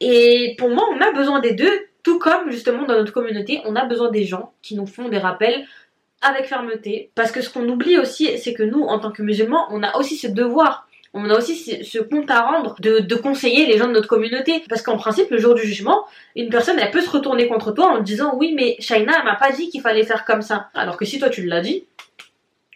Et 0.00 0.54
pour 0.58 0.70
moi, 0.70 0.84
on 0.94 1.00
a 1.00 1.12
besoin 1.12 1.40
des 1.40 1.52
deux, 1.52 1.86
tout 2.08 2.18
comme 2.18 2.50
justement 2.50 2.86
dans 2.86 2.94
notre 2.94 3.12
communauté, 3.12 3.60
on 3.66 3.76
a 3.76 3.84
besoin 3.84 4.10
des 4.10 4.24
gens 4.24 4.54
qui 4.62 4.76
nous 4.76 4.86
font 4.86 5.10
des 5.10 5.18
rappels 5.18 5.66
avec 6.22 6.46
fermeté. 6.46 7.10
Parce 7.14 7.30
que 7.30 7.42
ce 7.42 7.50
qu'on 7.50 7.68
oublie 7.68 7.98
aussi, 7.98 8.38
c'est 8.38 8.54
que 8.54 8.62
nous, 8.62 8.82
en 8.82 8.98
tant 8.98 9.12
que 9.12 9.20
musulmans, 9.20 9.66
on 9.70 9.82
a 9.82 9.94
aussi 9.98 10.16
ce 10.16 10.26
devoir 10.26 10.88
on 11.14 11.28
a 11.30 11.36
aussi 11.36 11.84
ce 11.84 11.98
compte 11.98 12.30
à 12.30 12.42
rendre 12.42 12.76
de, 12.80 13.14
conseiller 13.14 13.66
les 13.66 13.78
gens 13.78 13.88
de 13.88 13.92
notre 13.92 14.08
communauté. 14.08 14.62
Parce 14.68 14.82
qu'en 14.82 14.96
principe, 14.96 15.30
le 15.30 15.38
jour 15.38 15.54
du 15.54 15.62
jugement, 15.62 16.04
une 16.36 16.48
personne, 16.48 16.78
elle 16.78 16.90
peut 16.90 17.00
se 17.00 17.10
retourner 17.10 17.48
contre 17.48 17.72
toi 17.72 17.88
en 17.88 18.00
disant 18.00 18.34
oui, 18.36 18.52
mais 18.54 18.76
Shaina, 18.78 19.14
elle 19.18 19.24
m'a 19.24 19.36
pas 19.36 19.50
dit 19.50 19.68
qu'il 19.70 19.80
fallait 19.80 20.04
faire 20.04 20.24
comme 20.24 20.42
ça. 20.42 20.68
Alors 20.74 20.96
que 20.96 21.04
si 21.04 21.18
toi 21.18 21.30
tu 21.30 21.44
l'as 21.46 21.60
dit, 21.60 21.84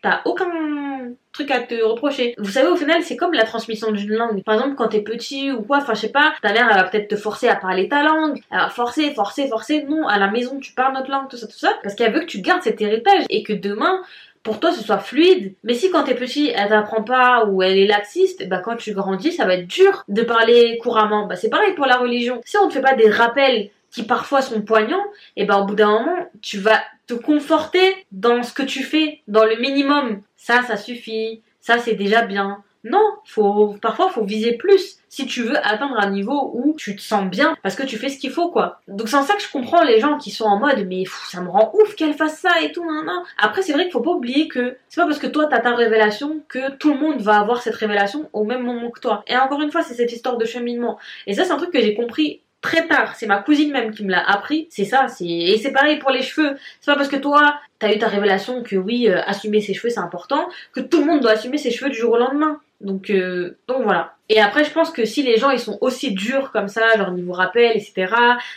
t'as 0.03 0.21
aucun 0.25 0.51
truc 1.33 1.51
à 1.51 1.61
te 1.61 1.83
reprocher. 1.83 2.35
Vous 2.39 2.51
savez, 2.51 2.69
au 2.69 2.77
final, 2.77 3.03
c'est 3.03 3.17
comme 3.17 3.33
la 3.33 3.45
transmission 3.45 3.91
d'une 3.93 4.13
langue. 4.13 4.43
Par 4.43 4.55
exemple, 4.55 4.75
quand 4.75 4.89
t'es 4.89 5.01
petit 5.01 5.51
ou 5.51 5.63
quoi, 5.63 5.79
enfin, 5.79 5.95
je 5.95 6.01
sais 6.01 6.13
pas, 6.13 6.35
ta 6.43 6.53
mère, 6.53 6.69
elle 6.71 6.77
va 6.77 6.85
peut-être 6.85 7.09
te 7.09 7.17
forcer 7.17 7.49
à 7.49 7.57
parler 7.57 7.89
ta 7.89 8.03
langue. 8.03 8.41
Elle 8.51 8.69
forcer, 8.71 9.15
forcer, 9.15 9.49
forcer. 9.49 9.85
Non, 9.85 10.07
à 10.07 10.19
la 10.19 10.31
maison, 10.31 10.59
tu 10.59 10.73
parles 10.73 10.93
notre 10.95 11.11
langue, 11.11 11.29
tout 11.29 11.37
ça, 11.37 11.47
tout 11.47 11.59
ça. 11.59 11.73
Parce 11.83 11.95
qu'elle 11.95 12.13
veut 12.13 12.21
que 12.21 12.27
tu 12.27 12.41
gardes 12.41 12.63
cet 12.63 12.81
héritage 12.81 13.25
et 13.31 13.43
que 13.43 13.53
demain, 13.53 14.03
pour 14.43 14.59
toi 14.61 14.73
ce 14.73 14.83
soit 14.83 14.99
fluide. 14.99 15.55
Mais 15.63 15.75
si 15.75 15.91
quand 15.91 16.05
t'es 16.05 16.15
petit, 16.15 16.53
elle 16.55 16.69
t'apprend 16.69 17.03
pas 17.03 17.45
ou 17.47 17.63
elle 17.63 17.79
est 17.79 17.87
laxiste, 17.87 18.49
bah 18.49 18.59
quand 18.59 18.77
tu 18.77 18.93
grandis, 18.93 19.33
ça 19.33 19.47
va 19.47 19.55
être 19.55 19.67
dur 19.67 20.05
de 20.09 20.23
parler 20.23 20.79
couramment. 20.83 21.27
Bah 21.27 21.37
c'est 21.37 21.49
pareil 21.49 21.75
pour 21.75 21.87
la 21.87 21.97
religion. 21.97 22.41
Si 22.45 22.57
on 22.59 22.67
ne 22.67 22.73
fait 22.73 22.81
pas 22.81 22.95
des 22.95 23.09
rappels 23.09 23.71
qui 23.93 24.03
parfois 24.03 24.43
sont 24.43 24.63
poignants, 24.63 25.05
et 25.37 25.45
ben 25.45 25.59
au 25.59 25.65
bout 25.65 25.75
d'un 25.75 25.91
moment, 25.91 26.29
tu 26.41 26.59
vas 26.59 26.83
te 27.07 27.15
conforter 27.15 27.95
dans 28.11 28.43
ce 28.43 28.53
que 28.53 28.63
tu 28.63 28.83
fais, 28.83 29.21
dans 29.29 29.45
le 29.45 29.57
minimum. 29.61 30.23
Ça, 30.37 30.63
ça 30.63 30.77
suffit. 30.77 31.43
Ça, 31.61 31.79
c'est 31.79 31.95
déjà 31.95 32.23
bien. 32.23 32.63
Non, 32.85 33.13
faut 33.25 33.77
parfois 33.81 34.11
faut 34.11 34.25
viser 34.25 34.55
plus 34.55 34.99
si 35.09 35.27
tu 35.27 35.45
veux 35.45 35.57
atteindre 35.65 36.01
un 36.01 36.11
niveau 36.11 36.51
où 36.53 36.75
tu 36.77 36.97
te 36.97 37.01
sens 37.01 37.31
bien 37.31 37.57
parce 37.63 37.77
que 37.77 37.85
tu 37.85 37.97
fais 37.97 38.09
ce 38.09 38.19
qu'il 38.19 38.33
faut 38.33 38.51
quoi. 38.51 38.81
Donc 38.89 39.09
c'est 39.09 39.15
en 39.15 39.23
ça 39.23 39.37
que 39.37 39.43
je 39.43 39.53
comprends 39.53 39.85
les 39.85 40.01
gens 40.01 40.19
qui 40.19 40.33
sont 40.33 40.47
en 40.47 40.59
mode 40.59 40.85
mais 40.89 41.05
ça 41.31 41.41
me 41.43 41.49
rend 41.49 41.71
ouf 41.75 41.95
qu'elle 41.95 42.15
fasse 42.15 42.41
ça 42.41 42.61
et 42.61 42.73
tout 42.73 42.85
nan, 42.85 43.07
nan. 43.07 43.23
Après 43.39 43.63
c'est 43.63 43.73
vrai 43.73 43.85
qu'il 43.85 43.93
faut 43.93 44.01
pas 44.01 44.11
oublier 44.11 44.49
que 44.49 44.77
c'est 44.89 45.01
pas 45.01 45.07
parce 45.07 45.21
que 45.21 45.29
toi 45.29 45.47
t'as 45.47 45.61
ta 45.61 45.77
révélation 45.77 46.41
que 46.49 46.73
tout 46.73 46.93
le 46.93 46.99
monde 46.99 47.21
va 47.21 47.39
avoir 47.39 47.63
cette 47.63 47.77
révélation 47.77 48.29
au 48.33 48.43
même 48.43 48.65
moment 48.65 48.91
que 48.91 48.99
toi. 48.99 49.23
Et 49.29 49.37
encore 49.37 49.63
une 49.63 49.71
fois 49.71 49.83
c'est 49.85 49.95
cette 49.95 50.11
histoire 50.11 50.37
de 50.37 50.45
cheminement. 50.45 50.99
Et 51.29 51.35
ça 51.35 51.45
c'est 51.45 51.53
un 51.53 51.59
truc 51.59 51.71
que 51.71 51.81
j'ai 51.81 51.95
compris 51.95 52.41
très 52.63 52.87
tard. 52.87 53.15
C'est 53.17 53.27
ma 53.27 53.39
cousine 53.39 53.73
même 53.73 53.93
qui 53.93 54.05
me 54.05 54.11
l'a 54.11 54.25
appris. 54.27 54.69
C'est 54.71 54.85
ça. 54.87 55.09
C'est 55.09 55.27
et 55.27 55.59
c'est 55.59 55.73
pareil 55.73 55.99
pour 55.99 56.11
les 56.11 56.23
cheveux. 56.23 56.57
C'est 56.81 56.91
pas 56.91 56.97
parce 56.97 57.09
que 57.09 57.17
toi 57.17 57.61
t'as 57.79 57.93
eu 57.93 57.99
ta 57.99 58.07
révélation 58.09 58.63
que 58.63 58.77
oui 58.77 59.09
euh, 59.09 59.21
assumer 59.27 59.61
ses 59.61 59.75
cheveux 59.75 59.91
c'est 59.91 60.01
important 60.01 60.49
que 60.73 60.81
tout 60.81 61.01
le 61.01 61.07
monde 61.07 61.21
doit 61.21 61.33
assumer 61.33 61.59
ses 61.59 61.73
cheveux 61.73 61.91
du 61.91 61.99
jour 61.99 62.13
au 62.13 62.19
lendemain. 62.19 62.61
Donc, 62.83 63.11
euh, 63.11 63.57
donc 63.69 63.83
voilà. 63.85 64.15
Et 64.29 64.41
après, 64.41 64.65
je 64.65 64.71
pense 64.71 64.91
que 64.91 65.05
si 65.05 65.23
les 65.23 65.37
gens 65.37 65.51
ils 65.51 65.59
sont 65.59 65.77
aussi 65.83 66.13
durs 66.13 66.53
comme 66.53 66.69
ça, 66.69 66.97
genre 66.97 67.11
niveau 67.11 67.33
rappel, 67.33 67.73
etc. 67.73 68.07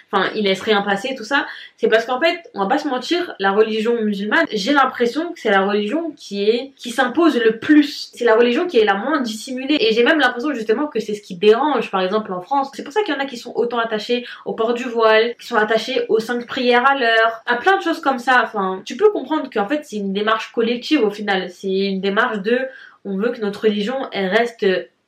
Enfin, 0.10 0.30
ils 0.34 0.46
laissent 0.46 0.62
rien 0.62 0.82
passer, 0.84 1.16
tout 1.16 1.26
ça. 1.26 1.46
C'est 1.76 1.90
parce 1.90 2.06
qu'en 2.06 2.20
fait, 2.20 2.50
on 2.54 2.62
va 2.62 2.68
pas 2.68 2.78
se 2.78 2.88
mentir, 2.88 3.36
la 3.40 3.52
religion 3.52 4.02
musulmane, 4.02 4.46
j'ai 4.54 4.72
l'impression 4.72 5.34
que 5.34 5.40
c'est 5.40 5.50
la 5.50 5.66
religion 5.66 6.14
qui 6.16 6.50
est 6.50 6.72
qui 6.78 6.92
s'impose 6.92 7.38
le 7.38 7.60
plus. 7.60 8.10
C'est 8.14 8.24
la 8.24 8.36
religion 8.36 8.68
qui 8.68 8.80
est 8.80 8.86
la 8.86 8.94
moins 8.94 9.20
dissimulée. 9.20 9.76
Et 9.82 9.92
j'ai 9.94 10.04
même 10.04 10.20
l'impression 10.20 10.54
justement 10.54 10.88
que 10.88 11.02
c'est 11.02 11.14
ce 11.14 11.22
qui 11.22 11.36
dérange, 11.36 11.92
par 11.92 12.02
exemple 12.02 12.32
en 12.32 12.40
France. 12.40 12.70
C'est 12.74 12.84
pour 12.84 12.94
ça 12.94 13.02
qu'il 13.02 13.14
y 13.14 13.18
en 13.18 13.20
a 13.20 13.26
qui 13.26 13.38
sont 13.38 13.52
autant 13.54 13.80
attachés 13.80 14.26
au 14.46 14.54
port 14.54 14.76
du 14.76 14.84
voile, 14.84 15.36
qui 15.40 15.46
sont 15.46 15.58
attachés 15.58 16.06
aux 16.08 16.20
cinq 16.20 16.48
prières 16.48 16.90
à 16.90 16.98
l'heure, 16.98 17.42
à 17.48 17.58
plein 17.58 17.78
de 17.78 17.84
choses 17.84 18.00
comme 18.00 18.20
ça. 18.20 18.44
Enfin, 18.46 18.82
tu 18.86 18.96
peux 18.96 19.12
comprendre 19.12 19.50
qu'en 19.54 19.68
fait 19.68 19.82
c'est 19.84 19.98
une 19.98 20.14
démarche 20.14 20.54
collective 20.54 21.04
au 21.04 21.10
final. 21.10 21.50
C'est 21.50 21.68
une 21.68 22.00
démarche 22.00 22.40
de 22.40 22.60
on 23.06 23.18
veut 23.18 23.32
que 23.32 23.42
notre 23.42 23.64
religion 23.64 23.96
elle 24.12 24.28
reste 24.28 24.66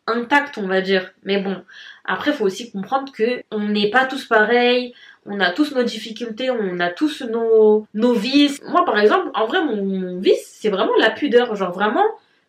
intacte, 0.07 0.57
on 0.57 0.67
va 0.67 0.81
dire. 0.81 1.11
Mais 1.23 1.39
bon, 1.39 1.57
après, 2.05 2.31
faut 2.31 2.45
aussi 2.45 2.71
comprendre 2.71 3.11
que 3.11 3.43
on 3.51 3.67
n'est 3.67 3.89
pas 3.89 4.05
tous 4.05 4.25
pareils, 4.25 4.93
on 5.25 5.39
a 5.39 5.51
tous 5.51 5.75
nos 5.75 5.83
difficultés, 5.83 6.49
on 6.49 6.79
a 6.79 6.89
tous 6.89 7.21
nos, 7.21 7.85
nos 7.93 8.13
vices. 8.13 8.61
Moi, 8.67 8.85
par 8.85 8.97
exemple, 8.97 9.29
en 9.33 9.45
vrai, 9.45 9.63
mon, 9.63 10.19
vice, 10.19 10.57
c'est 10.59 10.69
vraiment 10.69 10.95
la 10.99 11.09
pudeur. 11.09 11.55
Genre, 11.55 11.71
vraiment, 11.71 12.05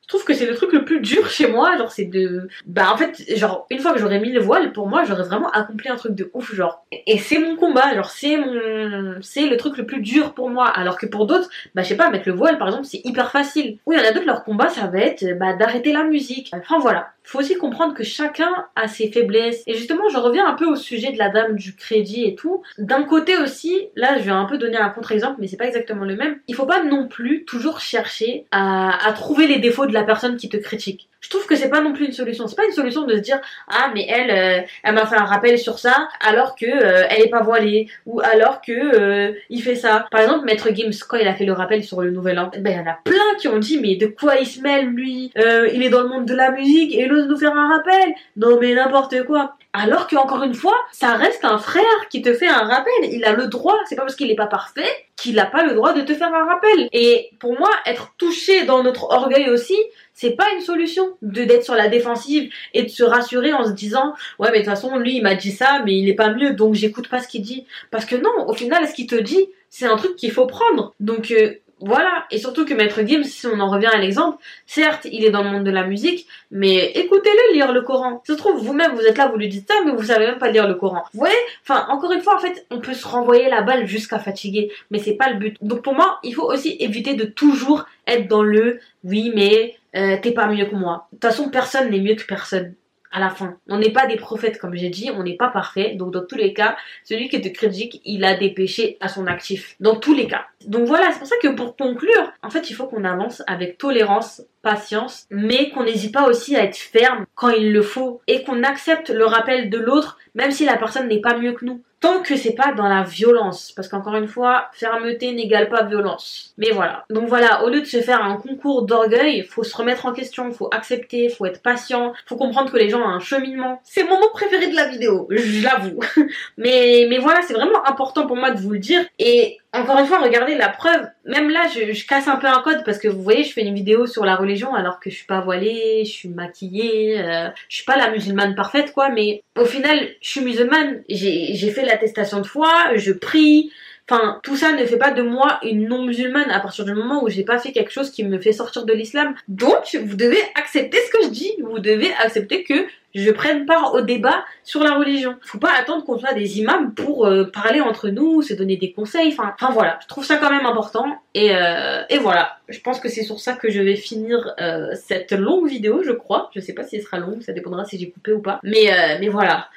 Je 0.09 0.15
trouve 0.15 0.25
que 0.25 0.33
c'est 0.33 0.47
le 0.47 0.55
truc 0.55 0.73
le 0.73 0.87
plus 0.87 1.01
dur 1.01 1.29
chez 1.29 1.49
moi, 1.49 1.77
genre 1.77 1.93
c'est 1.93 2.07
de... 2.07 2.49
Bah 2.67 2.91
en 2.91 2.97
fait, 2.97 3.37
genre 3.37 3.67
une 3.69 3.79
fois 3.79 3.93
que 3.93 3.99
j'aurais 3.99 4.21
mis 4.21 4.33
le 4.33 4.41
voile, 4.41 4.73
pour 4.73 4.89
moi 4.89 5.05
j'aurais 5.05 5.25
vraiment 5.25 5.51
accompli 5.51 5.91
un 5.91 5.97
truc 5.97 6.15
de 6.15 6.31
ouf, 6.33 6.55
genre. 6.55 6.87
Et 7.07 7.19
c'est 7.19 7.39
mon 7.39 7.57
combat, 7.57 7.95
genre 7.95 8.09
c'est 8.09 8.39
mon... 8.39 9.17
C'est 9.21 9.47
le 9.47 9.59
truc 9.59 9.77
le 9.77 9.85
plus 9.85 10.01
dur 10.01 10.33
pour 10.33 10.49
moi, 10.49 10.67
alors 10.67 10.97
que 10.97 11.05
pour 11.05 11.27
d'autres, 11.27 11.51
bah 11.75 11.83
je 11.83 11.89
sais 11.89 11.97
pas, 11.97 12.09
mettre 12.09 12.27
le 12.27 12.35
voile 12.35 12.57
par 12.57 12.69
exemple 12.69 12.87
c'est 12.87 13.03
hyper 13.05 13.31
facile. 13.31 13.77
Oui, 13.85 13.97
il 13.99 14.03
y 14.03 14.07
en 14.07 14.09
a 14.09 14.13
d'autres, 14.13 14.25
leur 14.25 14.45
combat 14.45 14.71
ça 14.71 14.87
va 14.87 14.99
être 14.99 15.27
bah, 15.39 15.53
d'arrêter 15.53 15.93
la 15.93 16.05
musique. 16.05 16.51
Enfin 16.55 16.79
voilà, 16.79 17.11
faut 17.23 17.41
aussi 17.41 17.57
comprendre 17.57 17.93
que 17.93 18.03
chacun 18.03 18.49
a 18.77 18.89
ses 18.89 19.11
faiblesses. 19.11 19.63
Et 19.67 19.75
justement, 19.75 20.09
je 20.09 20.17
reviens 20.17 20.49
un 20.49 20.55
peu 20.55 20.65
au 20.65 20.77
sujet 20.77 21.13
de 21.13 21.19
la 21.19 21.29
dame 21.29 21.55
du 21.57 21.77
crédit 21.77 22.25
et 22.25 22.35
tout. 22.35 22.63
D'un 22.79 23.03
côté 23.03 23.37
aussi, 23.37 23.89
là 23.95 24.17
je 24.17 24.23
vais 24.23 24.31
un 24.31 24.47
peu 24.47 24.57
donner 24.57 24.79
un 24.79 24.89
contre-exemple, 24.89 25.37
mais 25.39 25.49
c'est 25.49 25.59
pas 25.59 25.67
exactement 25.67 26.07
le 26.07 26.17
même. 26.17 26.39
Il 26.49 26.55
faut 26.55 26.65
pas 26.65 26.83
non 26.83 27.09
plus 27.09 27.45
toujours 27.45 27.81
chercher 27.81 28.47
à, 28.53 29.07
à 29.07 29.13
trouver 29.13 29.47
les 29.47 29.59
défauts 29.59 29.85
de 29.85 29.93
la 29.93 29.98
personne 30.05 30.37
qui 30.37 30.49
te 30.49 30.57
critique. 30.57 31.09
Je 31.21 31.31
trouve 31.31 31.47
que 31.47 31.57
c'est 31.57 31.69
pas 31.69 31.81
non 31.81 31.93
plus 31.93 32.07
une 32.07 32.13
solution. 32.13 32.47
C'est 32.47 32.57
pas 32.57 32.67
une 32.67 32.73
solution 32.73 33.03
de 33.03 33.17
se 33.17 33.21
dire 33.21 33.41
ah 33.69 33.91
mais 33.93 34.07
elle 34.09 34.31
euh, 34.31 34.67
elle 34.85 34.95
m'a 34.95 35.07
fait 35.07 35.17
un 35.17 35.25
rappel 35.25 35.59
sur 35.59 35.79
ça 35.79 36.09
alors 36.21 36.55
que 36.55 36.67
euh, 36.67 37.07
elle 37.11 37.23
est 37.23 37.29
pas 37.29 37.43
voilée 37.43 37.89
ou 38.07 38.21
alors 38.21 38.61
que 38.61 38.73
euh, 38.73 39.33
il 39.51 39.63
fait 39.63 39.75
ça. 39.75 40.07
Par 40.11 40.21
exemple 40.21 40.45
Maître 40.45 40.69
Gims 40.73 41.05
quand 41.09 41.17
il 41.17 41.27
a 41.27 41.35
fait 41.35 41.45
le 41.45 41.53
rappel 41.53 41.83
sur 41.83 42.03
le 42.03 42.11
nouvel 42.11 42.39
an, 42.39 42.51
ben 42.59 42.73
il 42.73 42.77
y 42.77 42.81
en 42.81 42.91
a 42.91 42.99
plein 43.03 43.35
qui 43.39 43.49
ont 43.49 43.59
dit 43.59 43.81
mais 43.81 43.97
de 43.97 44.07
quoi 44.07 44.37
il 44.37 44.47
se 44.47 44.61
mêle 44.61 44.87
lui? 44.87 45.33
Il 45.37 45.83
est 45.83 45.91
dans 45.91 46.03
le 46.03 46.09
monde 46.09 46.27
de 46.27 46.35
la 46.35 46.53
musique 46.53 46.95
et 46.95 47.03
il 47.03 47.13
ose 47.13 47.27
nous 47.27 47.37
faire 47.37 47.55
un 47.55 47.69
rappel. 47.69 48.15
Non 48.37 48.59
mais 48.61 48.75
n'importe 48.75 49.25
quoi. 49.25 49.57
Alors 49.73 50.07
que 50.07 50.17
encore 50.17 50.43
une 50.45 50.55
fois, 50.55 50.75
ça 50.93 51.15
reste 51.15 51.45
un 51.45 51.59
frère 51.59 52.09
qui 52.11 52.23
te 52.23 52.33
fait 52.33 52.49
un 52.49 52.65
rappel. 52.65 52.93
Il 53.03 53.25
a 53.25 53.33
le 53.33 53.47
droit. 53.49 53.77
C'est 53.87 53.97
pas 53.97 54.03
parce 54.03 54.17
qu'il 54.17 54.31
est 54.31 54.37
pas 54.37 54.47
parfait 54.47 54.89
qu'il 55.17 55.39
a 55.39 55.47
pas 55.47 55.65
le 55.65 55.75
droit 55.75 55.93
de 55.93 56.03
te 56.03 56.15
faire 56.15 56.33
un 56.33 56.47
rappel. 56.47 56.89
Et 56.93 57.31
pour 57.39 57.59
moi, 57.59 57.71
être 57.87 58.15
touché 58.17 58.65
dans 58.65 58.83
notre 58.83 59.11
orgueil 59.11 59.51
aussi, 59.51 59.77
c'est 60.19 60.33
pas 60.33 60.47
une 60.57 60.63
solution 60.63 61.17
de 61.23 61.45
d'être 61.45 61.63
sur 61.63 61.77
la 61.77 61.87
défensive 61.87 62.51
et 62.75 62.83
de 62.83 62.89
se 62.89 63.05
rassurer 63.05 63.53
en 63.53 63.65
se 63.65 63.71
disant 63.71 64.15
ouais 64.41 64.49
mais 64.51 64.59
de 64.59 64.65
toute 64.65 64.75
façon 64.75 64.97
lui 64.97 65.17
il 65.17 65.23
m'a 65.23 65.37
dit 65.37 65.53
ça 65.53 65.81
mais 65.85 65.97
il 65.97 66.09
est 66.09 66.15
pas 66.15 66.35
mieux 66.35 66.55
donc 66.55 66.75
j'écoute 66.75 67.07
pas 67.09 67.21
ce 67.21 67.29
qu'il 67.29 67.43
dit 67.43 67.67
parce 67.93 68.05
que 68.05 68.17
non 68.17 68.49
au 68.49 68.53
final 68.53 68.89
ce 68.89 68.95
qu'il 68.95 69.07
te 69.07 69.15
dit 69.15 69.49
c'est 69.71 69.87
un 69.87 69.97
truc 69.97 70.17
qu'il 70.17 70.33
faut 70.33 70.47
prendre 70.47 70.93
donc 70.99 71.31
euh, 71.31 71.55
voilà, 71.81 72.27
et 72.33 72.39
surtout 72.39 72.65
que 72.65 72.75
Maître 72.75 73.03
Gims, 73.07 73.23
si 73.23 73.47
on 73.47 73.61
en 73.61 73.71
revient 73.71 73.87
à 73.87 73.99
l'exemple, 73.99 74.43
certes, 74.67 75.07
il 75.13 75.25
est 75.25 75.31
dans 75.31 75.45
le 75.45 75.51
monde 75.51 75.65
de 75.65 75.71
la 75.71 75.85
musique, 75.85 76.27
mais 76.51 76.91
écoutez-le 76.97 77.55
lire 77.55 77.73
le 77.73 77.83
Coran. 77.83 78.21
Se 78.27 78.33
trouve, 78.33 78.61
vous-même, 78.61 78.97
vous 78.97 79.03
êtes 79.03 79.17
là, 79.17 79.29
vous 79.29 79.37
lui 79.37 79.49
dites 79.49 79.69
ça, 79.69 79.75
mais 79.85 79.93
vous 79.93 80.03
savez 80.03 80.27
même 80.27 80.39
pas 80.39 80.51
lire 80.51 80.67
le 80.67 80.75
Coran. 80.75 81.05
Vous 81.13 81.21
voyez? 81.21 81.37
Enfin, 81.63 81.87
encore 81.89 82.11
une 82.11 82.21
fois, 82.21 82.35
en 82.35 82.41
fait, 82.41 82.67
on 82.71 82.81
peut 82.81 82.95
se 82.95 83.07
renvoyer 83.07 83.49
la 83.49 83.63
balle 83.63 83.87
jusqu'à 83.87 84.19
fatiguer, 84.19 84.73
mais 84.91 84.99
c'est 84.99 85.15
pas 85.15 85.31
le 85.31 85.37
but. 85.37 85.57
Donc 85.63 85.83
pour 85.83 85.95
moi, 85.95 86.19
il 86.25 86.35
faut 86.35 86.51
aussi 86.51 86.77
éviter 86.81 87.15
de 87.15 87.25
toujours 87.25 87.87
être 88.09 88.27
dans 88.27 88.43
le 88.43 88.81
«oui, 89.05 89.31
mais 89.35 89.77
euh, 89.99 90.17
t'es 90.23 90.33
pas 90.33 90.47
mieux 90.47 90.67
que 90.67 90.75
moi». 90.75 91.09
De 91.13 91.19
toute 91.19 91.31
façon, 91.31 91.51
personne 91.51 91.91
n'est 91.91 92.01
mieux 92.01 92.15
que 92.15 92.25
personne 92.25 92.75
à 93.11 93.21
la 93.21 93.31
fin. 93.31 93.57
On 93.69 93.79
n'est 93.79 93.93
pas 93.93 94.07
des 94.07 94.17
prophètes, 94.17 94.59
comme 94.59 94.75
j'ai 94.75 94.91
dit, 94.91 95.11
on 95.15 95.23
n'est 95.23 95.37
pas 95.37 95.49
parfait. 95.49 95.95
Donc 95.95 96.13
dans 96.13 96.25
tous 96.25 96.37
les 96.37 96.53
cas, 96.53 96.77
celui 97.05 97.29
qui 97.29 97.41
te 97.41 97.49
critique, 97.49 98.01
il 98.05 98.25
a 98.25 98.35
des 98.35 98.51
péchés 98.51 98.97
à 99.01 99.09
son 99.09 99.27
actif. 99.27 99.77
Dans 99.81 99.97
tous 99.97 100.15
les 100.15 100.27
cas. 100.27 100.47
Donc 100.67 100.87
voilà, 100.87 101.11
c'est 101.13 101.19
pour 101.19 101.29
ça 101.29 101.37
que 101.43 101.49
pour 101.49 101.77
conclure, 101.77 102.33
en 102.43 102.51
fait, 102.51 102.71
il 102.71 102.75
faut 102.75 102.87
qu'on 102.87 103.05
avance 103.05 103.43
avec 103.47 103.79
tolérance, 103.79 104.43
patience, 104.63 105.27
mais 105.31 105.71
qu'on 105.71 105.85
n'hésite 105.85 106.13
pas 106.13 106.29
aussi 106.29 106.57
à 106.57 106.65
être 106.65 106.77
ferme 106.77 107.25
quand 107.35 107.51
il 107.51 107.73
le 107.73 107.83
faut 107.83 108.21
et 108.27 108.43
qu'on 108.43 108.63
accepte 108.63 109.11
le 109.11 109.25
rappel 109.25 109.71
de 109.71 109.79
l'autre, 109.79 110.19
même 110.35 110.51
si 110.51 110.65
la 110.65 110.77
personne 110.77 111.09
n'est 111.09 111.21
pas 111.21 111.39
mieux 111.39 111.53
que 111.53 111.65
nous 111.65 111.83
tant 112.01 112.23
que 112.23 112.37
c'est 112.37 112.53
pas 112.53 112.73
dans 112.73 112.89
la 112.89 113.03
violence. 113.03 113.73
Parce 113.73 113.89
qu'encore 113.89 114.17
une 114.17 114.29
fois 114.29 114.69
fermeté 114.73 115.33
n'égale 115.33 115.69
pas 115.69 115.83
violence. 115.83 116.55
Mais 116.59 116.71
voilà. 116.71 117.05
Donc 117.11 117.29
voilà 117.29 117.65
au 117.65 117.69
lieu 117.69 117.81
de 117.81 117.87
se 117.87 118.01
faire 118.01 118.23
un 118.25 118.37
concours 118.37 118.83
d'orgueil 118.83 119.43
faut 119.45 119.65
se 119.65 119.77
remettre 119.77 120.07
en 120.07 120.13
question 120.13 120.51
faut 120.53 120.69
accepter 120.73 121.29
faut 121.29 121.47
être 121.47 121.63
patient 121.63 122.13
faut 122.27 122.37
comprendre 122.37 122.71
que 122.71 122.77
les 122.77 122.89
gens 122.89 123.01
ont 123.01 123.09
un 123.09 123.21
cheminement. 123.21 123.81
C'est 123.85 124.05
mon 124.05 124.19
moment 124.19 124.31
préféré 124.33 124.69
de 124.69 124.77
la 124.77 124.89
vidéo 124.89 125.27
je 125.31 125.63
l'avoue. 125.63 126.01
Mais 126.57 127.07
mais 127.09 127.19
voilà 127.19 127.43
c'est 127.43 127.55
vraiment 127.55 127.87
important 127.87 128.27
pour 128.27 128.37
moi 128.37 128.51
de 128.51 128.61
vous 128.61 128.71
le 128.71 128.79
dire. 128.79 129.05
Et 129.19 129.59
encore 129.75 129.99
une 129.99 130.07
fois, 130.07 130.19
regardez 130.21 130.55
la 130.55 130.69
preuve. 130.69 131.07
Même 131.27 131.51
là, 131.51 131.63
je, 131.73 132.07
casse 132.07 132.27
un 132.27 132.37
peu 132.37 132.47
un 132.47 132.63
code 132.63 132.85
parce 132.85 132.99
que 132.99 133.09
vous 133.09 133.23
voyez, 133.23 133.45
je 133.45 133.53
fais 133.53 133.63
une 133.63 133.75
vidéo 133.75 134.07
sur 134.07 134.25
la 134.25 134.35
religion 134.35 134.75
alors 134.75 134.99
que 134.99 135.11
je 135.11 135.17
suis 135.17 135.27
pas 135.27 135.41
voilée, 135.41 136.05
je 136.07 136.11
suis 136.11 136.29
maquillée, 136.31 137.21
euh, 137.21 137.49
je 137.69 137.77
suis 137.77 137.85
pas 137.85 137.97
la 137.97 138.11
musulmane 138.11 138.55
parfaite 138.55 138.93
quoi. 138.93 139.11
Mais 139.11 139.43
au 139.59 139.67
final, 139.67 140.09
je 140.23 140.29
suis 140.29 140.41
musulmane. 140.41 141.03
J'ai 141.09 141.71
fait 141.71 141.85
l'attestation 141.85 142.41
de 142.41 142.47
foi, 142.47 142.97
je 142.97 143.13
prie. 143.13 143.71
Enfin, 144.11 144.41
tout 144.43 144.57
ça 144.57 144.73
ne 144.73 144.87
fait 144.87 144.97
pas 144.97 145.11
de 145.11 145.21
moi 145.21 145.59
une 145.63 145.87
non-musulmane 145.87 146.51
à 146.51 146.61
partir 146.61 146.87
du 146.87 146.95
moment 146.95 147.23
où 147.23 147.29
j'ai 147.29 147.45
pas 147.45 147.59
fait 147.59 147.73
quelque 147.73 147.93
chose 147.93 148.11
qui 148.11 148.25
me 148.25 148.39
fait 148.39 148.53
sortir 148.53 148.87
de 148.87 148.93
l'islam. 148.95 149.35
Donc, 149.49 149.99
vous 150.03 150.17
devez 150.17 150.41
accepter 150.55 150.97
ce 150.97 151.11
que 151.11 151.25
je 151.25 151.29
dis. 151.29 151.53
Vous 151.63 151.79
devez 151.79 152.11
accepter 152.15 152.65
que 152.65 152.87
je 153.19 153.31
prenne 153.31 153.67
part 153.67 153.95
au 153.95 154.01
débat 154.01 154.45
sur 154.65 154.83
la 154.83 154.95
religion. 154.97 155.37
Faut 155.43 155.59
pas 155.59 155.73
attendre 155.79 156.05
qu'on 156.05 156.19
soit 156.19 156.35
des 156.35 156.59
imams 156.59 156.95
pour 156.95 157.27
euh, 157.27 157.45
parler 157.45 157.81
entre 157.81 158.09
nous, 158.09 158.43
se 158.43 158.55
donner 158.55 158.77
des 158.77 158.93
conseils. 158.93 159.29
Enfin, 159.29 159.55
enfin 159.59 159.73
voilà, 159.73 159.99
je 160.03 160.09
trouve 160.09 160.25
ça 160.25 160.37
quand 160.37 160.51
même 160.51 160.67
important. 160.67 161.07
Et, 161.35 161.55
euh, 161.55 162.03
voilà, 162.21 162.59
je 162.69 162.81
pense 162.81 163.01
que 163.01 163.09
c'est 163.09 163.23
sur 163.23 163.39
ça 163.39 163.55
que 163.55 163.71
je 163.71 163.81
vais 163.81 163.97
finir 163.97 164.55
euh, 164.61 164.95
cette 164.95 165.33
longue 165.33 165.69
vidéo, 165.69 166.03
je 166.05 166.13
crois. 166.13 166.51
Je 166.55 166.61
sais 166.61 166.75
pas 166.75 166.83
si 166.85 166.97
elle 166.97 167.03
sera 167.03 167.19
longue, 167.19 167.43
ça 167.43 167.53
dépendra 167.53 167.85
si 167.85 167.99
j'ai 167.99 168.11
coupé 168.11 168.33
ou 168.33 168.41
pas. 168.41 168.61
Mais, 168.63 168.91
mais 169.21 169.29
voilà. 169.29 169.69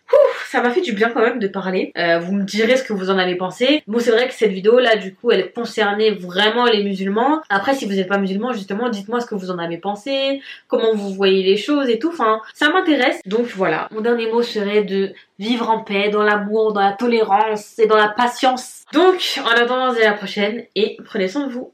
ça 0.48 0.62
m'a 0.62 0.72
fait 0.72 0.82
du 0.82 0.92
bien 0.94 1.10
quand 1.10 1.22
même 1.22 1.40
de 1.40 1.48
parler. 1.48 1.94
vous 2.22 2.34
me 2.34 2.44
direz 2.44 2.76
ce 2.76 2.84
que 2.84 2.94
vous 2.94 3.10
en 3.10 3.18
avez 3.18 3.36
pensé. 3.36 3.84
Bon, 3.88 4.00
c'est 4.00 4.12
vrai 4.12 4.28
que 4.28 4.34
cette 4.34 4.52
vidéo 4.52 4.80
là, 4.80 4.96
du 4.98 5.14
coup, 5.14 5.32
elle 5.32 5.52
concernait 5.54 6.12
vraiment 6.12 6.66
les 6.66 6.84
musulmans. 6.84 7.42
Après, 7.50 7.76
si 7.76 7.86
vous 7.86 7.94
n'êtes 7.94 8.10
pas 8.10 8.18
musulman, 8.18 8.52
justement, 8.54 8.90
dites-moi 8.90 9.22
ce 9.22 9.26
que 9.26 9.36
vous 9.36 9.52
en 9.52 9.60
avez 9.60 9.78
pensé, 9.78 10.42
comment 10.68 10.94
vous 10.94 11.14
voyez 11.14 11.44
les 11.44 11.58
choses 11.58 11.90
et 11.90 12.00
tout. 12.00 12.10
Enfin, 12.10 12.42
ça 12.54 12.70
m'intéresse. 12.70 13.20
Donc 13.32 13.48
voilà, 13.56 13.88
mon 13.92 14.02
dernier 14.02 14.30
mot 14.30 14.44
serait 14.44 14.84
de 14.84 15.14
vivre 15.40 15.70
en 15.70 15.86
paix, 15.86 16.10
dans 16.10 16.22
l'amour, 16.22 16.74
dans 16.74 16.82
la 16.82 16.92
tolérance 16.92 17.80
et 17.80 17.88
dans 17.88 17.96
la 17.96 18.10
patience. 18.10 18.84
Donc, 18.92 19.40
en 19.46 19.50
attendant, 19.50 19.94
à 19.94 20.00
la 20.00 20.14
prochaine 20.14 20.66
et 20.76 20.98
prenez 21.06 21.30
soin 21.30 21.48
de 21.48 21.54
vous. 21.54 21.72